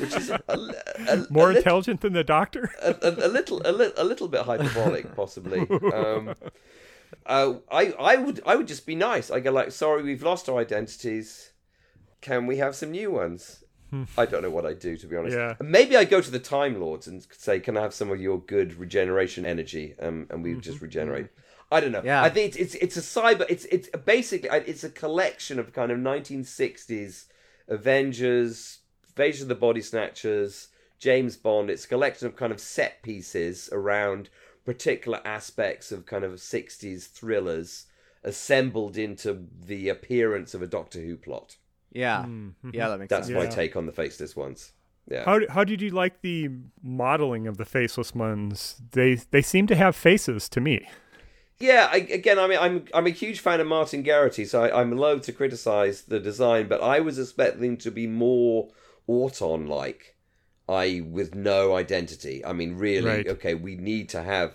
which 0.00 0.14
is 0.14 0.30
a, 0.30 0.40
a, 0.48 1.26
More 1.30 1.46
a, 1.50 1.54
lit- 1.54 1.56
intelligent 1.56 2.02
than 2.02 2.12
the 2.12 2.22
Doctor? 2.22 2.70
a, 2.80 2.94
a, 3.02 3.26
a 3.26 3.28
little 3.28 3.60
a, 3.64 3.72
li- 3.72 3.92
a 3.96 4.04
little 4.04 4.28
bit 4.28 4.42
hyperbolic 4.42 5.16
possibly 5.16 5.66
um 5.92 6.36
uh, 7.26 7.54
i 7.70 7.92
i 7.98 8.16
would 8.16 8.40
i 8.46 8.54
would 8.56 8.68
just 8.68 8.86
be 8.86 8.94
nice 8.94 9.30
i 9.30 9.40
go 9.40 9.50
like 9.50 9.70
sorry 9.72 10.02
we've 10.02 10.22
lost 10.22 10.48
our 10.48 10.58
identities 10.60 11.51
can 12.22 12.46
we 12.46 12.56
have 12.56 12.74
some 12.74 12.90
new 12.90 13.10
ones 13.10 13.62
i 14.16 14.24
don't 14.24 14.40
know 14.42 14.48
what 14.48 14.64
i'd 14.64 14.78
do 14.78 14.96
to 14.96 15.06
be 15.06 15.16
honest 15.16 15.36
Yeah. 15.36 15.54
maybe 15.60 15.98
i 15.98 16.04
go 16.04 16.22
to 16.22 16.30
the 16.30 16.38
time 16.38 16.80
lords 16.80 17.06
and 17.06 17.26
say 17.30 17.60
can 17.60 17.76
i 17.76 17.82
have 17.82 17.92
some 17.92 18.10
of 18.10 18.18
your 18.22 18.38
good 18.40 18.72
regeneration 18.78 19.44
energy 19.44 19.94
um, 20.00 20.26
and 20.30 20.42
we 20.42 20.54
just 20.54 20.80
regenerate 20.80 21.26
I 21.70 21.80
don't 21.80 21.92
know. 21.92 22.02
Yeah. 22.04 22.22
I 22.22 22.28
think 22.28 22.48
it's, 22.54 22.74
it's 22.74 22.96
it's 22.96 22.96
a 22.98 23.20
cyber. 23.20 23.46
It's 23.48 23.64
it's 23.64 23.88
basically 24.04 24.50
it's 24.52 24.84
a 24.84 24.90
collection 24.90 25.58
of 25.58 25.72
kind 25.72 25.90
of 25.90 25.98
1960s 25.98 27.24
Avengers, 27.66 28.80
Invasion 29.08 29.44
of 29.44 29.48
the 29.48 29.54
Body 29.54 29.80
Snatchers, 29.80 30.68
James 30.98 31.36
Bond. 31.38 31.70
It's 31.70 31.84
a 31.84 31.88
collection 31.88 32.26
of 32.26 32.36
kind 32.36 32.52
of 32.52 32.60
set 32.60 33.02
pieces 33.02 33.70
around 33.72 34.28
particular 34.66 35.20
aspects 35.24 35.90
of 35.90 36.04
kind 36.04 36.24
of 36.24 36.32
60s 36.32 37.08
thrillers 37.08 37.86
assembled 38.22 38.96
into 38.96 39.46
the 39.64 39.88
appearance 39.88 40.52
of 40.54 40.62
a 40.62 40.66
Doctor 40.66 41.00
Who 41.00 41.16
plot. 41.16 41.56
Yeah, 41.92 42.22
Mm-hmm. 42.24 42.70
yeah, 42.72 42.88
that 42.88 42.98
makes 42.98 43.10
That's 43.10 43.26
sense. 43.26 43.36
my 43.36 43.44
Yeah. 43.44 43.50
take 43.50 43.76
on 43.76 43.86
the 43.86 43.92
faceless 43.92 44.34
ones. 44.34 44.72
Yeah. 45.10 45.24
How, 45.24 45.40
how 45.50 45.64
did 45.64 45.82
you 45.82 45.90
like 45.90 46.22
the 46.22 46.48
modeling 46.82 47.46
of 47.46 47.56
the 47.58 47.64
faceless 47.64 48.14
ones? 48.14 48.80
They 48.92 49.14
they 49.30 49.42
seem 49.42 49.66
to 49.66 49.74
have 49.76 49.94
faces 49.96 50.48
to 50.50 50.60
me. 50.60 50.88
Yeah, 51.58 51.88
I, 51.92 51.98
again, 51.98 52.38
I 52.38 52.46
mean, 52.48 52.58
I'm 52.58 52.84
I'm 52.94 53.06
a 53.06 53.10
huge 53.10 53.40
fan 53.40 53.60
of 53.60 53.66
Martin 53.66 54.02
Geraghty, 54.04 54.44
so 54.44 54.62
I, 54.64 54.80
I'm 54.80 54.96
loath 54.96 55.22
to 55.22 55.32
criticize 55.32 56.02
the 56.02 56.18
design, 56.20 56.66
but 56.68 56.82
I 56.82 57.00
was 57.00 57.18
expecting 57.18 57.76
to 57.78 57.90
be 57.90 58.06
more 58.06 58.70
Auton 59.06 59.66
like, 59.66 60.16
I 60.68 61.02
with 61.04 61.34
no 61.34 61.76
identity. 61.76 62.44
I 62.44 62.52
mean, 62.52 62.76
really, 62.78 63.08
Right. 63.08 63.28
okay, 63.28 63.54
we 63.54 63.76
need 63.76 64.08
to 64.10 64.22
have 64.22 64.54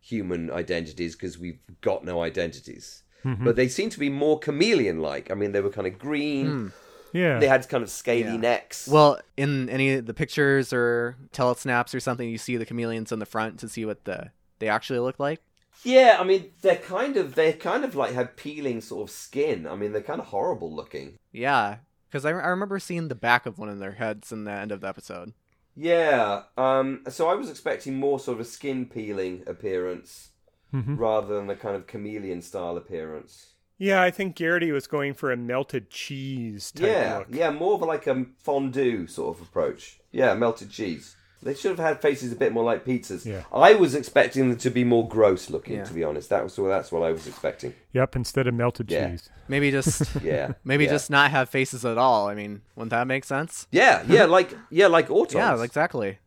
human 0.00 0.50
identities 0.50 1.14
because 1.14 1.38
we've 1.38 1.60
got 1.80 2.04
no 2.04 2.22
identities. 2.22 3.02
Mm-hmm. 3.24 3.44
But 3.44 3.56
they 3.56 3.68
seem 3.68 3.90
to 3.90 3.98
be 4.00 4.08
more 4.10 4.38
chameleon 4.38 5.00
like. 5.00 5.30
I 5.30 5.34
mean, 5.34 5.52
they 5.52 5.60
were 5.60 5.70
kind 5.70 5.86
of 5.86 5.98
green. 5.98 6.72
Yeah. 7.12 7.38
They 7.38 7.46
had 7.46 7.68
kind 7.68 7.82
of 7.82 7.90
scaly 7.90 8.22
Yeah. 8.32 8.36
necks. 8.36 8.88
Well, 8.88 9.20
in 9.36 9.68
any 9.68 9.92
of 9.94 10.06
the 10.06 10.14
pictures 10.14 10.72
or 10.72 11.16
telesnaps 11.32 11.94
or 11.94 12.00
something, 12.00 12.28
you 12.28 12.38
see 12.38 12.56
the 12.56 12.64
chameleons 12.66 13.12
in 13.12 13.18
the 13.18 13.26
front 13.26 13.58
to 13.60 13.68
see 13.68 13.84
what 13.84 14.04
the 14.04 14.30
they 14.60 14.68
actually 14.68 14.98
look 15.00 15.18
like. 15.20 15.40
yeah, 15.84 16.16
I 16.20 16.24
mean, 16.24 16.52
they're 16.62 16.76
kind 16.76 17.16
of 17.16 17.34
they 17.34 17.52
kind 17.52 17.84
of 17.84 17.94
like 17.94 18.14
have 18.14 18.36
peeling 18.36 18.80
sort 18.80 19.08
of 19.08 19.14
skin. 19.14 19.66
I 19.66 19.76
mean, 19.76 19.92
they're 19.92 20.00
kind 20.02 20.20
of 20.20 20.26
horrible 20.28 20.74
looking. 20.74 21.16
Yeah, 21.32 21.76
because 22.08 22.24
I, 22.24 22.30
I 22.30 22.48
remember 22.48 22.78
seeing 22.78 23.08
the 23.08 23.14
back 23.14 23.46
of 23.46 23.58
one 23.58 23.68
of 23.68 23.78
their 23.78 23.92
heads 23.92 24.32
in 24.32 24.44
the 24.44 24.52
end 24.52 24.72
of 24.72 24.80
the 24.80 24.88
episode. 24.88 25.32
Yeah. 25.76 26.42
Um, 26.56 27.02
so 27.08 27.28
I 27.28 27.34
was 27.34 27.48
expecting 27.50 27.94
more 27.94 28.20
sort 28.20 28.36
of 28.36 28.40
a 28.40 28.48
skin 28.48 28.86
peeling 28.86 29.42
appearance 29.46 30.30
Mhm. 30.72 30.98
rather 30.98 31.34
than 31.34 31.46
the 31.46 31.56
kind 31.56 31.76
of 31.76 31.86
chameleon 31.86 32.42
style 32.42 32.76
appearance. 32.76 33.48
Yeah, 33.78 34.00
I 34.02 34.10
think 34.10 34.36
Geraghty 34.36 34.70
was 34.70 34.86
going 34.86 35.14
for 35.14 35.32
a 35.32 35.36
melted 35.36 35.90
cheese 35.90 36.70
type 36.70 36.86
yeah, 36.86 37.18
look. 37.18 37.26
yeah, 37.30 37.50
more 37.50 37.74
of 37.74 37.80
like 37.82 38.06
a 38.06 38.26
fondue 38.38 39.06
sort 39.06 39.36
of 39.36 39.42
approach. 39.42 39.98
Yeah, 40.12 40.34
melted 40.34 40.70
cheese. 40.70 41.16
They 41.44 41.54
should 41.54 41.70
have 41.76 41.80
had 41.80 42.00
faces 42.00 42.30
a 42.30 42.36
bit 42.36 42.52
more 42.52 42.62
like 42.62 42.84
pizzas. 42.84 43.26
Yeah. 43.26 43.42
I 43.52 43.74
was 43.74 43.96
expecting 43.96 44.48
them 44.48 44.58
to 44.58 44.70
be 44.70 44.84
more 44.84 45.08
gross 45.08 45.50
looking. 45.50 45.78
Yeah. 45.78 45.84
To 45.84 45.92
be 45.92 46.04
honest, 46.04 46.28
that 46.30 46.44
was 46.44 46.54
that's 46.54 46.92
what 46.92 47.02
I 47.02 47.10
was 47.10 47.26
expecting. 47.26 47.74
Yep, 47.92 48.14
instead 48.14 48.46
of 48.46 48.54
melted 48.54 48.88
Yeah. 48.88 49.10
cheese. 49.10 49.28
Maybe 49.48 49.72
just 49.72 50.14
Yeah, 50.22 50.52
maybe 50.64 50.84
yeah. 50.84 50.90
just 50.90 51.10
not 51.10 51.32
have 51.32 51.48
faces 51.50 51.84
at 51.84 51.98
all. 51.98 52.28
I 52.28 52.34
mean, 52.36 52.62
wouldn't 52.76 52.90
that 52.90 53.08
make 53.08 53.24
sense? 53.24 53.66
yeah, 53.72 54.04
yeah, 54.08 54.24
like 54.26 54.56
yeah, 54.70 54.86
like 54.86 55.08
Autons. 55.08 55.32
Yeah, 55.34 55.60
exactly. 55.64 56.18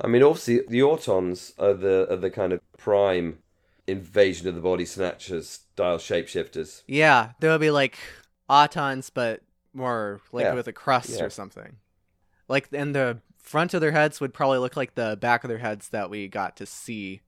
I 0.00 0.08
mean, 0.08 0.24
obviously, 0.24 0.62
the 0.66 0.80
Autons 0.80 1.52
are 1.60 1.74
the 1.74 2.08
are 2.10 2.16
the 2.16 2.30
kind 2.30 2.52
of 2.52 2.58
prime 2.76 3.38
invasion 3.86 4.48
of 4.48 4.54
the 4.54 4.60
body 4.60 4.84
snatchers 4.84 5.48
style 5.48 5.98
shapeshifters. 5.98 6.82
Yeah, 6.86 7.32
they 7.40 7.48
would 7.48 7.60
be 7.60 7.70
like 7.70 7.98
autons, 8.48 9.10
but 9.12 9.42
more 9.72 10.20
like 10.32 10.44
Yeah. 10.44 10.54
with 10.54 10.68
a 10.68 10.72
crust 10.72 11.10
Yeah. 11.18 11.24
or 11.24 11.30
something. 11.30 11.76
Like, 12.48 12.68
and 12.72 12.94
the 12.94 13.20
front 13.38 13.74
of 13.74 13.80
their 13.80 13.92
heads 13.92 14.20
would 14.20 14.32
probably 14.34 14.58
look 14.58 14.76
like 14.76 14.94
the 14.94 15.16
back 15.20 15.44
of 15.44 15.48
their 15.48 15.58
heads 15.58 15.88
that 15.90 16.08
we 16.10 16.28
got 16.28 16.56
to 16.56 16.66
see, 16.66 17.20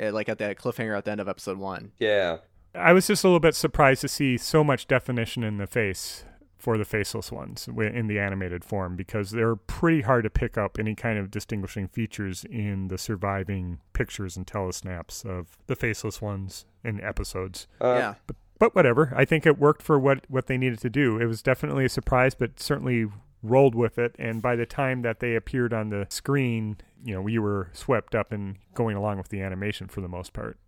uh, 0.00 0.10
like 0.12 0.28
at 0.28 0.38
the 0.38 0.54
cliffhanger 0.54 0.96
at 0.96 1.04
the 1.04 1.10
end 1.10 1.20
of 1.20 1.28
episode 1.28 1.58
one. 1.58 1.92
Yeah, 1.98 2.38
I 2.74 2.92
was 2.92 3.06
just 3.06 3.22
a 3.24 3.26
little 3.26 3.40
bit 3.40 3.54
surprised 3.54 4.00
to 4.02 4.08
see 4.08 4.38
so 4.38 4.64
much 4.64 4.86
definition 4.86 5.42
in 5.42 5.58
the 5.58 5.66
face 5.66 6.24
for 6.62 6.78
the 6.78 6.84
faceless 6.84 7.32
ones 7.32 7.66
in 7.66 8.06
the 8.06 8.20
animated 8.20 8.64
form 8.64 8.94
because 8.94 9.32
they're 9.32 9.56
pretty 9.56 10.02
hard 10.02 10.22
to 10.22 10.30
pick 10.30 10.56
up 10.56 10.78
any 10.78 10.94
kind 10.94 11.18
of 11.18 11.28
distinguishing 11.28 11.88
features 11.88 12.44
in 12.44 12.86
the 12.86 12.96
surviving 12.96 13.80
pictures 13.94 14.36
and 14.36 14.46
telesnaps 14.46 15.24
of 15.24 15.58
the 15.66 15.74
faceless 15.74 16.22
ones 16.22 16.64
in 16.84 17.02
episodes. 17.02 17.66
Uh, 17.80 17.96
yeah, 17.98 18.14
But 18.60 18.76
whatever, 18.76 19.12
I 19.16 19.24
think 19.24 19.44
it 19.44 19.58
worked 19.58 19.82
for 19.82 19.98
what 19.98 20.20
what 20.28 20.46
they 20.46 20.56
needed 20.56 20.78
to 20.82 20.88
do. 20.88 21.18
It 21.18 21.26
was 21.26 21.42
definitely 21.42 21.84
a 21.84 21.88
surprise, 21.88 22.36
but 22.36 22.60
certainly 22.60 23.06
rolled 23.42 23.74
with 23.74 23.98
it. 23.98 24.14
And 24.16 24.40
by 24.40 24.54
the 24.54 24.64
time 24.64 25.02
that 25.02 25.18
they 25.18 25.34
appeared 25.34 25.72
on 25.72 25.88
the 25.88 26.06
screen, 26.10 26.76
you 27.04 27.12
know, 27.12 27.22
we 27.22 27.40
were 27.40 27.70
swept 27.72 28.14
up 28.14 28.30
and 28.30 28.58
going 28.72 28.96
along 28.96 29.18
with 29.18 29.30
the 29.30 29.42
animation 29.42 29.88
for 29.88 30.00
the 30.00 30.08
most 30.08 30.32
part. 30.32 30.58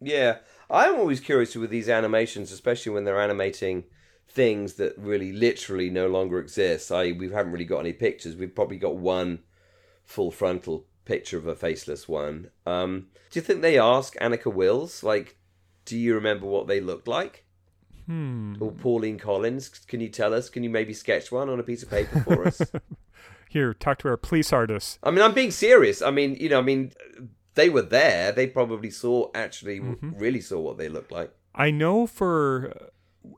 Yeah, 0.00 0.38
I'm 0.70 0.96
always 0.96 1.20
curious 1.20 1.54
with 1.54 1.68
these 1.68 1.90
animations, 1.90 2.52
especially 2.52 2.92
when 2.92 3.04
they're 3.04 3.20
animating 3.20 3.84
things 4.28 4.74
that 4.74 4.96
really 4.96 5.32
literally 5.32 5.90
no 5.90 6.08
longer 6.08 6.38
exist. 6.38 6.90
I 6.90 7.12
we 7.12 7.30
haven't 7.30 7.52
really 7.52 7.64
got 7.64 7.80
any 7.80 7.92
pictures. 7.92 8.36
We've 8.36 8.54
probably 8.54 8.78
got 8.78 8.96
one 8.96 9.40
full 10.04 10.30
frontal 10.30 10.86
picture 11.04 11.38
of 11.38 11.46
a 11.46 11.54
faceless 11.54 12.08
one. 12.08 12.50
Um, 12.66 13.08
do 13.30 13.38
you 13.38 13.42
think 13.42 13.60
they 13.60 13.78
ask 13.78 14.16
Anneke 14.18 14.52
Wills 14.52 15.02
like, 15.02 15.36
do 15.84 15.96
you 15.98 16.14
remember 16.14 16.46
what 16.46 16.66
they 16.66 16.80
looked 16.80 17.08
like? 17.08 17.44
Hmm. 18.06 18.54
Or 18.60 18.72
Pauline 18.72 19.18
Collins, 19.18 19.68
can 19.68 20.00
you 20.00 20.08
tell 20.08 20.34
us? 20.34 20.48
Can 20.50 20.62
you 20.64 20.70
maybe 20.70 20.92
sketch 20.92 21.30
one 21.30 21.48
on 21.48 21.60
a 21.60 21.62
piece 21.62 21.82
of 21.82 21.90
paper 21.90 22.20
for 22.20 22.46
us? 22.46 22.60
Here, 23.48 23.74
talk 23.74 23.98
to 23.98 24.08
our 24.08 24.16
police 24.16 24.52
artist. 24.52 24.98
I 25.02 25.10
mean, 25.10 25.22
I'm 25.22 25.34
being 25.34 25.50
serious. 25.50 26.00
I 26.00 26.10
mean, 26.10 26.36
you 26.36 26.48
know, 26.48 26.58
I 26.58 26.62
mean, 26.62 26.92
they 27.54 27.68
were 27.68 27.82
there. 27.82 28.32
They 28.32 28.46
probably 28.46 28.90
saw, 28.90 29.30
actually, 29.34 29.78
really 30.00 30.40
saw 30.40 30.58
what 30.58 30.78
they 30.78 30.88
looked 30.88 31.12
like. 31.12 31.32
I 31.54 31.70
know 31.70 32.06
for 32.06 32.90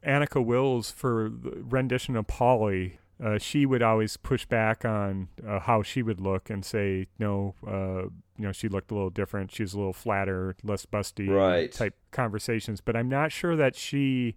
Anneke 0.06 0.44
Wills 0.44 0.90
for 0.90 1.28
the 1.28 1.62
rendition 1.62 2.16
of 2.16 2.26
Polly, 2.26 2.98
uh, 3.22 3.38
she 3.38 3.64
would 3.66 3.82
always 3.82 4.16
push 4.16 4.44
back 4.46 4.84
on 4.84 5.28
uh, 5.46 5.60
how 5.60 5.82
she 5.82 6.02
would 6.02 6.20
look 6.20 6.50
and 6.50 6.64
say, 6.64 7.06
no, 7.18 7.54
uh, 7.66 8.08
you 8.36 8.44
know, 8.46 8.52
she 8.52 8.68
looked 8.68 8.90
a 8.90 8.94
little 8.94 9.10
different. 9.10 9.52
She 9.52 9.62
was 9.62 9.72
a 9.74 9.76
little 9.78 9.92
flatter, 9.92 10.56
less 10.64 10.84
busty 10.86 11.28
Right. 11.28 11.70
type 11.70 11.94
conversations. 12.10 12.80
But 12.80 12.96
I'm 12.96 13.08
not 13.08 13.30
sure 13.30 13.54
that 13.56 13.76
she 13.76 14.34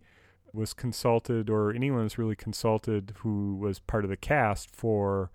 was 0.53 0.73
consulted 0.73 1.49
or 1.49 1.71
anyone 1.73 2.03
was 2.03 2.17
really 2.17 2.35
consulted 2.35 3.13
who 3.17 3.55
was 3.55 3.79
part 3.79 4.03
of 4.03 4.09
the 4.09 4.17
cast 4.17 4.75
for 4.75 5.31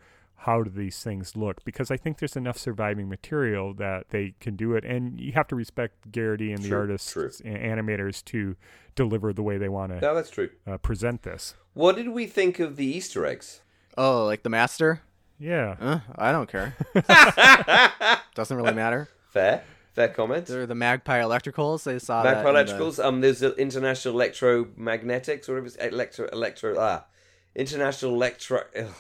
how 0.46 0.62
do 0.62 0.70
these 0.70 0.98
things 1.02 1.36
look 1.36 1.62
because 1.64 1.90
I 1.90 1.96
think 1.96 2.18
there's 2.18 2.36
enough 2.36 2.58
surviving 2.58 3.08
material 3.08 3.74
that 3.74 4.10
they 4.10 4.34
can 4.40 4.56
do 4.56 4.74
it 4.74 4.84
and 4.84 5.20
you 5.20 5.32
have 5.32 5.46
to 5.48 5.56
respect 5.56 6.10
Geraghty 6.10 6.52
and 6.52 6.62
the 6.62 6.74
artists 6.74 7.12
true. 7.12 7.30
and 7.44 7.56
animators 7.56 8.24
to 8.26 8.56
deliver 8.96 9.32
the 9.32 9.42
way 9.42 9.56
they 9.58 9.68
want 9.68 9.92
to 9.92 10.00
No, 10.00 10.14
that's 10.14 10.30
true. 10.30 10.50
uh, 10.66 10.78
present 10.78 11.22
this. 11.22 11.54
What 11.74 11.96
did 11.96 12.08
we 12.08 12.26
think 12.26 12.58
of 12.58 12.76
the 12.76 12.84
Easter 12.86 13.24
eggs? 13.24 13.62
Oh, 13.96 14.24
like 14.24 14.42
the 14.42 14.50
master? 14.50 15.02
Yeah. 15.38 15.76
Uh, 15.80 16.00
I 16.16 16.32
don't 16.32 16.48
care. 16.50 16.74
Doesn't 18.34 18.56
really 18.56 18.74
matter. 18.74 19.08
Fair, 19.30 19.62
fair 19.92 20.08
comment. 20.08 20.46
They're 20.46 20.66
the 20.66 20.74
Magpie 20.74 21.20
Electricals. 21.20 21.92
I 21.92 21.98
saw 21.98 22.22
Magpie 22.22 22.52
that. 22.52 22.60
in 22.60 22.66
the- 22.66 22.72
Electricals. 22.84 23.04
Um, 23.04 23.20
there's 23.20 23.40
the 23.40 23.54
International 23.56 24.14
Electromagnetics, 24.14 25.48
or 25.48 25.58
it 25.58 25.62
was 25.62 25.76
Electro 25.76 26.28
Electro 26.32 26.76
ah, 26.78 27.04
International 27.54 28.14
Electro 28.14 28.62
ugh, 28.78 28.94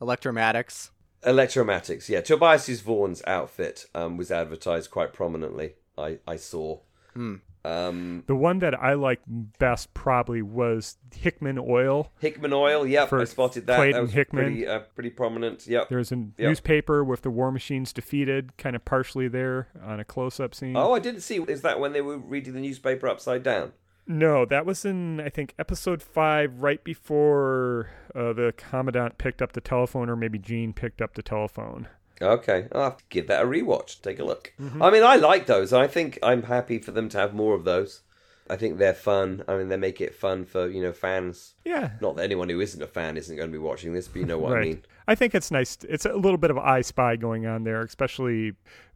Electromatics. 0.00 0.90
Electromatics. 1.24 2.08
Yeah, 2.08 2.20
Tobias 2.20 2.80
Vaughan's 2.80 3.22
outfit 3.26 3.86
um 3.94 4.16
was 4.16 4.30
advertised 4.30 4.90
quite 4.90 5.12
prominently. 5.12 5.74
I 5.96 6.18
I 6.26 6.36
saw. 6.36 6.80
Hmm. 7.14 7.36
Um, 7.66 8.24
The 8.26 8.34
one 8.36 8.58
that 8.58 8.74
I 8.78 8.92
liked 8.92 9.24
best 9.58 9.94
probably 9.94 10.42
was 10.42 10.98
Hickman 11.14 11.58
Oil. 11.58 12.12
Hickman 12.20 12.52
Oil. 12.52 12.86
Yep, 12.86 13.10
I 13.14 13.24
spotted 13.24 13.66
that. 13.68 13.76
Clayton 13.76 13.94
that 13.94 14.02
was 14.02 14.12
Hickman. 14.12 14.44
pretty 14.44 14.66
uh, 14.66 14.80
pretty 14.94 15.08
prominent. 15.08 15.66
Yep. 15.66 15.88
There's 15.88 16.12
a 16.12 16.16
Yep. 16.16 16.26
newspaper 16.36 17.02
with 17.02 17.22
the 17.22 17.30
War 17.30 17.50
Machines 17.50 17.94
defeated, 17.94 18.54
kind 18.58 18.76
of 18.76 18.84
partially 18.84 19.28
there 19.28 19.68
on 19.82 19.98
a 19.98 20.04
close-up 20.04 20.54
scene. 20.54 20.76
Oh, 20.76 20.92
I 20.92 20.98
didn't 20.98 21.22
see. 21.22 21.36
Is 21.48 21.62
that 21.62 21.80
when 21.80 21.94
they 21.94 22.02
were 22.02 22.18
reading 22.18 22.52
the 22.52 22.60
newspaper 22.60 23.08
upside 23.08 23.42
down? 23.42 23.72
No, 24.06 24.44
that 24.44 24.66
was 24.66 24.84
in 24.84 25.20
I 25.20 25.28
think 25.28 25.54
episode 25.58 26.02
five, 26.02 26.62
right 26.62 26.82
before 26.84 27.90
uh, 28.14 28.32
the 28.32 28.52
commandant 28.56 29.18
picked 29.18 29.40
up 29.40 29.52
the 29.52 29.60
telephone, 29.60 30.10
or 30.10 30.16
maybe 30.16 30.38
Jean 30.38 30.72
picked 30.72 31.00
up 31.00 31.14
the 31.14 31.22
telephone. 31.22 31.88
Okay, 32.20 32.68
I'll 32.72 32.84
have 32.84 32.98
to 32.98 33.04
give 33.08 33.26
that 33.26 33.42
a 33.42 33.46
rewatch. 33.46 34.00
Take 34.00 34.18
a 34.18 34.24
look. 34.24 34.52
Mm-hmm. 34.60 34.82
I 34.82 34.90
mean, 34.90 35.02
I 35.02 35.16
like 35.16 35.46
those. 35.46 35.72
I 35.72 35.86
think 35.86 36.18
I'm 36.22 36.44
happy 36.44 36.78
for 36.78 36.92
them 36.92 37.08
to 37.10 37.18
have 37.18 37.34
more 37.34 37.54
of 37.54 37.64
those. 37.64 38.02
I 38.50 38.56
think 38.56 38.76
they're 38.76 38.92
fun. 38.94 39.42
I 39.48 39.56
mean, 39.56 39.68
they 39.68 39.76
make 39.78 40.00
it 40.02 40.14
fun 40.14 40.44
for 40.44 40.68
you 40.68 40.82
know 40.82 40.92
fans. 40.92 41.54
Yeah, 41.64 41.92
Not 42.00 42.16
that 42.16 42.24
anyone 42.24 42.48
who 42.50 42.60
isn't 42.60 42.82
a 42.82 42.86
fan 42.86 43.16
isn't 43.16 43.34
going 43.36 43.48
to 43.48 43.52
be 43.52 43.58
watching 43.58 43.94
this, 43.94 44.06
but 44.08 44.18
you 44.20 44.26
know 44.26 44.38
what 44.38 44.52
right. 44.52 44.60
I 44.60 44.64
mean. 44.64 44.82
I 45.08 45.14
think 45.14 45.34
it's 45.34 45.50
nice. 45.50 45.78
It's 45.88 46.04
a 46.06 46.12
little 46.14 46.38
bit 46.38 46.50
of 46.50 46.58
I 46.58 46.80
Spy 46.82 47.16
going 47.16 47.46
on 47.46 47.64
there, 47.64 47.80
especially. 47.82 48.52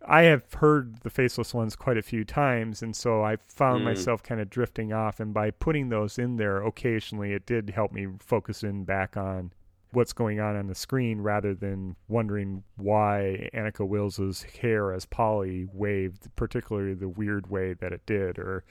I 0.06 0.22
have 0.22 0.52
heard 0.54 1.00
the 1.00 1.10
Faceless 1.10 1.52
ones 1.54 1.76
quite 1.76 1.98
a 1.98 2.02
few 2.02 2.24
times, 2.24 2.82
and 2.82 2.94
so 2.94 3.22
I 3.22 3.36
found 3.46 3.80
Mm. 3.82 3.84
myself 3.84 4.22
kind 4.22 4.40
of 4.40 4.48
drifting 4.50 4.92
off. 4.92 5.18
And 5.20 5.34
by 5.34 5.50
putting 5.50 5.88
those 5.88 6.18
in 6.18 6.36
there 6.36 6.62
occasionally, 6.62 7.32
it 7.32 7.44
did 7.46 7.70
help 7.70 7.92
me 7.92 8.06
focus 8.20 8.62
in 8.62 8.84
back 8.84 9.16
on 9.16 9.52
what's 9.92 10.12
going 10.12 10.38
on 10.38 10.54
on 10.56 10.66
the 10.66 10.74
screen 10.74 11.20
rather 11.22 11.54
than 11.54 11.96
wondering 12.08 12.62
why 12.76 13.48
Anneke 13.54 13.86
Wills's 13.88 14.42
hair 14.60 14.92
as 14.92 15.06
Polly 15.06 15.66
waved, 15.72 16.28
particularly 16.36 16.92
the 16.94 17.08
weird 17.08 17.48
way 17.50 17.72
that 17.72 17.92
it 17.92 18.04
did, 18.06 18.38
or 18.38 18.64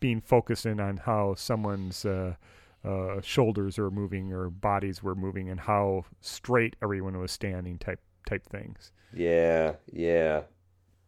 being 0.00 0.20
focused 0.20 0.66
in 0.66 0.80
on 0.80 0.98
how 0.98 1.34
someone's 1.34 2.04
uh, 2.04 2.34
uh, 2.84 3.20
shoulders 3.20 3.78
are 3.78 3.90
moving 3.90 4.32
or 4.32 4.50
bodies 4.50 5.02
were 5.02 5.14
moving 5.14 5.48
and 5.48 5.60
how 5.60 6.04
straight 6.20 6.76
everyone 6.82 7.18
was 7.18 7.32
standing 7.32 7.78
type 7.78 8.00
type 8.26 8.46
things. 8.46 8.92
Yeah, 9.12 9.74
yeah. 9.92 10.42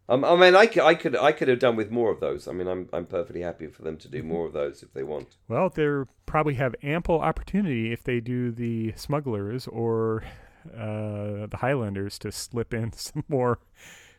Um, 0.09 0.25
I 0.25 0.35
mean, 0.35 0.57
I 0.57 0.67
could, 0.67 0.83
I 0.83 0.95
could, 0.95 1.15
I 1.15 1.31
could 1.31 1.47
have 1.47 1.61
done 1.61 1.77
with 1.77 1.93
more 1.93 2.11
of 2.11 2.19
those. 2.19 2.49
I 2.49 2.53
mean, 2.53 2.67
I'm, 2.67 2.89
I'm 2.93 3.07
perfectly 3.07 3.43
happy 3.43 3.69
for 3.69 3.83
them 3.83 3.97
to 3.99 4.09
do 4.09 4.25
more 4.25 4.45
of 4.47 4.53
those 4.53 4.83
if 4.83 4.93
they 4.93 5.05
want. 5.05 5.37
Well, 5.47 5.69
they 5.69 5.87
probably 6.27 6.55
have 6.55 6.75
ample 6.83 7.21
opportunity 7.21 7.93
if 7.93 8.03
they 8.03 8.19
do 8.19 8.51
the 8.51 8.93
smugglers 8.97 9.69
or 9.69 10.25
uh, 10.75 11.47
the 11.47 11.59
Highlanders 11.59 12.19
to 12.21 12.33
slip 12.33 12.75
in 12.75 12.93
some 12.97 13.23
more 13.29 13.61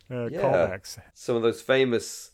uh, 0.09 0.27
Yeah. 0.29 0.41
callbacks. 0.41 0.97
Some 1.13 1.35
of 1.35 1.41
those 1.41 1.61
famous, 1.61 2.30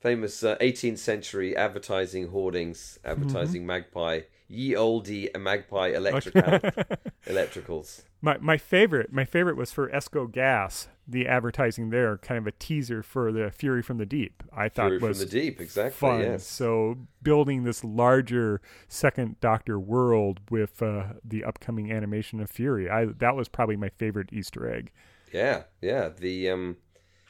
famous 0.00 0.42
uh, 0.42 0.56
18th 0.60 0.98
century 0.98 1.56
advertising 1.56 2.28
hoardings, 2.28 2.98
advertising 3.04 3.66
magpie, 3.66 4.20
ye 4.48 4.74
olde 4.74 5.28
magpie 5.38 5.88
electrical, 5.88 6.42
electricals. 7.26 8.02
My 8.20 8.36
my 8.38 8.56
favorite 8.56 9.12
my 9.12 9.24
favorite 9.24 9.56
was 9.56 9.72
for 9.72 9.88
Esco 9.90 10.30
Gas, 10.30 10.88
the 11.06 11.26
advertising 11.28 11.90
there, 11.90 12.18
kind 12.18 12.38
of 12.38 12.46
a 12.46 12.52
teaser 12.52 13.02
for 13.02 13.30
the 13.30 13.50
Fury 13.50 13.82
from 13.82 13.98
the 13.98 14.06
Deep. 14.06 14.42
I 14.52 14.68
thought 14.68 14.86
Fury 14.86 14.98
from 14.98 15.08
was 15.08 15.18
the 15.20 15.26
deep, 15.26 15.60
exactly. 15.60 15.92
fun. 15.92 16.20
Yes. 16.20 16.46
So 16.46 16.96
building 17.22 17.64
this 17.64 17.84
larger 17.84 18.60
second 18.88 19.38
Doctor 19.40 19.78
world 19.78 20.40
with 20.50 20.82
uh, 20.82 21.14
the 21.24 21.44
upcoming 21.44 21.92
animation 21.92 22.40
of 22.40 22.50
Fury, 22.50 22.90
I 22.90 23.06
that 23.06 23.36
was 23.36 23.48
probably 23.48 23.76
my 23.76 23.88
favorite 23.90 24.30
Easter 24.32 24.68
egg. 24.68 24.90
Yeah, 25.32 25.64
yeah. 25.80 26.08
The 26.08 26.50
um, 26.50 26.76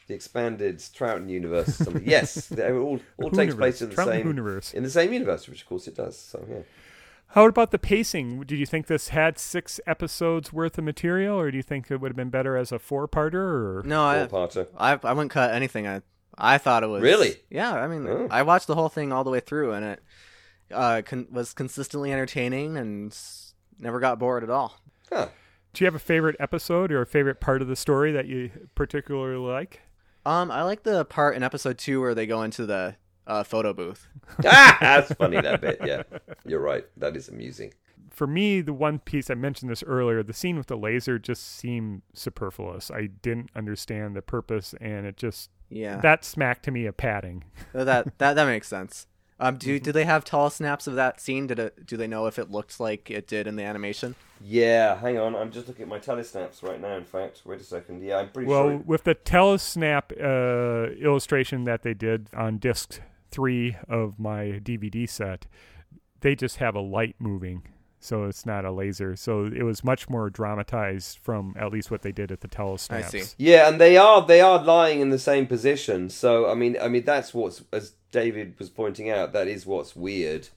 the 0.08 0.14
expanded 0.14 0.78
Troughton 0.78 1.30
universe. 1.30 1.68
or 1.80 1.84
Something. 1.84 2.02
yes, 2.06 2.46
they 2.48 2.72
all 2.72 2.98
all 3.22 3.30
takes 3.30 3.54
place 3.54 3.80
in 3.80 3.90
the 3.90 3.94
Troughton 3.96 4.06
same 4.06 4.26
universe. 4.26 4.74
in 4.74 4.82
the 4.82 4.90
same 4.90 5.12
universe, 5.12 5.48
which 5.48 5.62
of 5.62 5.68
course 5.68 5.86
it 5.86 5.94
does. 5.94 6.18
So 6.18 6.44
yeah. 6.50 6.62
How 7.32 7.46
about 7.46 7.70
the 7.72 7.78
pacing? 7.78 8.40
Did 8.44 8.58
you 8.58 8.64
think 8.64 8.86
this 8.86 9.08
had 9.08 9.38
six 9.38 9.78
episodes 9.86 10.50
worth 10.50 10.78
of 10.78 10.84
material, 10.84 11.38
or 11.38 11.50
do 11.50 11.58
you 11.58 11.62
think 11.62 11.90
it 11.90 12.00
would 12.00 12.10
have 12.10 12.16
been 12.16 12.30
better 12.30 12.56
as 12.56 12.72
a 12.72 12.78
four-parter? 12.78 13.34
Or 13.34 13.82
No, 13.84 14.02
I, 14.02 14.26
Four-parter. 14.26 14.66
I 14.78 14.98
I 15.04 15.12
wouldn't 15.12 15.30
cut 15.30 15.52
anything. 15.54 15.86
I 15.86 16.00
I 16.38 16.56
thought 16.56 16.82
it 16.82 16.86
was 16.86 17.02
Really? 17.02 17.36
Yeah, 17.50 17.74
I 17.74 17.86
mean, 17.86 18.08
Oh. 18.08 18.28
I 18.30 18.42
watched 18.42 18.66
the 18.66 18.74
whole 18.76 18.88
thing 18.88 19.12
all 19.12 19.24
the 19.24 19.30
way 19.30 19.40
through, 19.40 19.72
and 19.72 19.84
it 19.84 20.02
uh, 20.72 21.02
con- 21.04 21.26
was 21.30 21.52
consistently 21.52 22.12
entertaining 22.12 22.76
and 22.78 23.12
s- 23.12 23.54
never 23.78 24.00
got 24.00 24.18
bored 24.18 24.42
at 24.42 24.50
all. 24.50 24.80
Huh. 25.12 25.28
do 25.74 25.84
you 25.84 25.86
have 25.86 25.94
a 25.94 25.98
favorite 25.98 26.36
episode 26.40 26.90
or 26.92 27.00
a 27.02 27.06
favorite 27.06 27.40
part 27.40 27.60
of 27.62 27.68
the 27.68 27.76
story 27.76 28.10
that 28.12 28.26
you 28.26 28.50
particularly 28.74 29.36
like? 29.38 29.80
Um, 30.28 30.50
I 30.50 30.62
like 30.62 30.82
the 30.82 31.04
part 31.06 31.36
in 31.36 31.42
episode 31.42 31.78
two 31.78 32.00
where 32.00 32.14
they 32.14 32.26
go 32.26 32.42
into 32.42 32.66
the 32.66 32.96
uh, 33.26 33.44
photo 33.44 33.72
booth. 33.72 34.06
ah, 34.44 34.76
that's 34.80 35.12
funny 35.14 35.40
that 35.40 35.60
bit. 35.60 35.78
Yeah, 35.84 36.02
you're 36.44 36.60
right. 36.60 36.84
That 36.98 37.16
is 37.16 37.28
amusing. 37.28 37.72
for 38.10 38.26
me, 38.26 38.60
the 38.60 38.72
one 38.74 38.98
piece 38.98 39.30
I 39.30 39.34
mentioned 39.34 39.70
this 39.70 39.82
earlier, 39.84 40.22
the 40.22 40.32
scene 40.34 40.58
with 40.58 40.66
the 40.66 40.76
laser 40.76 41.18
just 41.18 41.56
seemed 41.56 42.02
superfluous. 42.12 42.90
I 42.90 43.06
didn't 43.06 43.50
understand 43.56 44.14
the 44.16 44.22
purpose, 44.22 44.74
and 44.80 45.06
it 45.06 45.16
just 45.16 45.50
Yeah, 45.70 45.96
that 46.00 46.24
smacked 46.24 46.64
to 46.64 46.70
me 46.70 46.84
of 46.86 46.96
padding. 46.98 47.44
that 47.72 48.18
that 48.18 48.34
that 48.34 48.44
makes 48.44 48.68
sense. 48.68 49.06
Um, 49.40 49.56
do 49.56 49.76
Mm-hmm. 49.76 49.84
do 49.84 49.92
they 49.92 50.04
have 50.04 50.24
tall 50.24 50.50
telesnaps 50.50 50.86
of 50.88 50.94
that 50.96 51.20
scene? 51.20 51.46
Did 51.46 51.58
it? 51.58 51.86
Do 51.86 51.96
they 51.96 52.06
know 52.08 52.26
if 52.26 52.38
it 52.38 52.50
looked 52.50 52.80
like 52.80 53.10
it 53.10 53.26
did 53.28 53.46
in 53.46 53.56
the 53.56 53.62
animation? 53.62 54.14
Yeah, 54.44 54.96
hang 54.98 55.18
on. 55.18 55.34
I'm 55.36 55.50
just 55.50 55.68
looking 55.68 55.82
at 55.82 55.88
my 55.88 55.98
telesnaps 55.98 56.62
right 56.62 56.80
now. 56.80 56.96
In 56.96 57.04
fact, 57.04 57.42
wait 57.44 57.60
a 57.60 57.64
second. 57.64 58.02
Yeah, 58.02 58.18
I'm 58.18 58.30
pretty 58.30 58.48
Well, 58.48 58.62
sure. 58.62 58.70
Well, 58.76 58.82
with 58.86 59.04
the 59.04 59.14
telesnap 59.14 60.12
uh, 60.20 60.92
illustration 60.94 61.64
that 61.64 61.82
they 61.82 61.94
did 61.94 62.28
on 62.34 62.58
disc 62.58 63.00
three 63.30 63.76
of 63.88 64.18
my 64.18 64.60
DVD 64.62 65.08
set, 65.08 65.46
they 66.20 66.34
just 66.34 66.56
have 66.56 66.74
a 66.74 66.80
light 66.80 67.16
moving, 67.18 67.62
so 68.00 68.24
it's 68.24 68.46
not 68.46 68.64
a 68.64 68.70
laser. 68.72 69.14
So 69.16 69.44
it 69.44 69.62
was 69.64 69.84
much 69.84 70.08
more 70.08 70.30
dramatized 70.30 71.18
from 71.18 71.54
at 71.58 71.70
least 71.72 71.90
what 71.90 72.02
they 72.02 72.12
did 72.12 72.32
at 72.32 72.40
the 72.40 72.48
telesnaps. 72.48 73.10
see. 73.10 73.34
Yeah, 73.38 73.68
and 73.68 73.80
they 73.80 73.96
are 73.96 74.24
they 74.26 74.40
are 74.40 74.62
lying 74.62 75.00
in 75.00 75.10
the 75.10 75.18
same 75.18 75.46
position. 75.46 76.10
So 76.10 76.50
I 76.50 76.54
mean, 76.54 76.76
I 76.80 76.88
mean 76.88 77.04
that's 77.04 77.34
what's 77.34 77.62
as 77.72 77.92
David 78.10 78.58
was 78.58 78.68
pointing 78.70 79.10
out. 79.10 79.32
That 79.32 79.48
is 79.48 79.66
what's 79.66 79.94
weird, 79.96 80.48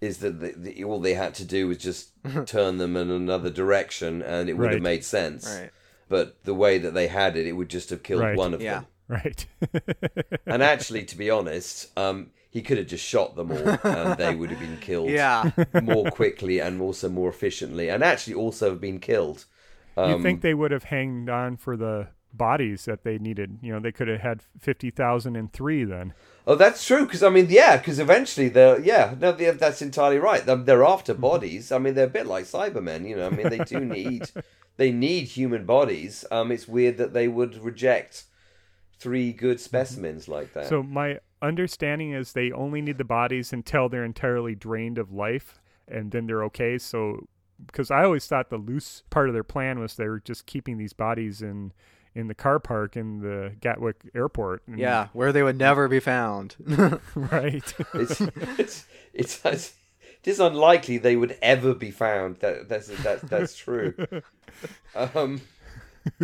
is 0.00 0.18
that 0.18 0.40
the, 0.40 0.52
the, 0.56 0.84
all 0.84 1.00
they 1.00 1.14
had 1.14 1.34
to 1.36 1.44
do 1.44 1.68
was 1.68 1.78
just 1.78 2.10
turn 2.46 2.78
them 2.78 2.96
in 2.96 3.10
another 3.10 3.50
direction, 3.50 4.22
and 4.22 4.48
it 4.48 4.54
would 4.54 4.72
have 4.72 4.82
made 4.82 5.04
sense. 5.04 5.46
Right. 5.60 5.70
But 6.08 6.42
the 6.44 6.54
way 6.54 6.78
that 6.78 6.94
they 6.94 7.08
had 7.08 7.36
it, 7.36 7.46
it 7.46 7.52
would 7.52 7.68
just 7.68 7.90
have 7.90 8.02
killed 8.02 8.22
Right. 8.22 8.36
one 8.36 8.54
of 8.54 8.62
Yeah. 8.62 8.80
them. 8.80 8.86
Right. 9.08 9.46
And 10.46 10.62
actually, 10.62 11.04
to 11.04 11.16
be 11.16 11.28
honest, 11.30 11.90
um, 11.98 12.30
he 12.50 12.62
could 12.62 12.78
have 12.78 12.86
just 12.86 13.04
shot 13.04 13.36
them 13.36 13.50
all, 13.52 13.78
and 13.84 14.18
they 14.18 14.34
would 14.34 14.50
have 14.50 14.58
been 14.60 14.76
killed. 14.80 15.10
Yeah. 15.10 15.50
more 15.82 16.10
quickly 16.10 16.58
and 16.60 16.80
also 16.80 17.08
more 17.10 17.28
efficiently, 17.28 17.88
and 17.90 18.02
actually 18.02 18.34
also 18.34 18.70
have 18.70 18.80
been 18.80 18.98
killed. 18.98 19.44
Um, 19.96 20.10
you 20.12 20.22
think 20.22 20.40
they 20.40 20.54
would 20.54 20.70
have 20.70 20.84
hanged 20.84 21.28
on 21.28 21.56
for 21.58 21.76
the 21.76 22.08
bodies 22.32 22.84
that 22.86 23.02
they 23.04 23.18
needed? 23.18 23.58
You 23.62 23.72
know, 23.72 23.80
they 23.80 23.92
could 23.92 24.08
have 24.08 24.20
had 24.20 24.42
fifty 24.58 24.90
thousand 24.90 25.36
and 25.36 25.52
three 25.52 25.84
then. 25.84 26.14
Oh, 26.48 26.54
that's 26.54 26.84
true. 26.86 27.04
Because 27.04 27.22
I 27.22 27.28
mean, 27.28 27.46
yeah. 27.50 27.76
Because 27.76 27.98
eventually, 27.98 28.48
they're 28.48 28.80
yeah. 28.80 29.14
No, 29.20 29.32
they- 29.32 29.50
that's 29.50 29.82
entirely 29.82 30.18
right. 30.18 30.44
They're, 30.44 30.56
they're 30.56 30.84
after 30.84 31.12
bodies. 31.12 31.70
I 31.70 31.78
mean, 31.78 31.94
they're 31.94 32.06
a 32.06 32.10
bit 32.10 32.26
like 32.26 32.46
Cybermen. 32.46 33.06
You 33.06 33.16
know, 33.16 33.26
I 33.26 33.30
mean, 33.30 33.50
they 33.50 33.58
do 33.58 33.80
need 33.84 34.30
they 34.78 34.90
need 34.90 35.24
human 35.28 35.66
bodies. 35.66 36.24
Um, 36.30 36.50
it's 36.50 36.66
weird 36.66 36.96
that 36.96 37.12
they 37.12 37.28
would 37.28 37.62
reject 37.62 38.24
three 38.98 39.32
good 39.32 39.60
specimens 39.60 40.26
like 40.26 40.54
that. 40.54 40.66
So 40.68 40.82
my 40.82 41.18
understanding 41.42 42.12
is 42.12 42.32
they 42.32 42.50
only 42.50 42.80
need 42.80 42.98
the 42.98 43.04
bodies 43.04 43.52
until 43.52 43.88
they're 43.88 44.04
entirely 44.04 44.54
drained 44.54 44.96
of 44.96 45.12
life, 45.12 45.60
and 45.86 46.10
then 46.10 46.26
they're 46.26 46.44
okay. 46.44 46.78
So, 46.78 47.28
because 47.66 47.90
I 47.90 48.04
always 48.04 48.26
thought 48.26 48.50
the 48.50 48.56
loose 48.56 49.02
part 49.10 49.28
of 49.28 49.34
their 49.34 49.44
plan 49.44 49.78
was 49.78 49.96
they 49.96 50.08
were 50.08 50.20
just 50.20 50.46
keeping 50.46 50.78
these 50.78 50.92
bodies 50.94 51.42
in 51.42 51.72
in 52.14 52.28
the 52.28 52.34
car 52.34 52.58
park 52.58 52.96
in 52.96 53.20
the 53.20 53.52
Gatwick 53.60 53.96
airport. 54.14 54.62
And- 54.66 54.78
Yeah, 54.78 55.08
where 55.12 55.32
they 55.32 55.42
would 55.42 55.58
never 55.58 55.88
be 55.88 56.00
found. 56.00 56.56
right. 57.14 57.74
it's 57.94 58.20
it's 58.20 58.86
it's. 59.14 59.44
it's 59.44 59.74
it 60.24 60.30
is 60.32 60.40
unlikely 60.40 60.98
they 60.98 61.14
would 61.14 61.38
ever 61.40 61.74
be 61.74 61.92
found. 61.92 62.40
That 62.40 62.68
that's 62.68 62.88
that's 63.02 63.22
that's 63.22 63.56
true. 63.56 63.94
Um, 64.94 65.40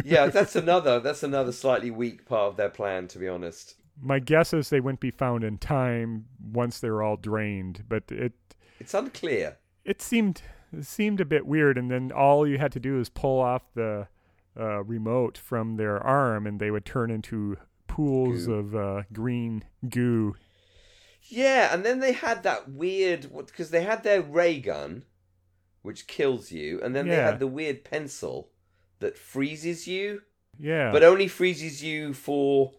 yeah, 0.05 0.27
that's 0.27 0.57
another 0.57 0.99
that's 1.01 1.23
another 1.23 1.53
slightly 1.53 1.91
weak 1.91 2.27
part 2.27 2.49
of 2.51 2.57
their 2.57 2.69
plan, 2.71 3.07
to 3.09 3.19
be 3.19 3.29
honest. 3.29 3.77
my 4.03 4.19
guess 4.19 4.53
is 4.53 4.71
they 4.71 4.81
wouldn't 4.81 4.99
be 5.01 5.13
found 5.13 5.45
in 5.45 5.59
time 5.59 6.27
once 6.53 6.81
they're 6.81 7.03
all 7.03 7.17
drained, 7.17 7.85
but 7.89 8.03
it 8.11 8.33
It's 8.81 8.95
unclear. 8.95 9.59
it 9.85 10.03
seemed 10.03 10.43
it 10.77 10.85
seemed 10.87 11.21
a 11.21 11.25
bit 11.25 11.47
weird 11.47 11.79
and 11.79 11.89
then 11.91 12.11
all 12.11 12.47
you 12.49 12.59
had 12.59 12.73
to 12.73 12.81
do 12.81 12.99
is 12.99 13.09
pull 13.09 13.39
off 13.41 13.63
the 13.75 14.09
uh, 14.59 14.83
remote 14.85 15.37
from 15.39 15.77
their 15.77 15.99
arm 16.03 16.47
and 16.47 16.61
they 16.61 16.71
would 16.71 16.85
turn 16.85 17.11
into 17.11 17.57
pools 17.87 18.47
Goo. 18.47 18.55
of 18.55 18.75
uh, 18.75 19.03
green 19.13 19.65
goo 19.89 20.35
Yeah, 21.23 21.73
and 21.73 21.85
then 21.85 22.01
they 22.01 22.13
had 22.13 22.43
that 22.43 22.71
weird 22.71 23.31
because 23.47 23.71
they 23.71 23.83
had 23.83 24.03
their 24.03 24.21
ray 24.23 24.61
gun, 24.61 25.05
which 25.83 26.07
kills 26.07 26.53
you, 26.53 26.81
and 26.83 26.95
then 26.95 27.09
they 27.09 27.17
had 27.17 27.39
the 27.41 27.47
weird 27.47 27.85
pencil 27.85 28.51
that 29.01 29.19
freezes 29.19 29.87
you, 29.89 30.23
yeah 30.59 30.93
but 30.93 31.03
only 31.03 31.27
freezes 31.29 31.83
you 31.83 32.13
for 32.13 32.73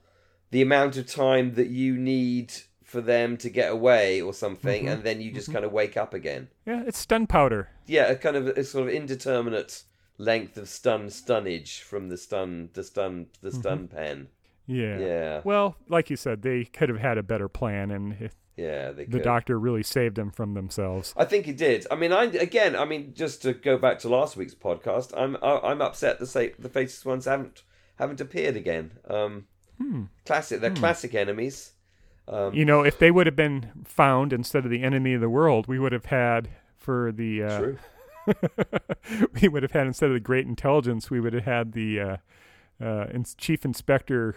the 0.52 0.62
amount 0.62 0.96
of 0.96 1.06
time 1.06 1.56
that 1.56 1.68
you 1.68 1.98
need 1.98 2.54
for 2.84 3.02
them 3.02 3.36
to 3.36 3.50
get 3.50 3.72
away 3.72 4.22
or 4.22 4.34
something, 4.34 4.86
Mhm. 4.86 4.92
and 4.94 5.04
then 5.04 5.20
you 5.20 5.32
just 5.32 5.52
kind 5.52 5.66
of 5.66 5.72
wake 5.74 5.98
up 5.98 6.14
again. 6.14 6.48
yeah 6.66 6.84
it's 6.88 6.98
stun 7.00 7.28
powder 7.28 7.68
Yeah, 7.88 8.06
a 8.06 8.16
kind 8.16 8.36
of 8.38 8.48
a 8.48 8.64
sort 8.64 8.88
of 8.88 8.94
indeterminate 8.94 9.84
length 10.18 10.58
of 10.58 10.70
stun 10.70 11.08
stunnage 11.08 11.82
from 11.82 12.10
the 12.10 12.18
stun 12.18 12.70
the 12.74 12.84
stun 12.84 13.28
the 13.42 13.52
stun 13.52 13.88
pen. 13.88 14.28
yeah 14.66 14.98
Yeah, 15.00 15.42
well 15.44 15.76
like 15.90 16.10
you 16.10 16.16
said 16.16 16.42
they 16.42 16.66
could 16.66 16.90
have 16.90 17.00
had 17.00 17.18
a 17.18 17.24
better 17.24 17.48
plan 17.50 17.92
and 17.92 18.30
yeah, 18.58 18.92
they 18.92 19.04
the 19.04 19.20
doctor 19.20 19.60
really 19.60 19.84
saved 19.84 20.16
them 20.16 20.32
from 20.32 20.54
themselves 20.54 21.14
I 21.18 21.26
think 21.26 21.46
he 21.46 21.52
did. 21.52 21.86
I 21.92 21.96
mean, 21.96 22.14
I 22.14 22.24
again, 22.24 22.74
I 22.76 22.86
mean, 22.86 23.14
just 23.14 23.42
to 23.42 23.54
go 23.54 23.78
back 23.78 24.00
to 24.00 24.10
last 24.10 24.38
week's 24.38 24.56
podcast, 24.56 25.12
I'm 25.18 25.36
I'm 25.44 25.82
upset 25.82 26.20
the 26.20 26.26
say 26.26 26.54
the 26.58 26.70
faceless 26.70 27.04
ones 27.04 27.26
haven't 27.26 27.64
haven't 27.98 28.22
appeared 28.22 28.56
again. 28.56 28.92
Um, 29.10 29.48
Hmm. 29.78 30.04
classic, 30.26 30.62
they're 30.62 30.72
classic 30.72 31.14
enemies. 31.14 31.74
Um, 32.30 32.54
you 32.54 32.64
know 32.64 32.82
if 32.82 32.98
they 32.98 33.12
would 33.12 33.28
have 33.28 33.36
been 33.36 33.72
found 33.84 34.32
instead 34.32 34.64
of 34.64 34.72
the 34.72 34.82
enemy 34.84 35.14
of 35.16 35.22
the 35.22 35.30
world 35.30 35.68
we 35.68 35.78
would 35.78 35.92
have 35.92 36.06
had 36.06 36.48
for 36.78 37.12
the 37.12 37.44
uh, 37.44 37.60
True. 37.60 37.78
we 39.42 39.48
would 39.48 39.64
have 39.64 39.72
had 39.72 39.88
instead 39.88 40.10
of 40.10 40.14
the 40.14 40.20
great 40.20 40.46
intelligence, 40.48 41.10
we 41.10 41.20
would 41.20 41.34
have 41.34 41.46
had 41.46 41.72
the 41.74 42.00
uh, 42.00 42.18
uh, 42.84 43.08
ins- 43.14 43.36
chief 43.36 43.66
inspector 43.66 44.36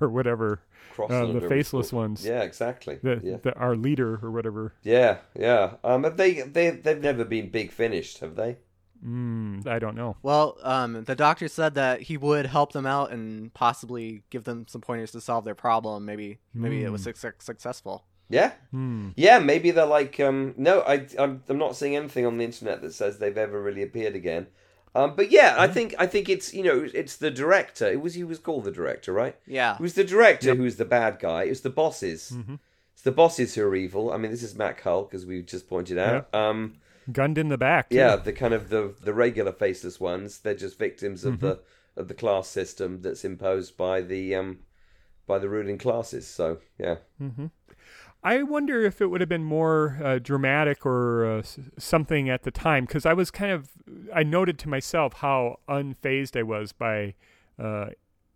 or 0.00 0.08
whatever, 0.08 0.60
uh, 0.98 1.26
the 1.26 1.44
or- 1.44 1.48
faceless 1.48 1.92
ones, 1.92 2.24
Yeah, 2.24 2.42
exactly. 2.42 2.98
the, 3.02 3.20
yeah, 3.22 3.36
the 3.42 3.54
our 3.56 3.76
leader 3.76 4.18
or 4.22 4.30
whatever. 4.30 4.74
yeah, 4.82 5.18
yeah. 5.38 5.74
Um, 5.84 6.04
have 6.04 6.16
they 6.16 6.42
they 6.42 6.70
they've 6.70 7.00
never 7.02 7.24
been 7.24 7.50
big 7.50 7.72
finished, 7.72 8.18
have 8.20 8.36
they? 8.36 8.56
Mm, 9.04 9.66
I 9.66 9.80
don't 9.80 9.96
know. 9.96 10.16
well, 10.22 10.56
um, 10.62 11.02
the 11.04 11.16
doctor 11.16 11.48
said 11.48 11.74
that 11.74 12.02
he 12.02 12.16
would 12.16 12.46
help 12.46 12.72
them 12.72 12.86
out 12.86 13.10
and 13.10 13.52
possibly 13.52 14.22
give 14.30 14.44
them 14.44 14.66
some 14.68 14.80
pointers 14.80 15.10
to 15.10 15.20
solve 15.20 15.44
their 15.44 15.56
problem. 15.56 16.04
Maybe 16.04 16.38
maybe 16.54 16.84
it 16.84 16.92
was 16.92 17.02
suc- 17.02 17.42
successful. 17.42 18.04
Yeah, 18.32 18.52
Hmm. 18.70 19.10
yeah. 19.16 19.38
Maybe 19.38 19.70
they're 19.70 19.86
like 19.86 20.18
um. 20.20 20.54
No, 20.56 20.80
I 20.80 21.06
I'm 21.18 21.42
I'm 21.48 21.58
not 21.58 21.76
seeing 21.76 21.94
anything 21.96 22.26
on 22.26 22.38
the 22.38 22.44
internet 22.44 22.80
that 22.82 22.94
says 22.94 23.18
they've 23.18 23.36
ever 23.36 23.60
really 23.62 23.82
appeared 23.82 24.14
again. 24.16 24.46
Um, 24.94 25.14
but 25.16 25.30
yeah, 25.30 25.54
I 25.58 25.68
think 25.68 25.94
I 25.98 26.06
think 26.06 26.28
it's 26.28 26.52
you 26.52 26.62
know 26.62 26.86
it's 26.92 27.16
the 27.16 27.30
director. 27.30 27.86
It 27.90 28.00
was 28.00 28.14
he 28.14 28.24
was 28.24 28.38
called 28.38 28.64
the 28.64 28.72
director, 28.72 29.12
right? 29.12 29.36
Yeah. 29.46 29.74
It 29.74 29.80
was 29.80 29.94
the 29.94 30.04
director 30.04 30.54
who's 30.54 30.76
the 30.76 30.84
bad 30.84 31.18
guy. 31.18 31.44
It 31.44 31.48
was 31.50 31.60
the 31.62 31.70
bosses. 31.70 32.32
Mm-hmm. 32.34 32.56
It's 32.92 33.02
the 33.02 33.12
bosses 33.12 33.54
who 33.54 33.62
are 33.64 33.74
evil. 33.74 34.12
I 34.12 34.16
mean, 34.18 34.30
this 34.30 34.42
is 34.42 34.54
Mac 34.54 34.82
Hulke, 34.82 35.14
as 35.14 35.24
we 35.24 35.42
just 35.42 35.66
pointed 35.68 35.96
out. 35.98 36.28
Um, 36.34 36.74
Gunned 37.10 37.38
in 37.38 37.48
the 37.48 37.58
back. 37.58 37.88
too. 37.88 37.96
yeah, 37.96 38.16
the 38.16 38.32
kind 38.32 38.52
of 38.54 38.68
the 38.68 38.94
the 39.02 39.14
regular 39.14 39.52
faceless 39.52 39.98
ones. 39.98 40.38
They're 40.38 40.54
just 40.54 40.78
victims 40.78 41.24
of 41.24 41.40
the 41.40 41.54
Mm-hmm. 41.56 42.00
of 42.00 42.08
the 42.08 42.14
class 42.14 42.48
system 42.48 43.00
that's 43.02 43.24
imposed 43.24 43.76
by 43.76 44.02
the 44.02 44.34
um 44.34 44.58
by 45.26 45.38
the 45.38 45.48
ruling 45.48 45.78
classes. 45.78 46.26
So 46.28 46.58
yeah, 46.78 46.96
I 48.24 48.42
wonder 48.44 48.82
if 48.82 49.00
it 49.00 49.06
would 49.06 49.20
have 49.20 49.28
been 49.28 49.44
more 49.44 49.98
uh, 50.02 50.18
dramatic 50.20 50.86
or 50.86 51.38
uh, 51.38 51.42
something 51.78 52.28
at 52.30 52.44
the 52.44 52.50
time 52.52 52.84
because 52.84 53.04
I 53.04 53.12
was 53.14 53.30
kind 53.30 53.50
of 53.50 53.70
I 54.14 54.22
noted 54.22 54.58
to 54.60 54.68
myself 54.68 55.14
how 55.14 55.58
unfazed 55.68 56.38
I 56.38 56.44
was 56.44 56.72
by 56.72 57.14
uh, 57.58 57.86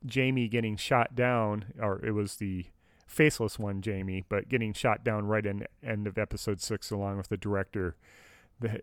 Jamie 0.05 0.49
getting 0.49 0.76
shot 0.76 1.14
down, 1.14 1.66
or 1.80 2.05
it 2.05 2.12
was 2.12 2.37
the 2.37 2.66
faceless 3.07 3.59
one, 3.59 3.80
Jamie, 3.80 4.24
but 4.28 4.49
getting 4.49 4.72
shot 4.72 5.05
down 5.05 5.26
right 5.26 5.47
in 5.47 5.64
end 5.84 6.07
of 6.09 6.18
episode 6.18 6.61
six 6.61 6.91
along 6.91 7.18
with 7.18 7.28
the 7.28 7.37
director. 7.37 7.97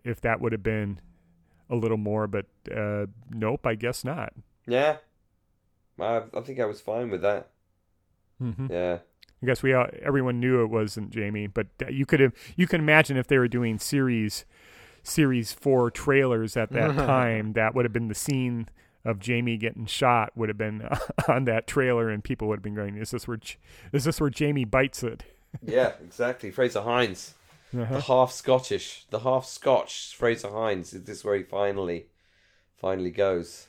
If 0.04 0.20
that 0.22 0.40
would 0.40 0.52
have 0.52 0.62
been 0.62 1.00
a 1.68 1.74
little 1.74 1.96
more, 1.98 2.26
but 2.26 2.46
uh, 2.74 3.06
nope, 3.30 3.66
I 3.66 3.74
guess 3.74 4.04
not. 4.04 4.32
yeah. 4.66 4.98
I 6.00 6.22
I 6.34 6.40
think 6.40 6.58
I 6.60 6.64
was 6.64 6.80
fine 6.80 7.10
with 7.10 7.22
that. 7.22 7.50
hmm 8.38 8.66
Yeah. 8.70 8.98
I 9.44 9.46
guess 9.46 9.62
we 9.62 9.74
all, 9.74 9.86
everyone 10.02 10.40
knew 10.40 10.62
it 10.62 10.68
wasn't 10.68 11.10
Jamie, 11.10 11.46
but 11.46 11.66
you 11.90 12.06
could 12.06 12.20
have 12.20 12.32
you 12.56 12.66
can 12.66 12.80
imagine 12.80 13.18
if 13.18 13.26
they 13.26 13.36
were 13.36 13.46
doing 13.48 13.78
series 13.78 14.46
series 15.02 15.52
four 15.52 15.90
trailers 15.90 16.56
at 16.56 16.72
that 16.72 16.94
time, 16.96 17.52
that 17.52 17.74
would 17.74 17.84
have 17.84 17.92
been 17.92 18.08
the 18.08 18.14
scene 18.14 18.68
of 19.04 19.18
Jamie 19.18 19.58
getting 19.58 19.84
shot 19.84 20.32
would 20.34 20.48
have 20.48 20.56
been 20.56 20.88
on 21.28 21.44
that 21.44 21.66
trailer, 21.66 22.08
and 22.08 22.24
people 22.24 22.48
would 22.48 22.60
have 22.60 22.62
been 22.62 22.74
going, 22.74 22.96
"Is 22.96 23.10
this 23.10 23.28
where 23.28 23.38
is 23.92 24.04
this 24.04 24.18
where 24.18 24.30
Jamie 24.30 24.64
bites 24.64 25.02
it?" 25.02 25.24
Yeah, 25.62 25.92
exactly. 26.02 26.50
Frazer 26.50 26.80
Hines. 26.80 27.34
Uh-huh. 27.72 27.94
the 27.94 28.00
half 28.00 28.32
Scottish, 28.32 29.04
the 29.10 29.20
half 29.20 29.44
Scotch 29.46 30.16
Frazer 30.16 30.50
Hines. 30.50 30.94
Is 30.94 31.04
this 31.04 31.24
where 31.24 31.36
he 31.36 31.42
finally, 31.44 32.06
finally 32.76 33.10
goes? 33.10 33.68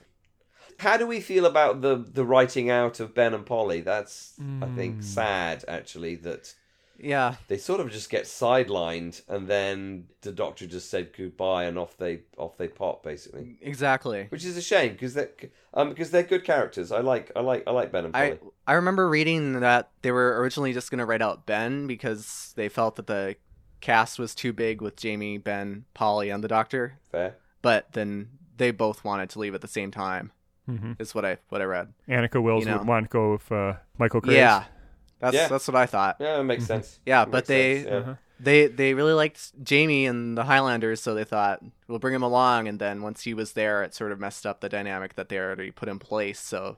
How 0.80 0.97
do 0.97 1.07
we 1.07 1.19
feel 1.21 1.45
about 1.45 1.82
the 1.82 1.95
the 1.97 2.26
writing 2.26 2.69
out 2.69 2.99
of 2.99 3.13
Ben 3.15 3.34
and 3.34 3.45
Polly? 3.45 3.82
That's 3.82 4.34
I 4.61 4.67
think 4.67 5.03
sad 5.03 5.63
actually 5.67 6.15
that 6.17 6.53
Yeah. 6.97 7.36
they 7.47 7.57
sort 7.57 7.80
of 7.82 7.91
just 7.91 8.09
get 8.09 8.23
sidelined 8.26 9.21
and 9.28 9.47
then 9.47 10.07
the 10.21 10.32
Doctor 10.32 10.65
just 10.67 10.89
said 10.89 11.11
goodbye 11.15 11.65
and 11.65 11.78
off 11.78 11.97
they 11.97 12.21
off 12.38 12.57
they 12.57 12.67
pop 12.67 13.03
basically, 13.03 13.57
Exactly. 13.61 14.28
which 14.30 14.43
is 14.45 14.57
a 14.57 14.61
shame 14.61 14.93
because 14.93 15.13
they 15.13 15.28
um 15.73 15.89
because 15.89 16.11
they're 16.11 16.23
good 16.23 16.43
characters. 16.43 16.91
I 16.91 16.99
like 17.01 17.32
I 17.36 17.41
like 17.41 17.63
I 17.67 17.71
like 17.71 17.91
Ben 17.91 18.05
and 18.05 18.13
Polly. 18.13 18.39
I 18.67 18.71
I 18.71 18.73
remember 18.73 19.07
reading 19.09 19.59
that 19.61 19.89
they 20.01 20.11
were 20.11 20.39
originally 20.41 20.73
just 20.73 20.89
going 20.91 20.99
to 20.99 21.05
write 21.05 21.21
out 21.21 21.45
Ben 21.45 21.86
because 21.88 22.53
they 22.55 22.69
felt 22.69 22.95
that 22.95 23.07
the 23.07 23.36
cast 23.82 24.17
was 24.17 24.34
too 24.34 24.51
big 24.51 24.82
with 24.82 24.95
Jamie, 24.95 25.38
Ben, 25.38 25.86
Polly, 25.93 26.30
and 26.32 26.43
the 26.43 26.47
Doctor. 26.47 26.97
Fair. 27.11 27.36
But 27.61 27.91
then 27.91 28.30
they 28.57 28.71
both 28.71 29.03
wanted 29.03 29.30
to 29.32 29.39
leave 29.39 29.53
at 29.53 29.61
the 29.61 29.67
same 29.67 29.91
time. 29.91 30.32
Hmm 30.66 30.93
Is 30.99 31.13
what 31.16 31.26
I 31.26 31.38
what 31.49 31.61
I 31.61 31.66
read. 31.66 31.93
Anneke 32.07 32.41
Wills 32.41 32.66
You 32.66 32.72
know. 32.72 32.78
would 32.80 32.88
want 32.88 33.05
to 33.05 33.09
go 33.09 33.34
with 33.34 33.51
uh, 33.51 33.74
Michael 33.97 34.22
Craze. 34.22 34.36
Yeah. 34.38 34.63
That's 35.20 35.36
Yeah. 35.36 35.47
that's 35.47 35.68
what 35.68 35.76
I 35.76 35.86
thought. 35.86 36.18
Yeah, 36.20 36.39
it 36.39 36.43
makes 36.43 36.66
sense. 36.66 36.99
Yeah, 37.05 37.24
It 37.24 37.32
but 37.32 37.45
they 37.45 37.76
sense, 37.84 37.88
yeah. 37.88 37.97
Uh-huh. 37.97 38.16
they 38.39 38.68
they 38.68 38.93
really 38.93 39.13
liked 39.13 39.63
Jamie 39.63 40.05
and 40.05 40.38
the 40.38 40.43
Highlanders, 40.43 41.01
so 41.01 41.13
they 41.13 41.24
thought 41.24 41.61
we'll 41.88 41.99
bring 41.99 42.13
him 42.16 42.24
along. 42.24 42.68
And 42.68 42.80
then 42.80 43.01
once 43.01 43.24
he 43.24 43.34
was 43.34 43.53
there, 43.53 43.84
it 43.84 43.93
sort 43.93 44.11
of 44.11 44.20
messed 44.20 44.45
up 44.45 44.59
the 44.61 44.70
dynamic 44.70 45.16
that 45.16 45.30
they 45.30 45.38
already 45.39 45.72
put 45.72 45.88
in 45.88 45.99
place. 45.99 46.39
So, 46.39 46.78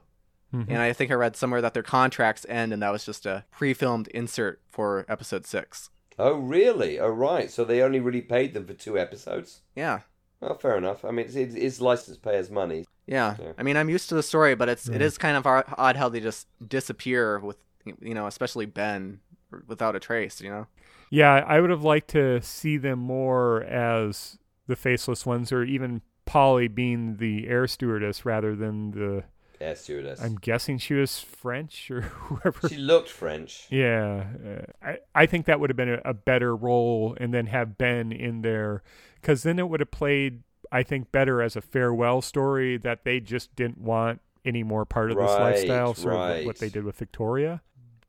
Mhm. 0.54 0.66
and 0.68 0.78
I 0.78 0.92
think 0.92 1.10
I 1.10 1.14
read 1.14 1.36
somewhere 1.36 1.60
that 1.60 1.74
their 1.74 1.82
contracts 1.82 2.46
end, 2.48 2.72
and 2.72 2.82
that 2.82 2.92
was 2.92 3.04
just 3.04 3.26
a 3.26 3.44
pre-filmed 3.50 4.08
insert 4.08 4.60
for 4.68 5.04
episode 5.08 5.44
six. 5.46 5.90
Oh 6.18 6.34
really? 6.38 6.98
Oh 6.98 7.08
right. 7.08 7.50
So 7.50 7.64
they 7.64 7.82
only 7.82 8.00
really 8.00 8.22
paid 8.22 8.54
them 8.54 8.66
for 8.66 8.74
two 8.74 8.98
episodes. 8.98 9.62
Yeah, 9.74 10.00
Well, 10.40 10.56
fair 10.58 10.76
enough. 10.76 11.04
I 11.04 11.10
mean, 11.10 11.26
it's, 11.26 11.34
it's, 11.36 11.54
it's 11.54 11.80
license 11.80 12.16
payers' 12.18 12.50
money. 12.50 12.84
Yeah. 13.08 13.34
Yeah. 13.40 13.52
I 13.58 13.62
mean, 13.64 13.76
I'm 13.76 13.88
used 13.88 14.08
to 14.10 14.14
the 14.14 14.22
story, 14.22 14.54
but 14.54 14.68
it's 14.68 14.86
it 14.88 14.92
Right. 14.92 15.02
is 15.02 15.18
kind 15.18 15.36
of 15.36 15.46
odd 15.46 15.64
odd 15.76 15.96
how 15.96 16.08
they 16.08 16.20
just 16.20 16.46
disappear 16.66 17.40
with 17.40 17.56
you 18.00 18.14
know, 18.14 18.26
especially 18.26 18.66
Ben 18.66 19.20
without 19.66 19.96
a 19.96 20.00
trace. 20.00 20.40
You 20.40 20.50
know. 20.50 20.66
Yeah, 21.10 21.32
I 21.46 21.58
would 21.60 21.70
have 21.70 21.82
liked 21.82 22.08
to 22.10 22.40
see 22.42 22.76
them 22.76 22.98
more 22.98 23.62
as 23.64 24.38
the 24.66 24.76
faceless 24.76 25.24
ones, 25.24 25.50
or 25.52 25.64
even 25.64 26.02
Polly 26.26 26.68
being 26.68 27.16
the 27.16 27.48
air 27.48 27.66
stewardess 27.66 28.24
rather 28.26 28.54
than 28.54 28.90
the. 28.90 29.24
Air 29.60 29.74
stewardess. 29.74 30.22
I'm 30.22 30.36
guessing 30.36 30.78
she 30.78 30.94
was 30.94 31.18
French 31.18 31.90
or 31.90 32.02
whoever. 32.28 32.68
She 32.68 32.76
looked 32.76 33.08
French. 33.08 33.66
Yeah, 33.70 34.26
uh, 34.46 34.64
I 34.86 34.98
I 35.22 35.26
think 35.26 35.46
that 35.46 35.58
would 35.58 35.70
have 35.70 35.76
been 35.76 35.94
a, 35.94 36.00
a 36.04 36.14
better 36.14 36.54
role, 36.54 37.16
and 37.18 37.32
then 37.34 37.46
have 37.46 37.76
Ben 37.78 38.12
in 38.12 38.42
there, 38.42 38.82
because 39.20 39.42
then 39.42 39.58
it 39.58 39.68
would 39.68 39.80
have 39.80 39.90
played, 39.90 40.42
I 40.70 40.82
think, 40.82 41.12
better 41.12 41.42
as 41.42 41.56
a 41.56 41.60
farewell 41.60 42.22
story 42.22 42.76
that 42.78 43.04
they 43.04 43.20
just 43.20 43.54
didn't 43.56 43.78
want 43.78 44.20
any 44.44 44.62
more 44.62 44.84
part 44.84 45.10
of 45.10 45.16
this 45.16 45.30
lifestyle, 45.30 45.94
sort 45.94 46.14
of 46.14 46.20
right. 46.20 46.46
what 46.46 46.58
they 46.58 46.68
did 46.68 46.84
with 46.84 46.96
Victoria. 46.96 47.62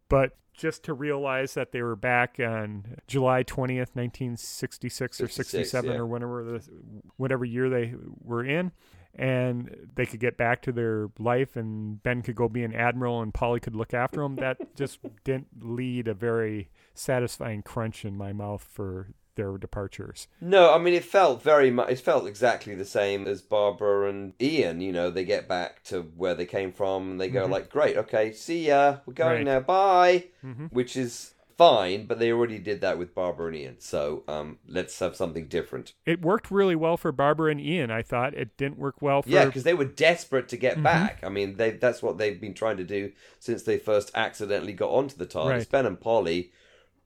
But 0.07 0.37
just 0.53 0.83
to 0.83 0.93
realize 0.93 1.53
that 1.53 1.71
they 1.71 1.81
were 1.81 1.95
back 1.95 2.39
on 2.39 2.97
July 3.07 3.43
twentieth, 3.43 3.95
nineteen 3.95 4.35
sixty 4.37 4.89
six 4.89 5.21
or 5.21 5.27
sixty 5.27 5.63
seven 5.63 5.91
yeah. 5.91 5.97
or 5.97 6.05
whenever 6.05 6.43
the, 6.43 6.69
whatever 7.17 7.45
year 7.45 7.69
they 7.69 7.93
were 8.21 8.43
in. 8.43 8.71
And 9.15 9.89
they 9.95 10.05
could 10.05 10.19
get 10.19 10.37
back 10.37 10.61
to 10.61 10.71
their 10.71 11.09
life, 11.17 11.55
and 11.55 12.01
Ben 12.03 12.21
could 12.21 12.35
go 12.35 12.47
be 12.47 12.63
an 12.63 12.75
admiral, 12.75 13.21
and 13.21 13.33
Polly 13.33 13.59
could 13.59 13.75
look 13.75 13.93
after 13.93 14.21
him. 14.21 14.35
That 14.35 14.57
just 14.75 14.99
didn't 15.23 15.47
lead 15.59 16.07
a 16.07 16.13
very 16.13 16.69
satisfying 16.93 17.63
crunch 17.63 18.05
in 18.05 18.15
my 18.15 18.33
mouth 18.33 18.61
for 18.61 19.07
their 19.39 19.57
departures. 19.57 20.27
No, 20.41 20.73
I 20.73 20.77
mean 20.77 20.93
it 20.93 21.05
felt 21.05 21.41
very 21.41 21.71
much. 21.71 21.89
It 21.89 21.99
felt 21.99 22.27
exactly 22.27 22.75
the 22.75 22.85
same 22.85 23.25
as 23.25 23.41
Barbara 23.41 24.09
and 24.09 24.33
Ian. 24.41 24.81
You 24.81 24.91
know, 24.91 25.09
they 25.09 25.23
get 25.25 25.47
back 25.47 25.83
to 25.85 26.01
where 26.17 26.35
they 26.35 26.45
came 26.45 26.71
from, 26.73 27.11
and 27.11 27.21
they 27.21 27.29
go 27.29 27.45
like, 27.45 27.69
"Great, 27.69 27.95
okay, 27.97 28.31
see 28.33 28.67
ya. 28.67 28.97
We're 29.05 29.13
going 29.13 29.37
Right. 29.37 29.45
now. 29.45 29.59
Bye." 29.61 30.25
Mhm. 30.45 30.71
Which 30.71 30.95
is 30.97 31.33
fine, 31.57 32.05
but 32.05 32.19
they 32.19 32.31
already 32.31 32.57
did 32.57 32.79
that 32.79 32.97
with 32.97 33.13
Barbara 33.13 33.47
and 33.47 33.55
Ian. 33.57 33.75
So 33.79 34.23
um, 34.29 34.59
let's 34.65 34.97
have 34.99 35.15
something 35.17 35.47
different. 35.47 35.91
It 36.05 36.21
worked 36.21 36.49
really 36.51 36.75
well 36.75 36.95
for 36.95 37.11
Barbara 37.11 37.51
and 37.51 37.59
Ian. 37.59 37.91
I 37.91 38.01
thought 38.01 38.33
it 38.33 38.55
didn't 38.55 38.77
work 38.77 39.01
well 39.01 39.21
for 39.23 39.29
Yeah, 39.29 39.43
because 39.45 39.63
they 39.63 39.73
were 39.73 39.83
desperate 39.83 40.47
to 40.49 40.57
get 40.57 40.77
Mhm. 40.77 40.83
back. 40.83 41.19
I 41.21 41.27
mean, 41.29 41.57
they 41.57 41.71
that's 41.71 42.01
what 42.01 42.17
they've 42.17 42.39
been 42.39 42.53
trying 42.53 42.77
to 42.77 42.85
do 42.85 43.11
since 43.39 43.63
they 43.63 43.77
first 43.77 44.09
accidentally 44.15 44.71
got 44.73 44.89
onto 44.89 45.17
the 45.17 45.25
TARDIS. 45.25 45.49
Right. 45.49 45.69
Ben 45.71 45.85
and 45.85 45.99
Polly 45.99 46.51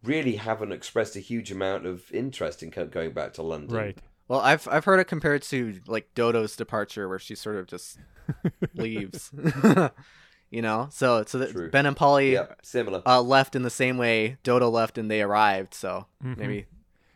really 0.04 0.36
haven't 0.36 0.72
expressed 0.72 1.16
a 1.16 1.20
huge 1.20 1.52
amount 1.52 1.86
of 1.86 2.12
interest 2.12 2.62
in 2.64 2.70
going 2.70 3.14
back 3.14 3.34
to 3.34 3.42
London. 3.44 3.76
right. 3.76 3.98
Well, 4.30 4.40
I've 4.40 4.68
I've 4.70 4.86
heard 4.86 5.00
it 5.00 5.06
compared 5.06 5.42
to 5.44 5.80
like 5.86 6.14
Dodo's 6.16 6.56
departure, 6.56 7.10
where 7.10 7.20
she 7.20 7.36
sort 7.36 7.58
of 7.58 7.68
just 7.68 8.00
leaves. 8.74 9.32
you 10.50 10.62
know, 10.62 10.88
so 10.92 11.24
so 11.28 11.46
True. 11.46 11.70
Ben 11.70 11.86
and 11.86 11.96
Polly 11.96 12.34
Yeah, 12.34 12.46
similar. 12.64 13.02
uh, 13.06 13.22
left 13.22 13.56
in 13.56 13.64
the 13.64 13.70
same 13.70 13.98
way 13.98 14.38
Dodo 14.44 14.70
left 14.70 14.98
and 14.98 15.12
they 15.12 15.22
arrived. 15.22 15.74
So 15.74 16.08
Mhm. 16.24 16.38
maybe 16.38 16.66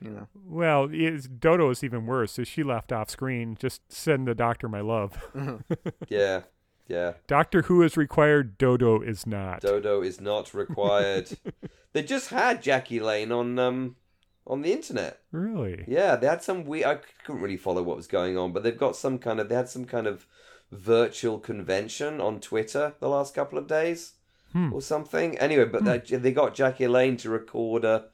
you 0.02 0.12
know. 0.12 0.28
Well, 0.36 0.90
it's, 0.92 1.28
Dodo 1.28 1.70
is 1.70 1.84
even 1.84 2.06
worse. 2.06 2.34
So 2.34 2.44
she 2.44 2.62
left 2.62 2.92
off 2.92 3.10
screen. 3.10 3.56
Just 3.60 3.82
send 3.92 4.28
the 4.28 4.36
doctor 4.36 4.68
my 4.68 4.82
love. 4.82 5.18
yeah, 6.10 6.42
yeah. 6.88 7.14
Doctor 7.26 7.64
Who 7.64 7.82
is 7.84 7.96
required. 7.98 8.58
Dodo 8.58 9.02
is 9.02 9.26
not. 9.26 9.62
Dodo 9.62 10.02
is 10.02 10.20
not 10.22 10.54
required. 10.54 11.38
They 11.98 12.04
just 12.08 12.30
had 12.30 12.62
Jackie 12.62 13.00
Lane 13.00 13.32
on 13.32 13.58
um 13.60 13.95
on 14.45 14.62
the 14.62 14.72
internet. 14.72 15.20
really? 15.32 15.84
Yeah, 15.88 16.16
they 16.16 16.28
had 16.28 16.41
some 16.43 16.64
we 16.66 16.86
I 16.86 17.00
couldn't 17.24 17.41
really 17.41 17.58
follow 17.58 17.84
what 17.84 17.98
was 17.98 18.08
going 18.08 18.38
on, 18.38 18.54
but 18.54 18.64
they've 18.64 18.78
got 18.78 18.95
some 18.95 19.18
kind 19.20 19.39
of 19.39 19.50
they 19.50 19.56
had 19.56 19.70
some 19.70 19.86
kind 19.86 20.08
of 20.08 20.26
virtual 20.72 21.39
convention 21.39 22.20
on 22.22 22.39
Twitter 22.39 22.93
the 23.00 23.10
last 23.10 23.34
couple 23.34 23.58
of 23.58 23.68
days 23.68 24.14
Hmm. 24.54 24.72
or 24.72 24.82
something. 24.82 25.38
Anyway, 25.39 25.66
but 25.66 25.84
they, 25.84 25.98
they 26.18 26.32
got 26.32 26.56
Jackie 26.56 26.88
Lane 26.88 27.18
to 27.18 27.30
record 27.30 27.84
a 27.84 28.06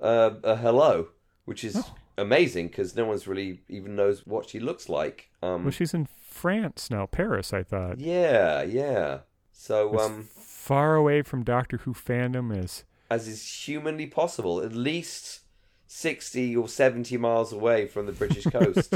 a, 0.00 0.34
a 0.44 0.56
hello, 0.56 1.08
which 1.46 1.64
is 1.64 1.76
Oh. 1.76 1.94
amazing 2.18 2.68
because 2.68 2.94
no 2.94 3.06
one's 3.06 3.26
really 3.26 3.62
even 3.68 3.96
knows 3.96 4.26
what 4.26 4.48
she 4.50 4.60
looks 4.60 4.88
like. 4.88 5.30
Um, 5.42 5.64
Well, 5.64 5.70
she's 5.72 5.94
in 5.94 6.06
France 6.06 6.90
now, 6.90 7.06
Paris. 7.06 7.52
I 7.54 7.62
thought. 7.62 7.98
yeah, 8.00 8.62
yeah. 8.62 9.20
So 9.52 9.94
As 9.98 10.06
um, 10.06 10.22
far 10.34 10.94
away 10.94 11.22
from 11.22 11.42
Doctor 11.42 11.78
Who 11.78 11.94
fandom 11.94 12.54
as 12.56 12.84
as 13.10 13.26
is 13.28 13.46
humanly 13.66 14.06
possible, 14.06 14.60
at 14.60 14.72
least 14.72 15.40
sixty 15.86 16.54
or 16.56 16.68
seventy 16.68 17.16
miles 17.16 17.52
away 17.52 17.86
from 17.86 18.06
the 18.06 18.12
British 18.12 18.44
coast. 18.52 18.94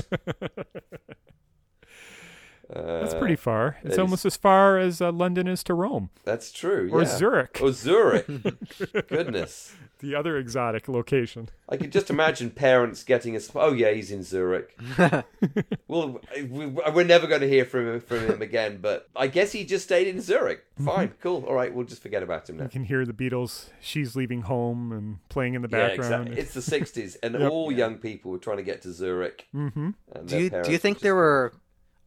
that's 2.69 3.15
Uh, 3.15 3.19
pretty 3.19 3.37
far. 3.37 3.79
It's 3.83 3.95
is- 3.95 3.99
almost 3.99 4.25
as 4.25 4.37
far 4.37 4.79
as 4.79 5.01
uh, 5.01 5.13
London 5.13 5.47
is 5.47 5.63
to 5.65 5.75
Rome 5.75 6.11
That's 6.25 6.51
true. 6.53 6.89
or 6.93 7.03
yeah. 7.03 7.09
Zurich. 7.19 7.59
Or 7.63 7.73
Zurich. 7.73 8.27
Goodness. 9.09 9.75
The 10.03 10.15
other 10.15 10.37
exotic 10.37 10.89
location. 10.89 11.49
I 11.69 11.77
could 11.77 11.93
just 11.93 12.11
imagine 12.11 12.51
parents 12.51 13.05
getting 13.05 13.37
a. 13.37 13.41
sp- 13.41 13.57
Oh 13.63 13.73
yeah, 13.73 13.91
he's 13.93 14.11
in 14.11 14.23
Zurich. 14.23 14.77
well, 15.89 16.21
we, 16.51 16.67
we're 16.67 17.05
never 17.05 17.27
going 17.27 17.41
to 17.41 17.49
hear 17.49 17.65
from 17.65 17.87
him, 17.89 18.01
from 18.01 18.27
him 18.27 18.43
again. 18.43 18.79
But 18.83 19.09
I 19.17 19.27
guess 19.29 19.53
he 19.53 19.65
just 19.65 19.85
stayed 19.85 20.09
in 20.09 20.21
Zurich. 20.21 20.65
Fine, 20.85 21.13
cool. 21.21 21.45
All 21.47 21.55
right, 21.55 21.73
we'll 21.73 21.87
just 21.87 22.03
forget 22.03 22.23
about 22.23 22.49
him 22.49 22.57
now. 22.57 22.65
You 22.65 22.71
can 22.71 22.85
hear 22.85 23.05
the 23.07 23.13
Beatles. 23.13 23.69
She's 23.81 24.17
leaving 24.17 24.43
home 24.43 24.93
and 24.93 25.29
playing 25.29 25.55
in 25.55 25.63
the 25.63 25.69
Yeah, 25.71 25.89
background. 25.89 26.29
exactly. 26.29 26.39
It's 26.41 26.55
the 26.55 26.79
'60s, 26.79 27.17
and 27.23 27.35
Yep. 27.41 27.51
all 27.51 27.71
young 27.73 27.97
people 27.99 28.31
were 28.33 28.39
trying 28.39 28.59
to 28.59 28.63
get 28.63 28.83
to 28.83 28.93
Zurich. 28.93 29.47
mm-hmm. 29.55 29.91
Do 30.27 30.39
you 30.39 30.51
do 30.51 30.73
you 30.73 30.79
think 30.79 30.97
just- 30.99 31.03
there 31.03 31.15
were 31.15 31.53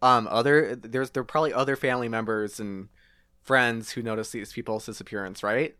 um 0.01 0.27
other 0.29 0.75
there's 0.75 1.11
there 1.11 1.23
were 1.23 1.27
probably 1.27 1.53
other 1.53 1.75
family 1.75 2.09
members 2.09 2.59
and 2.59 2.89
friends 3.41 3.91
who 3.91 4.01
noticed 4.01 4.33
these 4.33 4.51
people's 4.51 4.85
disappearance, 4.85 5.41
right? 5.43 5.75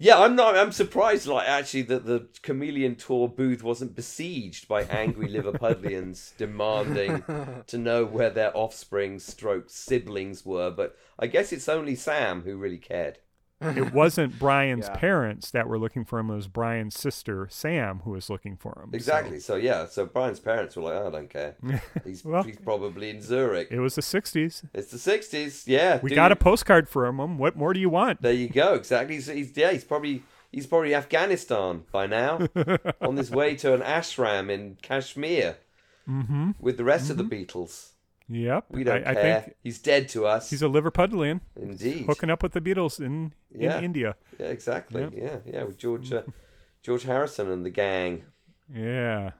Yeah, 0.00 0.20
I'm 0.20 0.36
not. 0.36 0.56
I'm 0.56 0.70
surprised, 0.70 1.26
like 1.26 1.48
actually, 1.48 1.82
that 1.82 2.06
the 2.06 2.28
Chameleon 2.42 2.94
Tour 2.94 3.28
booth 3.28 3.64
wasn't 3.64 3.96
besieged 3.96 4.68
by 4.68 4.82
angry 4.84 5.28
Liverpudlians 5.28 6.36
demanding 6.38 7.24
to 7.66 7.78
know 7.78 8.04
where 8.04 8.30
their 8.30 8.56
offspring, 8.56 9.18
stroke 9.18 9.68
siblings 9.68 10.46
were. 10.46 10.70
But 10.70 10.96
I 11.18 11.26
guess 11.26 11.52
it's 11.52 11.68
only 11.68 11.96
Sam 11.96 12.42
who 12.42 12.56
really 12.56 12.78
cared. 12.78 13.18
It 13.60 13.92
wasn't 13.92 14.38
Brian's 14.38 14.86
Yeah. 14.86 14.96
parents 14.96 15.50
that 15.50 15.66
were 15.68 15.78
looking 15.78 16.04
for 16.04 16.18
him. 16.18 16.30
It 16.30 16.36
was 16.36 16.46
Brian's 16.48 16.98
sister, 16.98 17.48
Sam, 17.50 18.00
who 18.04 18.12
was 18.12 18.30
looking 18.30 18.56
for 18.56 18.80
him. 18.82 18.90
Exactly. 18.92 19.40
So, 19.40 19.56
yeah. 19.56 19.86
So 19.86 20.06
Brian's 20.06 20.38
parents 20.40 20.76
were 20.76 20.82
like, 20.84 20.94
"Oh, 20.94 21.08
"I 21.08 21.10
don't 21.10 21.28
care. 21.30 21.56
He's 22.04 22.24
Well- 22.24 22.42
he's 22.44 22.56
probably 22.58 23.10
in 23.10 23.20
Zurich. 23.20 23.68
it 23.70 23.80
was 23.80 23.96
the 23.96 24.02
60s. 24.02 24.64
It's 24.72 24.90
the 24.92 24.98
'60s. 24.98 25.64
Yeah. 25.66 25.98
We 26.02 26.10
do 26.10 26.14
got 26.14 26.30
a 26.32 26.36
postcard 26.36 26.88
from 26.88 27.18
him. 27.18 27.38
What 27.38 27.56
more 27.56 27.72
do 27.72 27.80
you 27.80 27.90
want? 27.90 28.22
There 28.22 28.32
you 28.32 28.48
go. 28.48 28.74
Exactly. 28.74 29.16
He's, 29.16 29.26
he's 29.26 29.56
yeah. 29.56 29.72
He's 29.72 29.84
probably 29.84 30.22
he's 30.52 30.66
probably 30.66 30.94
Afghanistan 30.94 31.84
by 31.92 32.06
now, 32.06 32.46
on 33.00 33.16
his 33.16 33.30
way 33.30 33.56
to 33.56 33.74
an 33.74 33.80
ashram 33.80 34.50
in 34.50 34.76
Kashmir 34.82 35.56
mm-hmm. 36.08 36.52
with 36.60 36.76
the 36.76 36.84
rest 36.84 37.10
of 37.10 37.16
the 37.16 37.24
Beatles. 37.24 37.90
Yep. 38.28 38.66
We 38.70 38.84
don't 38.84 39.06
I, 39.06 39.10
I 39.10 39.14
think 39.14 39.54
he's 39.62 39.78
dead 39.78 40.08
to 40.10 40.26
us. 40.26 40.50
he's 40.50 40.62
a 40.62 40.66
Liverpudlian 40.66 41.40
Indeed. 41.56 42.06
hooking 42.06 42.28
up 42.30 42.42
with 42.42 42.52
the 42.52 42.60
Beatles 42.60 43.00
in, 43.00 43.32
Yeah. 43.50 43.78
in 43.78 43.84
India. 43.84 44.16
Yeah, 44.38 44.46
exactly. 44.46 45.02
Yep. 45.02 45.12
Yeah, 45.16 45.36
yeah. 45.46 45.62
With 45.64 45.78
George 45.78 46.12
uh, 46.12 46.22
George 46.82 47.04
Harrison 47.04 47.50
and 47.50 47.64
the 47.64 47.70
gang. 47.70 48.24
Yeah. 48.72 49.30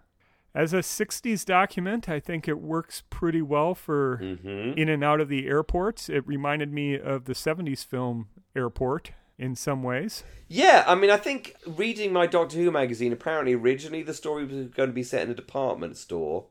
As 0.55 0.72
a 0.72 0.78
60s 0.78 1.45
document, 1.45 2.09
I 2.09 2.18
think 2.18 2.49
it 2.49 2.59
works 2.59 3.03
pretty 3.11 3.43
well 3.43 3.74
for 3.74 4.16
hmm 4.16 4.72
in 4.76 4.89
and 4.89 5.05
out 5.05 5.20
of 5.20 5.28
the 5.28 5.47
airports. 5.47 6.09
It 6.09 6.26
reminded 6.26 6.72
me 6.72 6.99
of 6.99 7.26
the 7.26 7.34
70s 7.34 7.84
film 7.84 8.28
Airport 8.57 9.12
in 9.39 9.55
some 9.55 9.82
ways. 9.82 10.24
Yeah, 10.49 10.82
I 10.86 10.95
mean, 10.95 11.11
I 11.11 11.16
think 11.18 11.55
reading 11.66 12.12
my 12.12 12.26
Doctor 12.26 12.57
Who 12.57 12.70
magazine, 12.72 13.12
apparently 13.12 13.55
originally 13.55 14.03
the 14.03 14.14
story 14.14 14.45
was 14.47 14.68
going 14.68 14.89
to 14.89 14.95
be 14.95 15.03
set 15.03 15.22
in 15.22 15.30
a 15.30 15.34
department 15.34 15.97
store. 15.99 16.47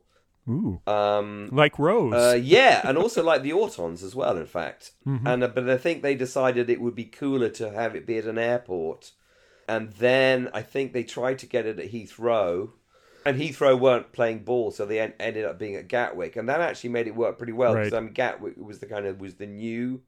Ooh. 0.48 0.80
Um, 0.86 1.48
Like 1.52 1.78
Rose. 1.78 2.14
uh, 2.14 2.38
yeah, 2.40 2.80
and 2.84 2.96
also 2.96 3.22
like 3.22 3.42
the 3.42 3.50
Autons 3.50 4.02
as 4.02 4.14
well, 4.14 4.36
in 4.36 4.46
fact. 4.46 4.92
Mm-hmm. 5.06 5.26
And 5.26 5.44
uh, 5.44 5.48
but 5.48 5.68
I 5.68 5.76
think 5.76 6.02
they 6.02 6.14
decided 6.14 6.70
it 6.70 6.80
would 6.80 6.94
be 6.94 7.04
cooler 7.04 7.50
to 7.50 7.70
have 7.70 7.94
it 7.94 8.06
be 8.06 8.18
at 8.18 8.24
an 8.24 8.38
airport. 8.38 9.12
And 9.68 9.92
then 9.94 10.48
I 10.54 10.62
think 10.62 10.92
they 10.92 11.04
tried 11.04 11.38
to 11.40 11.46
get 11.46 11.66
it 11.66 11.78
at 11.78 11.92
Heathrow, 11.92 12.70
and 13.26 13.38
Heathrow 13.38 13.78
weren't 13.78 14.12
playing 14.12 14.44
ball, 14.44 14.70
so 14.70 14.86
they 14.86 14.98
en- 15.00 15.12
ended 15.20 15.44
up 15.44 15.58
being 15.58 15.76
at 15.76 15.88
Gatwick, 15.88 16.36
and 16.36 16.48
that 16.48 16.62
actually 16.62 16.90
made 16.90 17.06
it 17.06 17.14
work 17.14 17.36
pretty 17.36 17.52
well 17.52 17.74
because 17.74 17.92
Right. 17.92 17.98
I 17.98 18.00
mean 18.00 18.14
Gatwick 18.14 18.54
was 18.56 18.78
the 18.78 18.86
kind 18.86 19.04
of 19.04 19.20
was 19.20 19.34
the 19.34 19.46
new, 19.46 20.00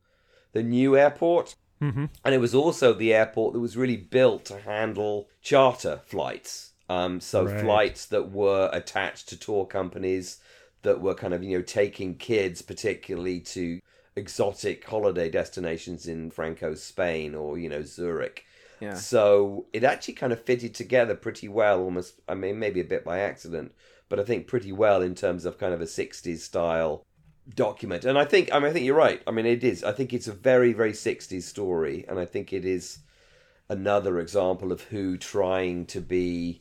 the 0.53 0.63
new 0.63 0.97
airport, 0.97 1.57
hmm 1.79 2.07
and 2.25 2.35
it 2.35 2.39
was 2.39 2.55
also 2.55 2.95
the 2.95 3.13
airport 3.13 3.53
that 3.53 3.61
was 3.61 3.77
really 3.77 3.97
built 3.99 4.47
to 4.47 4.61
handle 4.61 5.29
charter 5.43 6.01
flights. 6.07 6.70
Um, 6.91 7.21
so 7.21 7.45
Right. 7.45 7.61
flights 7.61 8.07
that 8.07 8.33
were 8.33 8.69
attached 8.73 9.29
to 9.29 9.39
tour 9.39 9.65
companies 9.65 10.39
that 10.83 11.01
were 11.01 11.15
kind 11.15 11.33
of 11.33 11.45
you 11.45 11.57
know 11.57 11.63
taking 11.63 12.17
kids 12.17 12.63
particularly 12.63 13.39
to 13.41 13.81
exotic 14.17 14.85
holiday 14.85 15.31
destinations 15.31 16.07
in 16.09 16.31
Franco's 16.31 16.83
Spain 16.83 17.35
or 17.35 17.57
you 17.59 17.69
know 17.69 17.83
Zurich. 17.83 18.45
Yeah. 18.81 18.95
So 18.95 19.67
it 19.73 19.85
actually 19.85 20.15
kind 20.15 20.33
of 20.33 20.43
fitted 20.43 20.75
together 20.75 21.15
pretty 21.15 21.49
well, 21.49 21.81
almost. 21.81 22.15
I 22.29 22.35
mean, 22.35 22.59
maybe 22.59 22.81
a 22.81 22.85
bit 22.85 23.05
by 23.05 23.21
accident, 23.21 23.73
but 24.09 24.19
I 24.19 24.25
think 24.25 24.47
pretty 24.49 24.73
well 24.73 25.01
in 25.03 25.15
terms 25.15 25.45
of 25.45 25.59
kind 25.59 25.75
of 25.75 25.81
a 25.81 25.87
'60s 25.87 26.39
style 26.41 27.05
document. 27.55 28.05
And 28.05 28.19
I 28.19 28.25
think, 28.25 28.53
I 28.53 28.59
mean, 28.59 28.71
I 28.71 28.73
think 28.73 28.85
you're 28.87 28.95
right. 28.95 29.23
I 29.27 29.31
mean, 29.31 29.47
it 29.47 29.63
is. 29.63 29.85
I 29.85 29.93
think 29.93 30.13
it's 30.13 30.29
a 30.29 30.33
very, 30.33 30.73
very 30.73 30.93
'60s 30.93 31.43
story, 31.43 32.05
and 32.09 32.19
I 32.19 32.25
think 32.25 32.53
it 32.53 32.65
is 32.65 32.99
another 33.69 34.19
example 34.19 34.73
of 34.73 34.81
who 34.85 35.17
trying 35.17 35.87
to 35.87 36.01
be 36.01 36.61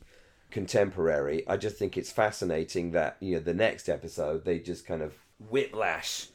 contemporary. 0.50 1.46
I 1.48 1.56
just 1.56 1.76
think 1.76 1.96
it's 1.96 2.12
fascinating 2.12 2.92
that 2.92 3.16
you 3.20 3.34
know 3.34 3.40
the 3.40 3.54
next 3.54 3.88
episode 3.88 4.44
they 4.44 4.58
just 4.58 4.86
kind 4.86 5.02
of 5.02 5.14
whiplash. 5.38 6.28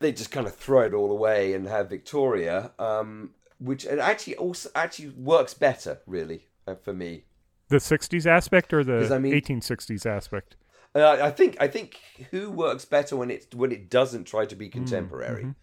They 0.00 0.12
just 0.12 0.30
kind 0.30 0.46
of 0.46 0.54
throw 0.54 0.82
it 0.82 0.94
all 0.94 1.10
away 1.12 1.54
and 1.54 1.66
have 1.68 1.88
Victoria, 1.88 2.72
um, 2.78 3.30
which 3.58 3.84
it 3.84 3.98
actually 3.98 4.36
also 4.36 4.68
actually 4.74 5.10
works 5.10 5.54
better, 5.54 6.00
really, 6.06 6.48
uh, 6.66 6.74
for 6.74 6.92
me. 6.92 7.24
The 7.68 7.76
60s 7.76 8.26
aspect 8.26 8.72
or 8.72 8.82
the 8.82 9.14
I 9.14 9.18
mean- 9.18 9.32
1860s 9.32 10.04
aspect? 10.04 10.56
Uh, 10.94 11.16
I 11.22 11.30
think 11.30 11.56
I 11.58 11.68
think 11.68 12.00
who 12.30 12.50
works 12.50 12.84
better 12.84 13.16
when 13.16 13.30
it 13.30 13.54
when 13.54 13.72
it 13.72 13.88
doesn't 13.88 14.24
try 14.24 14.44
to 14.44 14.54
be 14.54 14.68
contemporary. 14.68 15.54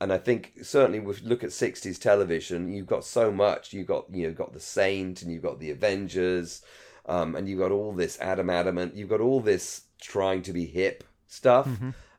And 0.00 0.10
I 0.10 0.16
think 0.16 0.54
certainly 0.62 0.98
if 1.10 1.22
you 1.22 1.28
look 1.28 1.44
at 1.44 1.52
sixties 1.52 1.98
television, 1.98 2.72
you've 2.72 2.86
got 2.86 3.04
so 3.04 3.30
much. 3.30 3.74
You've 3.74 3.88
got 3.88 4.06
you 4.10 4.26
know 4.26 4.32
got 4.32 4.54
the 4.54 4.60
Saint 4.60 5.20
and 5.20 5.30
you've 5.30 5.42
got 5.42 5.60
the 5.60 5.70
Avengers, 5.70 6.62
um, 7.06 7.34
and 7.34 7.48
you've 7.48 7.58
got 7.58 7.72
all 7.72 7.92
this 7.92 8.18
Adam 8.20 8.50
Adamant. 8.50 8.94
You've 8.94 9.08
got 9.08 9.20
all 9.20 9.40
this 9.40 9.82
trying 10.00 10.42
to 10.42 10.52
be 10.52 10.66
hip 10.66 11.04
stuff. 11.26 11.66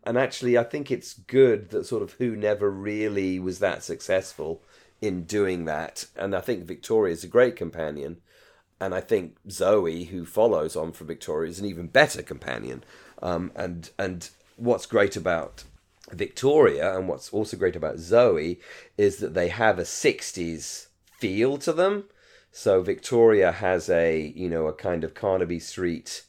And 0.03 0.17
actually, 0.17 0.57
I 0.57 0.63
think 0.63 0.89
it's 0.89 1.13
good 1.13 1.69
that 1.69 1.85
sort 1.85 2.01
of 2.01 2.13
who 2.13 2.35
never 2.35 2.69
really 2.71 3.39
was 3.39 3.59
that 3.59 3.83
successful 3.83 4.63
in 4.99 5.23
doing 5.23 5.65
that. 5.65 6.05
And 6.15 6.35
I 6.35 6.41
think 6.41 6.65
Victoria 6.65 7.13
is 7.13 7.23
a 7.23 7.27
great 7.27 7.55
companion. 7.55 8.17
And 8.79 8.95
I 8.95 9.01
think 9.01 9.37
Zoe, 9.49 10.05
who 10.05 10.25
follows 10.25 10.75
on 10.75 10.91
from 10.91 11.07
Victoria, 11.07 11.51
is 11.51 11.59
an 11.59 11.67
even 11.67 11.87
better 11.87 12.23
companion. 12.23 12.83
Um, 13.21 13.51
and 13.55 13.91
and 13.99 14.27
what's 14.55 14.87
great 14.87 15.15
about 15.15 15.63
Victoria 16.11 16.97
and 16.97 17.07
what's 17.07 17.29
also 17.29 17.57
great 17.57 17.75
about 17.75 17.99
Zoe 17.99 18.59
is 18.97 19.17
that 19.17 19.35
they 19.35 19.49
have 19.49 19.77
a 19.77 19.83
'60s 19.83 20.87
feel 21.19 21.57
to 21.59 21.71
them. 21.71 22.05
So 22.51 22.81
Victoria 22.81 23.51
has 23.51 23.89
a 23.89 24.33
you 24.35 24.49
know 24.49 24.67
a 24.67 24.73
kind 24.73 25.03
of 25.03 25.13
Carnaby 25.13 25.59
Street, 25.59 26.23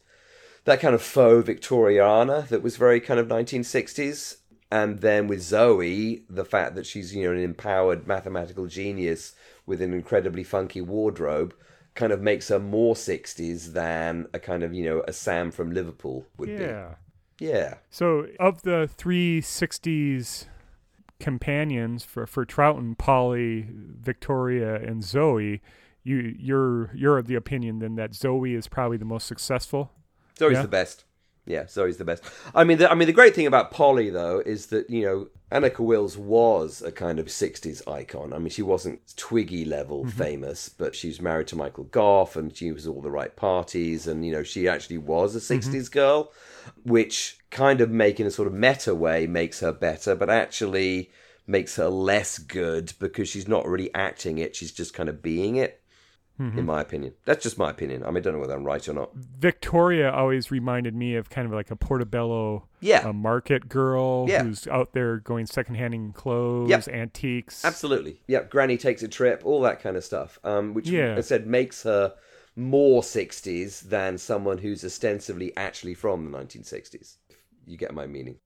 that 0.65 0.81
kind 0.81 0.95
of 0.95 1.03
faux 1.03 1.49
Victoriana 1.49 2.47
that 2.49 2.63
was 2.63 2.77
very 2.77 3.01
kind 3.01 3.19
of 3.21 3.29
1960s. 3.29 4.37
And 4.71 5.01
then 5.01 5.27
with 5.29 5.43
Zoe, 5.43 6.25
the 6.31 6.45
fact 6.47 6.75
that 6.77 6.87
she's 6.87 7.15
you 7.15 7.25
know 7.25 7.33
an 7.33 7.43
empowered 7.43 8.07
mathematical 8.07 8.67
genius 8.67 9.35
with 9.67 9.83
an 9.83 9.93
incredibly 9.93 10.45
funky 10.45 10.81
wardrobe 10.81 11.55
kind 11.95 12.13
of 12.13 12.23
makes 12.23 12.49
her 12.49 12.59
more 12.59 12.95
60s 12.95 13.75
than 13.75 14.27
a 14.33 14.39
kind 14.39 14.63
of 14.63 14.73
you 14.73 14.85
know 14.85 15.03
a 15.07 15.13
Sam 15.13 15.51
from 15.51 15.73
Liverpool 15.73 16.27
would 16.39 16.49
Yeah. 16.49 16.57
be. 16.59 16.65
Yeah. 16.65 16.95
Yeah. 17.39 17.75
So, 17.91 18.29
of 18.39 18.63
the 18.63 18.89
three 18.97 19.41
60s 19.41 20.47
companions 21.19 22.05
for, 22.05 22.27
for 22.27 22.45
Troughton, 22.47 22.97
Polly, 22.97 23.67
Victoria, 23.71 24.77
and 24.77 25.03
Zoe, 25.03 25.61
you 26.05 26.35
you're 26.39 26.91
you're 26.95 27.19
of 27.19 27.27
the 27.27 27.35
opinion 27.35 27.79
then 27.79 27.97
that 27.97 28.15
Zoe 28.15 28.55
is 28.55 28.69
probably 28.69 28.97
the 28.97 29.05
most 29.05 29.27
successful. 29.27 29.93
Zoe's 30.39 30.55
Yeah. 30.55 30.63
the 30.63 30.69
best. 30.69 31.05
Yeah, 31.45 31.67
Zoe's 31.67 31.97
the 31.97 32.05
best. 32.05 32.23
I 32.55 32.63
mean, 32.63 32.79
the, 32.79 32.91
I 32.91 32.95
mean, 32.95 33.07
the 33.07 33.13
great 33.13 33.35
thing 33.35 33.49
about 33.49 33.73
Polly 33.73 34.11
though 34.11 34.41
is 34.41 34.67
that 34.67 34.89
you 34.89 35.03
know 35.03 35.29
Anneke 35.51 35.81
Wills 35.81 36.17
was 36.17 36.83
a 36.83 36.93
kind 36.93 37.19
of 37.19 37.27
'60s 37.27 37.87
icon. 37.89 38.33
I 38.33 38.39
mean, 38.39 38.51
she 38.51 38.63
wasn't 38.63 39.17
Twiggy 39.17 39.65
level 39.65 40.05
mm-hmm. 40.05 40.11
famous, 40.17 40.69
but 40.69 40.95
she 40.95 41.09
was 41.09 41.21
married 41.21 41.49
to 41.49 41.57
Michael 41.57 41.85
Gough, 41.85 42.37
and 42.37 42.57
she 42.57 42.71
was 42.71 42.87
all 42.87 43.01
the 43.01 43.11
right 43.11 43.35
parties, 43.35 44.07
and 44.07 44.25
you 44.25 44.31
know, 44.31 44.45
she 44.45 44.69
actually 44.69 44.99
was 44.99 45.35
a 45.35 45.41
mm-hmm. 45.41 45.69
'60s 45.69 45.91
girl, 45.91 46.33
which 46.85 47.39
kind 47.51 47.81
of 47.81 47.91
making 47.91 48.27
a 48.27 48.31
sort 48.31 48.47
of 48.47 48.55
meta 48.55 48.95
way 48.95 49.27
makes 49.27 49.61
her 49.61 49.73
better, 49.73 50.15
but 50.15 50.31
actually 50.31 51.11
makes 51.45 51.75
her 51.75 51.89
less 51.89 52.39
good 52.39 52.93
because 53.01 53.29
she's 53.29 53.49
not 53.49 53.67
really 53.67 53.93
acting 53.97 54.39
it; 54.39 54.55
she's 54.55 54.73
just 54.73 54.95
kind 54.95 55.09
of 55.09 55.23
being 55.23 55.57
it. 55.57 55.82
In 56.59 56.67
my 56.67 56.81
opinion, 56.81 57.15
that's 57.25 57.43
just 57.43 57.57
my 57.59 57.71
opinion. 57.71 58.03
I 58.03 58.07
mean, 58.09 58.17
I 58.19 58.21
don't 58.21 58.33
know 58.35 58.39
whether 58.41 58.55
I'm 58.55 58.65
right 58.65 58.87
or 58.89 58.93
not. 58.93 59.15
Victoria 59.15 60.11
always 60.11 60.51
reminded 60.51 60.95
me 60.95 61.15
of 61.17 61.31
kind 61.31 61.47
of 61.47 61.53
like 61.53 61.71
a 61.71 61.77
Portobello 61.77 62.67
Yeah, 62.81 63.09
a 63.09 63.13
market 63.13 63.69
girl 63.69 64.27
Yeah. 64.29 64.43
who's 64.43 64.67
out 64.67 64.93
there 64.93 65.19
going 65.19 65.47
secondhanding 65.47 66.15
clothes, 66.15 66.69
Yep. 66.71 66.89
antiques. 66.89 67.65
Absolutely. 67.65 68.21
Yep. 68.27 68.51
Granny 68.51 68.77
takes 68.77 69.03
a 69.03 69.09
trip, 69.09 69.43
all 69.45 69.61
that 69.63 69.81
kind 69.81 69.97
of 69.97 70.05
stuff. 70.05 70.39
Um, 70.43 70.75
which 70.75 70.89
Yeah. 70.89 71.15
I 71.17 71.21
said 71.21 71.47
makes 71.47 71.85
her 71.85 72.15
more 72.57 73.03
60s 73.03 73.81
than 73.89 74.19
someone 74.19 74.59
who's 74.59 74.85
ostensibly 74.85 75.57
actually 75.57 75.95
from 75.95 76.25
the 76.25 76.31
1960s. 76.39 77.19
You 77.67 77.77
get 77.77 77.95
my 77.95 78.07
meaning. 78.07 78.37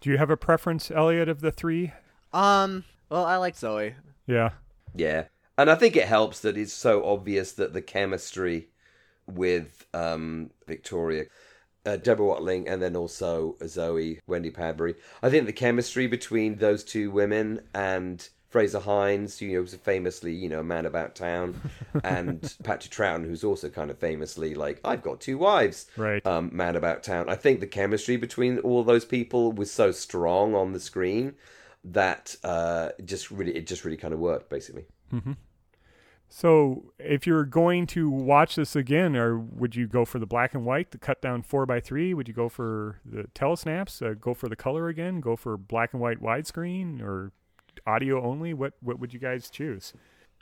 Do 0.00 0.10
you 0.10 0.16
have 0.18 0.30
a 0.30 0.36
preference, 0.36 0.90
Eliot, 0.90 1.28
of 1.28 1.40
the 1.42 1.52
three? 1.52 1.92
Um. 2.32 2.84
Well, 3.10 3.24
I 3.24 3.36
like 3.36 3.56
Zoe. 3.56 3.94
Yeah. 4.26 4.50
Yeah. 4.94 5.24
And 5.58 5.70
I 5.70 5.74
think 5.74 5.96
it 5.96 6.08
helps 6.08 6.40
that 6.40 6.56
it's 6.56 6.72
so 6.72 7.04
obvious 7.04 7.52
that 7.52 7.72
the 7.72 7.82
chemistry 7.82 8.68
with 9.26 9.86
um, 9.94 10.50
Victoria, 10.66 11.26
uh, 11.86 11.96
Deborah 11.96 12.26
Watling, 12.26 12.68
and 12.68 12.80
then 12.82 12.96
also 12.96 13.56
Zoe 13.66 14.20
Wendy 14.26 14.50
Padbury. 14.50 14.94
I 15.22 15.30
think 15.30 15.46
the 15.46 15.52
chemistry 15.52 16.06
between 16.06 16.56
those 16.56 16.82
two 16.84 17.10
women 17.10 17.60
and 17.74 18.26
Frazer 18.48 18.80
Hines, 18.80 19.38
who 19.38 19.46
you 19.46 19.54
know, 19.56 19.62
was 19.62 19.74
famously, 19.74 20.34
you 20.34 20.48
know, 20.48 20.60
a 20.60 20.64
man 20.64 20.84
about 20.86 21.14
town, 21.14 21.58
and 22.04 22.54
Patrick 22.64 22.92
Troughton, 22.92 23.24
who's 23.24 23.44
also 23.44 23.68
kind 23.68 23.90
of 23.90 23.98
famously 23.98 24.54
like, 24.54 24.80
I've 24.84 25.02
got 25.02 25.20
two 25.20 25.38
wives, 25.38 25.86
Right. 25.96 26.24
um, 26.26 26.50
man 26.52 26.76
about 26.76 27.02
town. 27.02 27.28
I 27.28 27.34
think 27.36 27.60
the 27.60 27.66
chemistry 27.66 28.16
between 28.16 28.58
all 28.58 28.84
those 28.84 29.04
people 29.04 29.52
was 29.52 29.70
so 29.70 29.90
strong 29.92 30.54
on 30.54 30.72
the 30.72 30.80
screen 30.80 31.34
that 31.84 32.36
uh, 32.44 32.90
just 33.04 33.30
really, 33.30 33.56
it 33.56 33.66
just 33.66 33.84
really 33.84 33.96
kind 33.96 34.12
of 34.14 34.20
worked, 34.20 34.50
basically. 34.50 34.84
So, 36.28 36.92
if 36.98 37.26
you're 37.26 37.44
going 37.44 37.86
to 37.88 38.08
watch 38.08 38.56
this 38.56 38.74
again, 38.74 39.14
or 39.16 39.38
would 39.38 39.76
you 39.76 39.86
go 39.86 40.06
for 40.06 40.18
the 40.18 40.24
black 40.24 40.54
and 40.54 40.64
white, 40.64 40.90
the 40.90 40.96
cut 40.96 41.20
down 41.20 41.42
four 41.42 41.66
by 41.66 41.78
three? 41.78 42.14
Would 42.14 42.26
you 42.26 42.32
go 42.32 42.48
for 42.48 43.00
the 43.04 43.24
telesnaps? 43.34 44.00
Uh, 44.00 44.14
go 44.14 44.32
for 44.32 44.48
the 44.48 44.56
color 44.56 44.88
again? 44.88 45.20
Go 45.20 45.36
for 45.36 45.58
black 45.58 45.92
and 45.92 46.00
white 46.00 46.22
widescreen 46.22 47.02
or 47.02 47.32
audio 47.86 48.22
only? 48.24 48.54
What 48.54 48.72
What 48.80 48.98
would 48.98 49.12
you 49.12 49.20
guys 49.20 49.50
choose? 49.50 49.92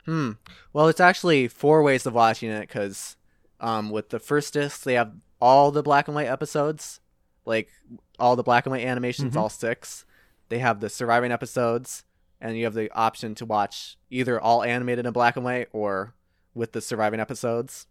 Hmm. 0.05 0.31
Well, 0.71 0.87
it's 0.87 1.01
actually 1.01 1.49
four 1.49 1.83
ways 1.83 2.05
of 2.05 2.13
watching 2.13 2.49
it 2.49 2.61
because, 2.61 3.17
um, 3.59 3.89
with 3.89 4.09
the 4.11 4.19
first 4.19 4.53
disc, 4.53 4.83
they 4.83 4.93
have 4.93 5.11
all 5.41 5.71
the 5.71 5.83
black 5.83 6.07
and 6.07 6.15
white 6.15 6.27
episodes, 6.27 7.01
like 7.45 7.69
all 8.17 8.37
the 8.37 8.43
black 8.43 8.65
and 8.65 8.71
white 8.71 8.85
animations, 8.85 9.33
Mhm. 9.33 9.39
all 9.39 9.49
six. 9.49 10.05
They 10.47 10.59
have 10.59 10.79
the 10.79 10.89
surviving 10.89 11.31
episodes, 11.33 12.05
and 12.41 12.57
you 12.57 12.63
have 12.65 12.73
the 12.73 12.91
option 12.93 13.35
to 13.35 13.45
watch 13.45 13.97
either 14.09 14.39
all 14.39 14.63
animated 14.63 15.05
in 15.05 15.13
black 15.13 15.35
and 15.35 15.45
white 15.45 15.67
or 15.71 16.13
with 16.53 16.71
the 16.73 16.81
surviving 16.81 17.19
episodes. 17.19 17.87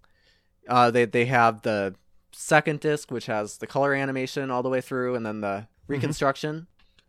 Uh, 0.69 0.91
they 0.91 1.05
they 1.05 1.25
have 1.27 1.63
the 1.63 1.95
second 2.33 2.81
disc, 2.81 3.11
which 3.11 3.27
has 3.27 3.59
the 3.59 3.67
color 3.67 3.95
animation 3.95 4.51
all 4.51 4.63
the 4.63 4.69
way 4.69 4.81
through, 4.81 5.15
and 5.15 5.25
then 5.25 5.41
the 5.41 5.67
reconstruction. 5.87 6.67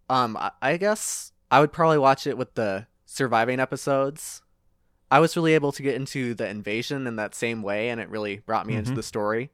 Um, 0.09 0.35
I, 0.37 0.51
I 0.61 0.77
guess 0.77 1.31
I 1.49 1.59
would 1.59 1.71
probably 1.73 1.97
watch 1.97 2.25
it 2.27 2.37
with 2.37 2.55
the 2.55 2.87
surviving 3.05 3.59
episodes. 3.59 4.41
I 5.09 5.19
was 5.19 5.35
really 5.35 5.53
able 5.53 5.73
to 5.73 5.83
get 5.83 5.95
into 5.95 6.33
the 6.33 6.47
invasion 6.47 7.05
in 7.05 7.17
that 7.17 7.35
same 7.35 7.61
way, 7.63 7.89
and 7.89 7.99
it 7.99 8.09
really 8.09 8.37
brought 8.45 8.65
me 8.65 8.75
into 8.75 8.91
Mhm. 8.91 8.95
the 8.95 9.03
story. 9.03 9.51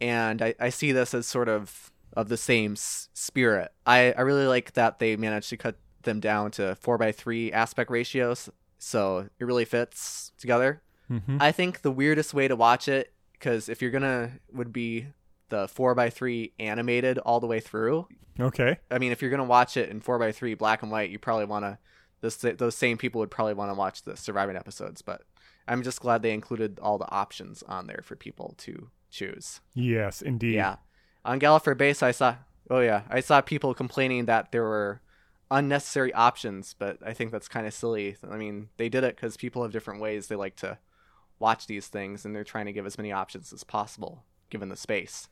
And 0.00 0.42
I, 0.42 0.54
I 0.58 0.70
see 0.70 0.92
this 0.92 1.14
as 1.14 1.26
sort 1.26 1.48
of 1.48 1.90
of 2.16 2.28
the 2.28 2.36
same 2.36 2.72
s- 2.72 3.08
spirit. 3.14 3.70
I, 3.86 4.12
I 4.12 4.22
really 4.22 4.46
like 4.46 4.72
that 4.72 4.98
they 4.98 5.14
managed 5.16 5.48
to 5.50 5.56
cut 5.56 5.76
them 6.02 6.20
down 6.20 6.50
to 6.52 6.74
four 6.76 6.98
by 6.98 7.12
three 7.12 7.52
aspect 7.52 7.90
ratios, 7.90 8.48
so 8.78 9.28
it 9.38 9.44
really 9.44 9.64
fits 9.64 10.32
together. 10.38 10.82
Mm-hmm. 11.10 11.38
I 11.40 11.52
think 11.52 11.82
the 11.82 11.90
weirdest 11.90 12.34
way 12.34 12.48
to 12.48 12.56
watch 12.56 12.88
it, 12.88 13.12
because 13.32 13.68
if 13.68 13.82
you're 13.82 13.90
gonna, 13.90 14.32
would 14.52 14.72
be 14.72 15.08
the 15.48 15.68
four 15.68 15.94
by 15.94 16.10
three 16.10 16.52
animated 16.58 17.18
all 17.18 17.40
the 17.40 17.46
way 17.46 17.60
through. 17.60 18.06
Okay. 18.38 18.78
I 18.90 18.98
mean, 18.98 19.12
if 19.12 19.20
you're 19.20 19.30
gonna 19.30 19.44
watch 19.44 19.76
it 19.76 19.90
in 19.90 20.00
four 20.00 20.18
by 20.18 20.32
three 20.32 20.54
black 20.54 20.82
and 20.82 20.90
white, 20.90 21.10
you 21.10 21.18
probably 21.18 21.46
want 21.46 21.64
to. 21.64 21.78
This 22.22 22.36
those 22.36 22.76
same 22.76 22.98
people 22.98 23.18
would 23.20 23.30
probably 23.30 23.54
want 23.54 23.70
to 23.70 23.74
watch 23.74 24.02
the 24.02 24.14
surviving 24.14 24.54
episodes, 24.54 25.00
but 25.00 25.22
I'm 25.66 25.82
just 25.82 26.00
glad 26.00 26.20
they 26.20 26.32
included 26.32 26.78
all 26.80 26.98
the 26.98 27.10
options 27.10 27.62
on 27.62 27.86
there 27.86 28.02
for 28.04 28.14
people 28.14 28.54
to 28.58 28.90
choose. 29.10 29.60
Yes, 29.74 30.20
indeed. 30.20 30.56
Yeah, 30.56 30.76
on 31.24 31.40
Gallifrey 31.40 31.78
Base, 31.78 32.02
I 32.02 32.10
saw. 32.10 32.36
Oh 32.68 32.80
yeah, 32.80 33.02
I 33.08 33.20
saw 33.20 33.40
people 33.40 33.72
complaining 33.72 34.26
that 34.26 34.52
there 34.52 34.64
were 34.64 35.00
unnecessary 35.50 36.12
options, 36.14 36.74
but 36.78 36.98
I 37.04 37.12
think 37.12 37.32
that's 37.32 37.48
kind 37.48 37.66
of 37.66 37.74
silly. 37.74 38.16
I 38.28 38.36
mean, 38.36 38.68
they 38.76 38.88
did 38.88 39.04
it 39.04 39.16
because 39.16 39.36
people 39.36 39.62
have 39.62 39.72
different 39.72 40.00
ways 40.00 40.26
they 40.26 40.36
like 40.36 40.56
to 40.56 40.78
watch 41.38 41.66
these 41.66 41.88
things, 41.88 42.24
and 42.24 42.34
they're 42.34 42.44
trying 42.44 42.66
to 42.66 42.72
give 42.72 42.86
as 42.86 42.98
many 42.98 43.12
options 43.12 43.52
as 43.52 43.64
possible 43.64 44.24
given 44.50 44.68
the 44.68 44.76
space. 44.76 45.28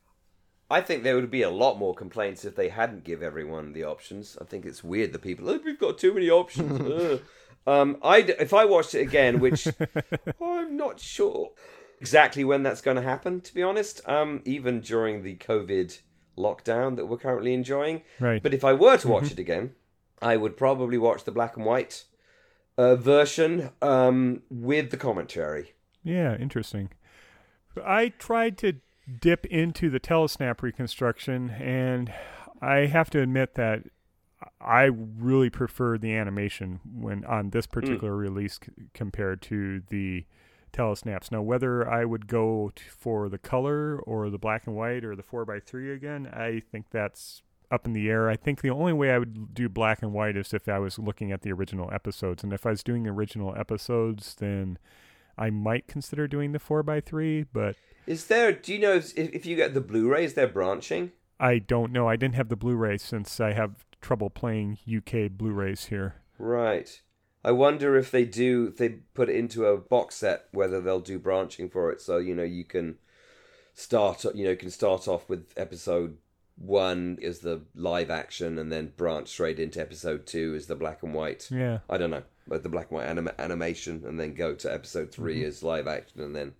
I 0.70 0.80
think 0.80 1.02
there 1.02 1.14
would 1.14 1.30
be 1.30 1.42
a 1.42 1.50
lot 1.50 1.78
more 1.78 1.94
complaints 1.94 2.44
if 2.44 2.54
they 2.54 2.68
hadn't 2.68 3.04
give 3.04 3.22
everyone 3.22 3.72
the 3.72 3.84
options. 3.84 4.36
I 4.40 4.44
think 4.44 4.66
it's 4.66 4.84
weird 4.84 5.12
that 5.12 5.22
people, 5.22 5.48
oh, 5.48 5.60
we've 5.64 5.78
got 5.78 5.98
too 5.98 6.12
many 6.14 6.30
options. 6.30 7.20
Um, 7.66 7.98
I 8.02 8.20
if 8.20 8.54
I 8.54 8.64
watched 8.64 8.94
it 8.94 9.02
again, 9.02 9.40
which 9.40 9.68
I'm 10.40 10.78
not 10.78 11.00
sure 11.00 11.50
exactly 12.00 12.42
when 12.42 12.62
that's 12.62 12.80
going 12.80 12.96
to 12.96 13.02
happen. 13.02 13.42
To 13.42 13.52
be 13.52 13.62
honest, 13.62 14.00
um, 14.08 14.40
even 14.46 14.80
during 14.80 15.22
the 15.22 15.36
COVID 15.36 16.00
lockdown 16.38 16.96
that 16.96 17.06
we're 17.06 17.18
currently 17.18 17.52
enjoying. 17.52 18.02
Right. 18.20 18.42
But 18.42 18.54
if 18.54 18.64
I 18.64 18.72
were 18.72 18.96
to 18.96 19.08
watch 19.08 19.30
it 19.30 19.38
again, 19.38 19.74
I 20.20 20.36
would 20.36 20.56
probably 20.56 20.98
watch 20.98 21.24
the 21.24 21.32
black 21.32 21.56
and 21.56 21.64
white 21.66 22.04
uh, 22.76 22.96
version 22.96 23.70
um, 23.82 24.42
with 24.50 24.90
the 24.90 24.96
commentary. 24.96 25.74
Yeah, 26.02 26.36
interesting. 26.36 26.90
I 27.84 28.08
tried 28.08 28.58
to 28.58 28.74
dip 29.20 29.46
into 29.46 29.90
the 29.90 30.00
telesnap 30.00 30.62
reconstruction, 30.62 31.50
and 31.50 32.12
I 32.60 32.86
have 32.86 33.10
to 33.10 33.20
admit 33.20 33.54
that 33.54 33.84
I 34.60 34.84
really 34.84 35.50
prefer 35.50 35.98
the 35.98 36.14
animation 36.14 36.80
when 36.84 37.24
on 37.24 37.50
this 37.50 37.66
particular 37.66 38.16
release 38.16 38.58
c- 38.64 38.72
compared 38.94 39.42
to 39.42 39.82
the 39.88 40.26
telesnaps. 40.72 41.32
Now, 41.32 41.42
whether 41.42 41.88
I 41.88 42.04
would 42.04 42.26
go 42.26 42.72
t- 42.74 42.84
for 42.88 43.28
the 43.28 43.38
color 43.38 43.98
or 44.00 44.30
the 44.30 44.38
black 44.38 44.66
and 44.66 44.76
white 44.76 45.04
or 45.04 45.16
the 45.16 45.22
four 45.22 45.44
by 45.44 45.60
three 45.60 45.92
again, 45.92 46.26
I 46.32 46.60
think 46.60 46.86
that's 46.90 47.42
up 47.70 47.86
in 47.86 47.92
the 47.92 48.08
air. 48.08 48.28
I 48.28 48.36
think 48.36 48.60
the 48.60 48.70
only 48.70 48.92
way 48.92 49.10
I 49.10 49.18
would 49.18 49.54
do 49.54 49.68
black 49.68 50.02
and 50.02 50.12
white 50.12 50.36
is 50.36 50.54
if 50.54 50.68
I 50.68 50.78
was 50.78 50.98
looking 50.98 51.32
at 51.32 51.42
the 51.42 51.52
original 51.52 51.90
episodes, 51.92 52.42
and 52.42 52.52
if 52.52 52.66
I 52.66 52.70
was 52.70 52.82
doing 52.82 53.06
original 53.06 53.54
episodes, 53.56 54.34
then 54.34 54.78
I 55.36 55.50
might 55.50 55.86
consider 55.86 56.26
doing 56.26 56.52
the 56.52 56.58
four 56.58 56.82
by 56.82 57.00
three, 57.00 57.44
but 57.44 57.76
Is 58.06 58.26
there? 58.26 58.52
Do 58.52 58.72
you 58.72 58.78
know 58.78 58.94
if, 58.94 59.16
if 59.16 59.46
you 59.46 59.56
get 59.56 59.74
the 59.74 59.80
Blu-ray, 59.80 60.24
is 60.24 60.34
there 60.34 60.48
branching? 60.48 61.12
I 61.38 61.58
don't 61.58 61.92
know. 61.92 62.08
I 62.08 62.16
didn't 62.16 62.34
have 62.34 62.48
the 62.48 62.56
Blu-ray 62.56 62.98
since 62.98 63.38
I 63.38 63.52
have 63.52 63.84
trouble 64.00 64.30
playing 64.30 64.78
UK 64.88 65.30
Blu-rays 65.30 65.86
here. 65.86 66.16
Right. 66.38 67.00
I 67.44 67.52
wonder 67.52 67.96
if 67.96 68.10
they 68.10 68.24
do, 68.24 68.68
if 68.72 68.78
they 68.78 68.88
put 69.14 69.28
it 69.28 69.36
into 69.36 69.66
a 69.66 69.76
box 69.76 70.16
set, 70.16 70.46
whether 70.52 70.80
they'll 70.80 71.00
do 71.00 71.18
branching 71.18 71.70
for 71.70 71.92
it. 71.92 72.00
So, 72.00 72.18
you 72.18 72.34
know, 72.34 72.42
you 72.42 72.64
can 72.64 72.96
start, 73.74 74.24
you 74.34 74.44
know, 74.44 74.50
you 74.50 74.56
can 74.56 74.70
start 74.70 75.06
off 75.06 75.28
with 75.28 75.52
episode 75.56 76.18
one 76.58 77.18
is 77.20 77.38
the 77.40 77.62
live 77.74 78.10
action 78.10 78.58
and 78.58 78.72
then 78.72 78.92
branch 78.96 79.28
straight 79.28 79.60
into 79.60 79.80
episode 79.80 80.26
two 80.26 80.54
is 80.54 80.66
the 80.66 80.74
black 80.74 81.02
and 81.02 81.14
white. 81.14 81.48
Yeah. 81.50 81.78
I 81.88 81.98
don't 81.98 82.10
know, 82.10 82.24
but 82.46 82.62
the 82.62 82.68
black 82.68 82.90
and 82.90 82.98
white 82.98 83.06
anim- 83.06 83.30
animation 83.38 84.02
and 84.06 84.18
then 84.18 84.34
go 84.34 84.54
to 84.54 84.72
episode 84.72 85.12
3 85.12 85.34
mm-hmm. 85.34 85.44
is 85.44 85.62
live 85.62 85.86
action 85.86 86.20
and 86.20 86.34
then 86.34 86.54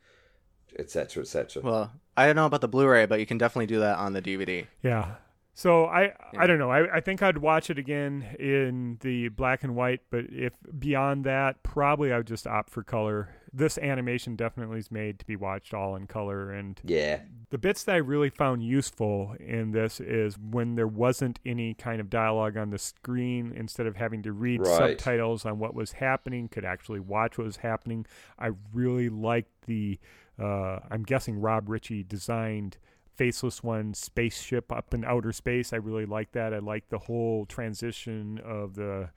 etc. 0.78 1.22
etc. 1.22 1.62
Well, 1.62 1.92
I 2.16 2.26
don't 2.26 2.36
know 2.36 2.46
about 2.46 2.60
the 2.60 2.68
Blu-ray, 2.68 3.06
but 3.06 3.20
you 3.20 3.26
can 3.26 3.38
definitely 3.38 3.66
do 3.66 3.80
that 3.80 3.98
on 3.98 4.12
the 4.12 4.22
DVD. 4.22 4.66
Yeah. 4.82 5.14
So 5.58 5.86
I 5.86 6.02
Yeah. 6.02 6.12
I 6.38 6.46
don't 6.46 6.60
know. 6.60 6.70
I, 6.70 6.98
I 6.98 7.00
think 7.00 7.20
I'd 7.20 7.38
watch 7.38 7.68
it 7.68 7.78
again 7.78 8.36
in 8.38 8.96
the 9.00 9.26
black 9.30 9.64
and 9.64 9.74
white, 9.74 10.02
but 10.08 10.26
if 10.30 10.52
beyond 10.78 11.24
that, 11.24 11.64
probably 11.64 12.12
I 12.12 12.18
would 12.18 12.28
just 12.28 12.46
opt 12.46 12.70
for 12.70 12.84
color. 12.84 13.30
This 13.52 13.76
animation 13.76 14.36
definitely 14.36 14.78
is 14.78 14.92
made 14.92 15.18
to 15.18 15.26
be 15.26 15.34
watched 15.34 15.74
all 15.74 15.96
in 15.96 16.06
color 16.06 16.52
and 16.52 16.80
yeah. 16.84 17.22
the 17.50 17.58
bits 17.58 17.82
that 17.84 17.96
I 17.96 17.98
really 17.98 18.30
found 18.30 18.62
useful 18.62 19.34
in 19.40 19.72
this 19.72 19.98
is 19.98 20.38
when 20.38 20.76
there 20.76 20.86
wasn't 20.86 21.40
any 21.44 21.74
kind 21.74 22.00
of 22.00 22.08
dialogue 22.08 22.56
on 22.56 22.70
the 22.70 22.78
screen, 22.78 23.52
instead 23.56 23.86
of 23.88 23.96
having 23.96 24.22
to 24.22 24.32
read 24.32 24.60
Right. 24.60 24.76
subtitles 25.00 25.44
on 25.44 25.58
what 25.58 25.74
was 25.74 25.90
happening, 25.90 26.46
could 26.46 26.64
actually 26.64 27.00
watch 27.00 27.36
what 27.36 27.48
was 27.48 27.56
happening. 27.56 28.06
I 28.38 28.50
really 28.72 29.08
liked 29.08 29.62
the, 29.66 29.98
uh, 30.38 30.78
I'm 30.88 31.02
guessing 31.02 31.40
Rob 31.40 31.68
Ritchie 31.68 32.04
designed 32.04 32.76
Faceless 33.18 33.62
One 33.62 33.92
spaceship 33.92 34.72
up 34.72 34.94
in 34.94 35.04
outer 35.04 35.32
space. 35.32 35.72
I 35.72 35.76
really 35.76 36.06
like 36.06 36.32
that. 36.32 36.54
I 36.54 36.58
like 36.58 36.88
the 36.88 36.98
whole 36.98 37.44
transition 37.44 38.40
of 38.44 38.74
the 38.74 39.10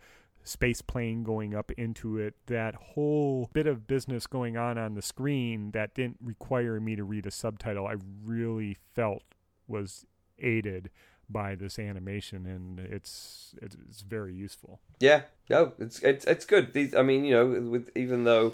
space 0.44 0.82
plane 0.82 1.24
going 1.24 1.56
up 1.56 1.72
into 1.78 2.18
it 2.18 2.34
that 2.48 2.74
whole 2.74 3.48
bit 3.54 3.68
of 3.68 3.86
business 3.86 4.26
going 4.26 4.58
on 4.58 4.76
on 4.76 4.96
the 4.96 5.02
screen 5.02 5.70
that 5.70 5.94
didn't 5.94 6.18
require 6.20 6.80
me 6.80 6.96
to 6.96 7.04
read 7.04 7.28
a 7.28 7.32
subtitle 7.32 7.86
i 7.86 7.94
really 8.26 8.76
felt 8.96 9.22
was 9.68 10.08
aided 10.40 10.90
by 11.32 11.56
this 11.56 11.80
animation 11.80 12.46
and 12.46 12.80
it's 12.80 13.54
it's, 13.62 14.02
very 14.02 14.34
useful 14.34 14.80
Yeah, 15.00 15.22
no, 15.50 15.74
it's 15.80 16.00
it's 16.00 16.26
it's 16.26 16.46
good. 16.46 16.74
These, 16.74 16.94
I 16.94 17.02
mean, 17.02 17.26
you 17.26 17.34
know, 17.34 17.70
with 17.70 17.90
even 17.96 18.24
though 18.24 18.54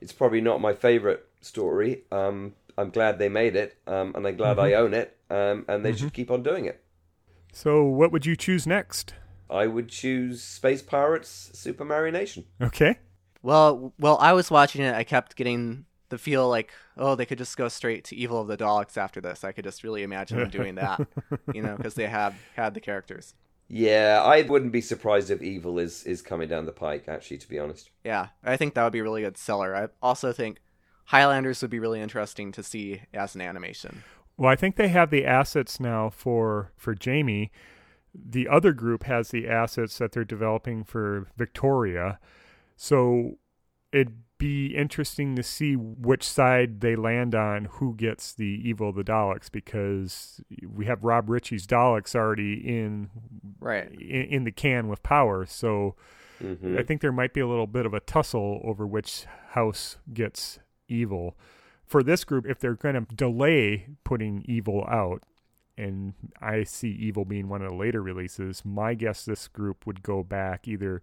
it's 0.00 0.12
probably 0.12 0.40
not 0.40 0.60
my 0.60 0.72
favorite 0.72 1.26
story, 1.40 2.04
um, 2.12 2.54
I'm 2.80 2.90
glad 2.90 3.18
they 3.18 3.28
made 3.28 3.56
it, 3.56 3.76
um, 3.86 4.12
and 4.14 4.26
I'm 4.26 4.36
glad 4.36 4.58
I 4.58 4.72
own 4.74 4.94
it, 4.94 5.16
um, 5.28 5.64
and 5.68 5.84
they 5.84 5.94
should 5.94 6.12
keep 6.12 6.30
on 6.30 6.42
doing 6.42 6.64
it. 6.64 6.82
so 7.52 7.84
what 7.84 8.12
would 8.12 8.26
you 8.26 8.36
choose 8.36 8.66
next 8.66 9.14
I 9.50 9.66
would 9.66 9.88
choose 9.88 10.42
Space 10.42 10.82
Pirates 10.82 11.50
Supermarionation. 11.54 12.44
okay 12.62 12.98
Well, 13.42 13.92
well, 13.98 14.16
I 14.20 14.32
was 14.32 14.50
watching 14.50 14.82
it. 14.82 14.94
I 14.94 15.02
kept 15.04 15.36
getting 15.36 15.86
the 16.08 16.18
feel 16.18 16.48
like, 16.48 16.72
oh, 16.96 17.14
they 17.14 17.26
could 17.26 17.38
just 17.38 17.56
go 17.56 17.68
straight 17.68 18.04
to 18.04 18.16
Evil 18.16 18.40
of 18.40 18.48
the 18.48 18.56
Daleks 18.56 18.96
after 18.96 19.20
this. 19.20 19.44
I 19.44 19.52
could 19.52 19.64
just 19.64 19.82
really 19.82 20.02
imagine 20.02 20.38
them 20.38 20.50
doing 20.50 20.74
that, 20.76 21.00
you 21.54 21.62
know, 21.62 21.76
because 21.76 21.94
they 21.94 22.06
have 22.06 22.34
had 22.56 22.74
the 22.74 22.80
characters. 22.80 23.34
Yeah, 23.68 24.20
I 24.24 24.42
wouldn't 24.42 24.72
be 24.72 24.80
surprised 24.80 25.30
if 25.30 25.42
Evil 25.42 25.78
is 25.78 26.02
is 26.04 26.22
coming 26.22 26.48
down 26.48 26.66
the 26.66 26.72
pike. 26.72 27.04
Actually, 27.06 27.38
to 27.38 27.48
be 27.48 27.58
honest. 27.58 27.90
Yeah, 28.04 28.28
I 28.44 28.56
think 28.56 28.74
that 28.74 28.82
would 28.82 28.92
be 28.92 28.98
a 28.98 29.04
really 29.04 29.22
good 29.22 29.38
seller. 29.38 29.76
I 29.76 29.88
also 30.02 30.32
think 30.32 30.60
Highlanders 31.10 31.60
would 31.62 31.70
be 31.72 31.80
really 31.80 32.00
interesting 32.00 32.52
to 32.52 32.62
see 32.62 33.02
as 33.12 33.34
an 33.34 33.40
animation. 33.40 34.04
Well, 34.36 34.48
I 34.48 34.54
think 34.54 34.76
they 34.76 34.88
have 34.88 35.10
the 35.10 35.26
assets 35.26 35.80
now 35.80 36.08
for 36.08 36.70
for 36.76 36.94
Jamie. 36.94 37.50
The 38.14 38.46
other 38.46 38.72
group 38.72 39.02
has 39.04 39.30
the 39.30 39.48
assets 39.48 39.98
that 39.98 40.12
they're 40.12 40.24
developing 40.24 40.84
for 40.84 41.26
Victoria. 41.36 42.20
So 42.76 43.38
it'd 43.92 44.22
be 44.38 44.68
interesting 44.68 45.34
to 45.34 45.42
see 45.42 45.74
which 45.74 46.22
side 46.22 46.80
they 46.80 46.94
land 46.94 47.34
on 47.34 47.64
who 47.66 47.94
gets 47.94 48.32
the 48.32 48.60
evil 48.64 48.90
of 48.90 48.94
the 48.94 49.04
Daleks 49.04 49.50
because 49.50 50.40
we 50.66 50.86
have 50.86 51.02
Rob 51.04 51.28
Ritchie's 51.28 51.66
Daleks 51.66 52.14
already 52.14 52.54
in 52.54 53.10
right 53.60 53.90
in, 54.00 54.22
in 54.22 54.44
the 54.44 54.52
can 54.52 54.86
with 54.88 55.02
power. 55.02 55.44
So 55.44 55.96
Mhm. 56.40 56.78
I 56.78 56.84
think 56.84 57.00
there 57.00 57.12
might 57.12 57.34
be 57.34 57.40
a 57.40 57.46
little 57.48 57.66
bit 57.66 57.84
of 57.84 57.92
a 57.94 58.00
tussle 58.00 58.60
over 58.64 58.86
which 58.86 59.26
house 59.50 59.98
gets 60.14 60.58
evil. 60.90 61.36
For 61.86 62.02
this 62.02 62.24
group, 62.24 62.46
if 62.46 62.60
they're 62.60 62.74
going 62.74 62.94
to 62.94 63.14
delay 63.14 63.88
putting 64.04 64.44
evil 64.46 64.84
out, 64.88 65.22
and 65.76 66.14
I 66.40 66.64
see 66.64 66.90
evil 66.90 67.24
being 67.24 67.48
one 67.48 67.62
of 67.62 67.70
the 67.70 67.76
later 67.76 68.02
releases, 68.02 68.64
my 68.64 68.94
guess 68.94 69.24
this 69.24 69.48
group 69.48 69.86
would 69.86 70.02
go 70.02 70.22
back 70.22 70.68
either 70.68 71.02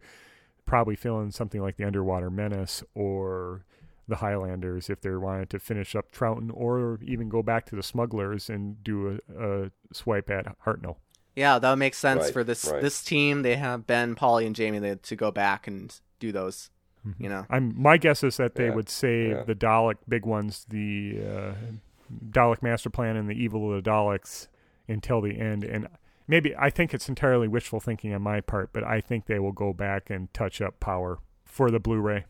probably 0.65 0.95
fill 0.95 1.19
in 1.21 1.31
something 1.31 1.61
like 1.61 1.77
the 1.77 1.83
Underwater 1.85 2.29
Menace 2.29 2.83
or 2.93 3.65
the 4.07 4.17
Highlanders 4.17 4.89
if 4.89 5.01
they 5.01 5.09
wanted 5.11 5.49
to 5.49 5.59
finish 5.59 5.95
up 5.95 6.11
Troughton 6.11 6.51
or 6.53 6.99
even 7.03 7.27
go 7.29 7.41
back 7.41 7.65
to 7.67 7.75
the 7.75 7.83
Smugglers 7.83 8.49
and 8.49 8.81
do 8.83 9.19
a, 9.37 9.65
a 9.65 9.71
swipe 9.91 10.29
at 10.29 10.45
Hartnell. 10.65 10.97
Yeah, 11.35 11.59
that 11.59 11.69
would 11.69 11.79
make 11.79 11.93
sense 11.93 12.25
Right, 12.25 12.33
for 12.33 12.43
this 12.43 12.65
right. 12.65 12.81
this 12.81 13.03
team. 13.03 13.43
They 13.43 13.57
have 13.57 13.85
Ben, 13.85 14.15
Polly, 14.15 14.45
and 14.45 14.55
Jamie 14.55 14.79
they, 14.79 14.95
to 14.95 15.15
go 15.15 15.31
back 15.31 15.67
and 15.67 15.93
do 16.19 16.31
those. 16.31 16.69
Mm-hmm. 17.07 17.23
You 17.23 17.29
know, 17.29 17.45
I'm 17.49 17.73
my 17.81 17.97
guess 17.97 18.23
is 18.23 18.37
that 18.37 18.55
they 18.55 18.65
Yeah, 18.67 18.75
would 18.75 18.89
save 18.89 19.31
yeah. 19.31 19.43
the 19.43 19.55
Dalek 19.55 19.95
big 20.07 20.25
ones, 20.25 20.65
the 20.69 21.19
uh, 21.25 21.53
Dalek 22.29 22.61
Master 22.61 22.89
Plan 22.89 23.15
and 23.15 23.29
the 23.29 23.33
Evil 23.33 23.73
of 23.73 23.83
the 23.83 23.89
Daleks 23.89 24.47
until 24.87 25.21
the 25.21 25.37
end. 25.39 25.63
And 25.63 25.87
maybe 26.27 26.55
I 26.57 26.69
think 26.69 26.93
it's 26.93 27.09
entirely 27.09 27.47
wishful 27.47 27.79
thinking 27.79 28.13
on 28.13 28.21
my 28.21 28.41
part, 28.41 28.71
but 28.73 28.83
I 28.83 29.01
think 29.01 29.25
they 29.25 29.39
will 29.39 29.51
go 29.51 29.73
back 29.73 30.09
and 30.09 30.33
touch 30.33 30.61
up 30.61 30.79
power 30.79 31.19
for 31.45 31.71
the 31.71 31.79
Blu-ray. 31.79 32.25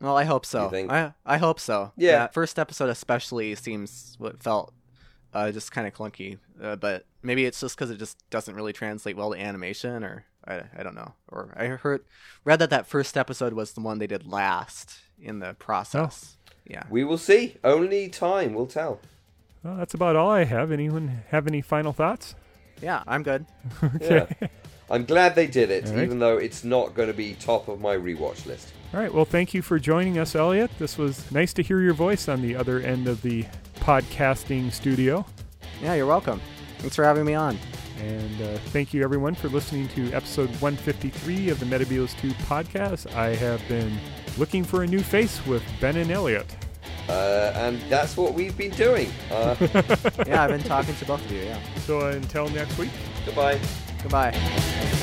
well, 0.00 0.16
I 0.16 0.24
hope 0.24 0.44
so. 0.46 0.68
Think? 0.68 0.90
I 0.90 1.12
I 1.24 1.38
hope 1.38 1.60
so. 1.60 1.92
Yeah. 1.96 2.18
That 2.18 2.34
first 2.34 2.58
episode 2.58 2.88
especially 2.90 3.54
seems 3.54 4.16
what 4.18 4.42
felt 4.42 4.72
uh, 5.34 5.50
just 5.52 5.72
kind 5.72 5.86
of 5.86 5.94
clunky, 5.94 6.38
uh, 6.62 6.76
but 6.76 7.06
maybe 7.22 7.44
it's 7.46 7.60
just 7.60 7.74
because 7.76 7.90
it 7.90 7.98
just 7.98 8.18
doesn't 8.30 8.54
really 8.54 8.72
translate 8.72 9.16
well 9.16 9.32
to 9.32 9.38
animation, 9.40 10.04
or 10.04 10.24
I, 10.46 10.62
I 10.76 10.82
don't 10.82 10.94
know. 10.94 11.14
Or 11.28 11.54
I 11.56 11.66
heard 11.66 12.04
read 12.44 12.58
that 12.58 12.70
that 12.70 12.86
first 12.86 13.16
episode 13.16 13.52
was 13.52 13.72
the 13.72 13.80
one 13.80 13.98
they 13.98 14.06
did 14.06 14.26
last 14.26 14.98
in 15.20 15.38
the 15.38 15.54
process. 15.54 16.36
Oh. 16.48 16.52
Yeah. 16.66 16.84
We 16.90 17.04
will 17.04 17.18
see. 17.18 17.56
Only 17.64 18.08
time 18.08 18.54
will 18.54 18.66
tell. 18.66 19.00
Well, 19.62 19.76
that's 19.76 19.94
about 19.94 20.16
all 20.16 20.30
I 20.30 20.44
have. 20.44 20.70
Anyone 20.72 21.22
have 21.30 21.46
any 21.46 21.60
final 21.60 21.92
thoughts? 21.92 22.34
Yeah, 22.80 23.02
I'm 23.06 23.22
good. 23.22 23.46
Yeah. 24.00 24.26
I'm 24.90 25.04
glad 25.06 25.34
they 25.36 25.46
did 25.46 25.70
it, 25.70 25.86
All 25.86 25.94
right. 25.94 26.02
even 26.04 26.18
though 26.18 26.36
it's 26.36 26.64
not 26.64 26.94
going 26.94 27.08
to 27.08 27.14
be 27.14 27.32
top 27.34 27.68
of 27.68 27.80
my 27.80 27.96
rewatch 27.96 28.44
list. 28.44 28.72
All 28.92 29.00
right. 29.00 29.12
Well, 29.14 29.24
thank 29.24 29.54
you 29.54 29.62
for 29.62 29.78
joining 29.78 30.18
us, 30.18 30.34
Eliot. 30.34 30.70
This 30.78 30.98
was 30.98 31.30
nice 31.32 31.54
to 31.54 31.62
hear 31.62 31.80
your 31.80 31.94
voice 31.94 32.28
on 32.28 32.42
the 32.42 32.54
other 32.56 32.78
end 32.80 33.08
of 33.08 33.22
the 33.22 33.46
podcasting 33.76 34.70
studio. 34.70 35.24
Yeah, 35.82 35.94
you're 35.94 36.06
welcome. 36.06 36.40
Thanks 36.78 36.94
for 36.96 37.04
having 37.04 37.24
me 37.24 37.32
on. 37.34 37.58
And 38.00 38.42
uh, 38.42 38.58
thank 38.70 38.92
you, 38.94 39.02
everyone, 39.04 39.34
for 39.34 39.48
listening 39.48 39.88
to 39.90 40.12
episode 40.12 40.48
153 40.60 41.50
of 41.50 41.60
the 41.60 41.66
Metebelis 41.66 42.18
2 42.20 42.30
podcast. 42.46 43.12
I 43.14 43.34
have 43.36 43.66
been 43.68 43.96
looking 44.38 44.64
for 44.64 44.82
a 44.82 44.86
new 44.86 45.00
face 45.00 45.44
with 45.46 45.62
Ben 45.80 45.96
and 45.96 46.10
Eliot. 46.10 46.46
Uh, 47.08 47.52
and 47.56 47.80
that's 47.88 48.16
what 48.16 48.32
we've 48.34 48.56
been 48.56 48.70
doing. 48.72 49.10
Uh, 49.30 49.54
Yeah, 50.26 50.44
I've 50.44 50.50
been 50.50 50.62
talking 50.62 50.94
to 50.96 51.04
both 51.04 51.24
of 51.24 51.30
you. 51.32 51.42
Yeah. 51.42 51.58
So 51.86 52.08
until 52.08 52.48
next 52.50 52.78
week. 52.78 52.90
goodbye. 53.26 53.58
Goodbye. 54.02 54.98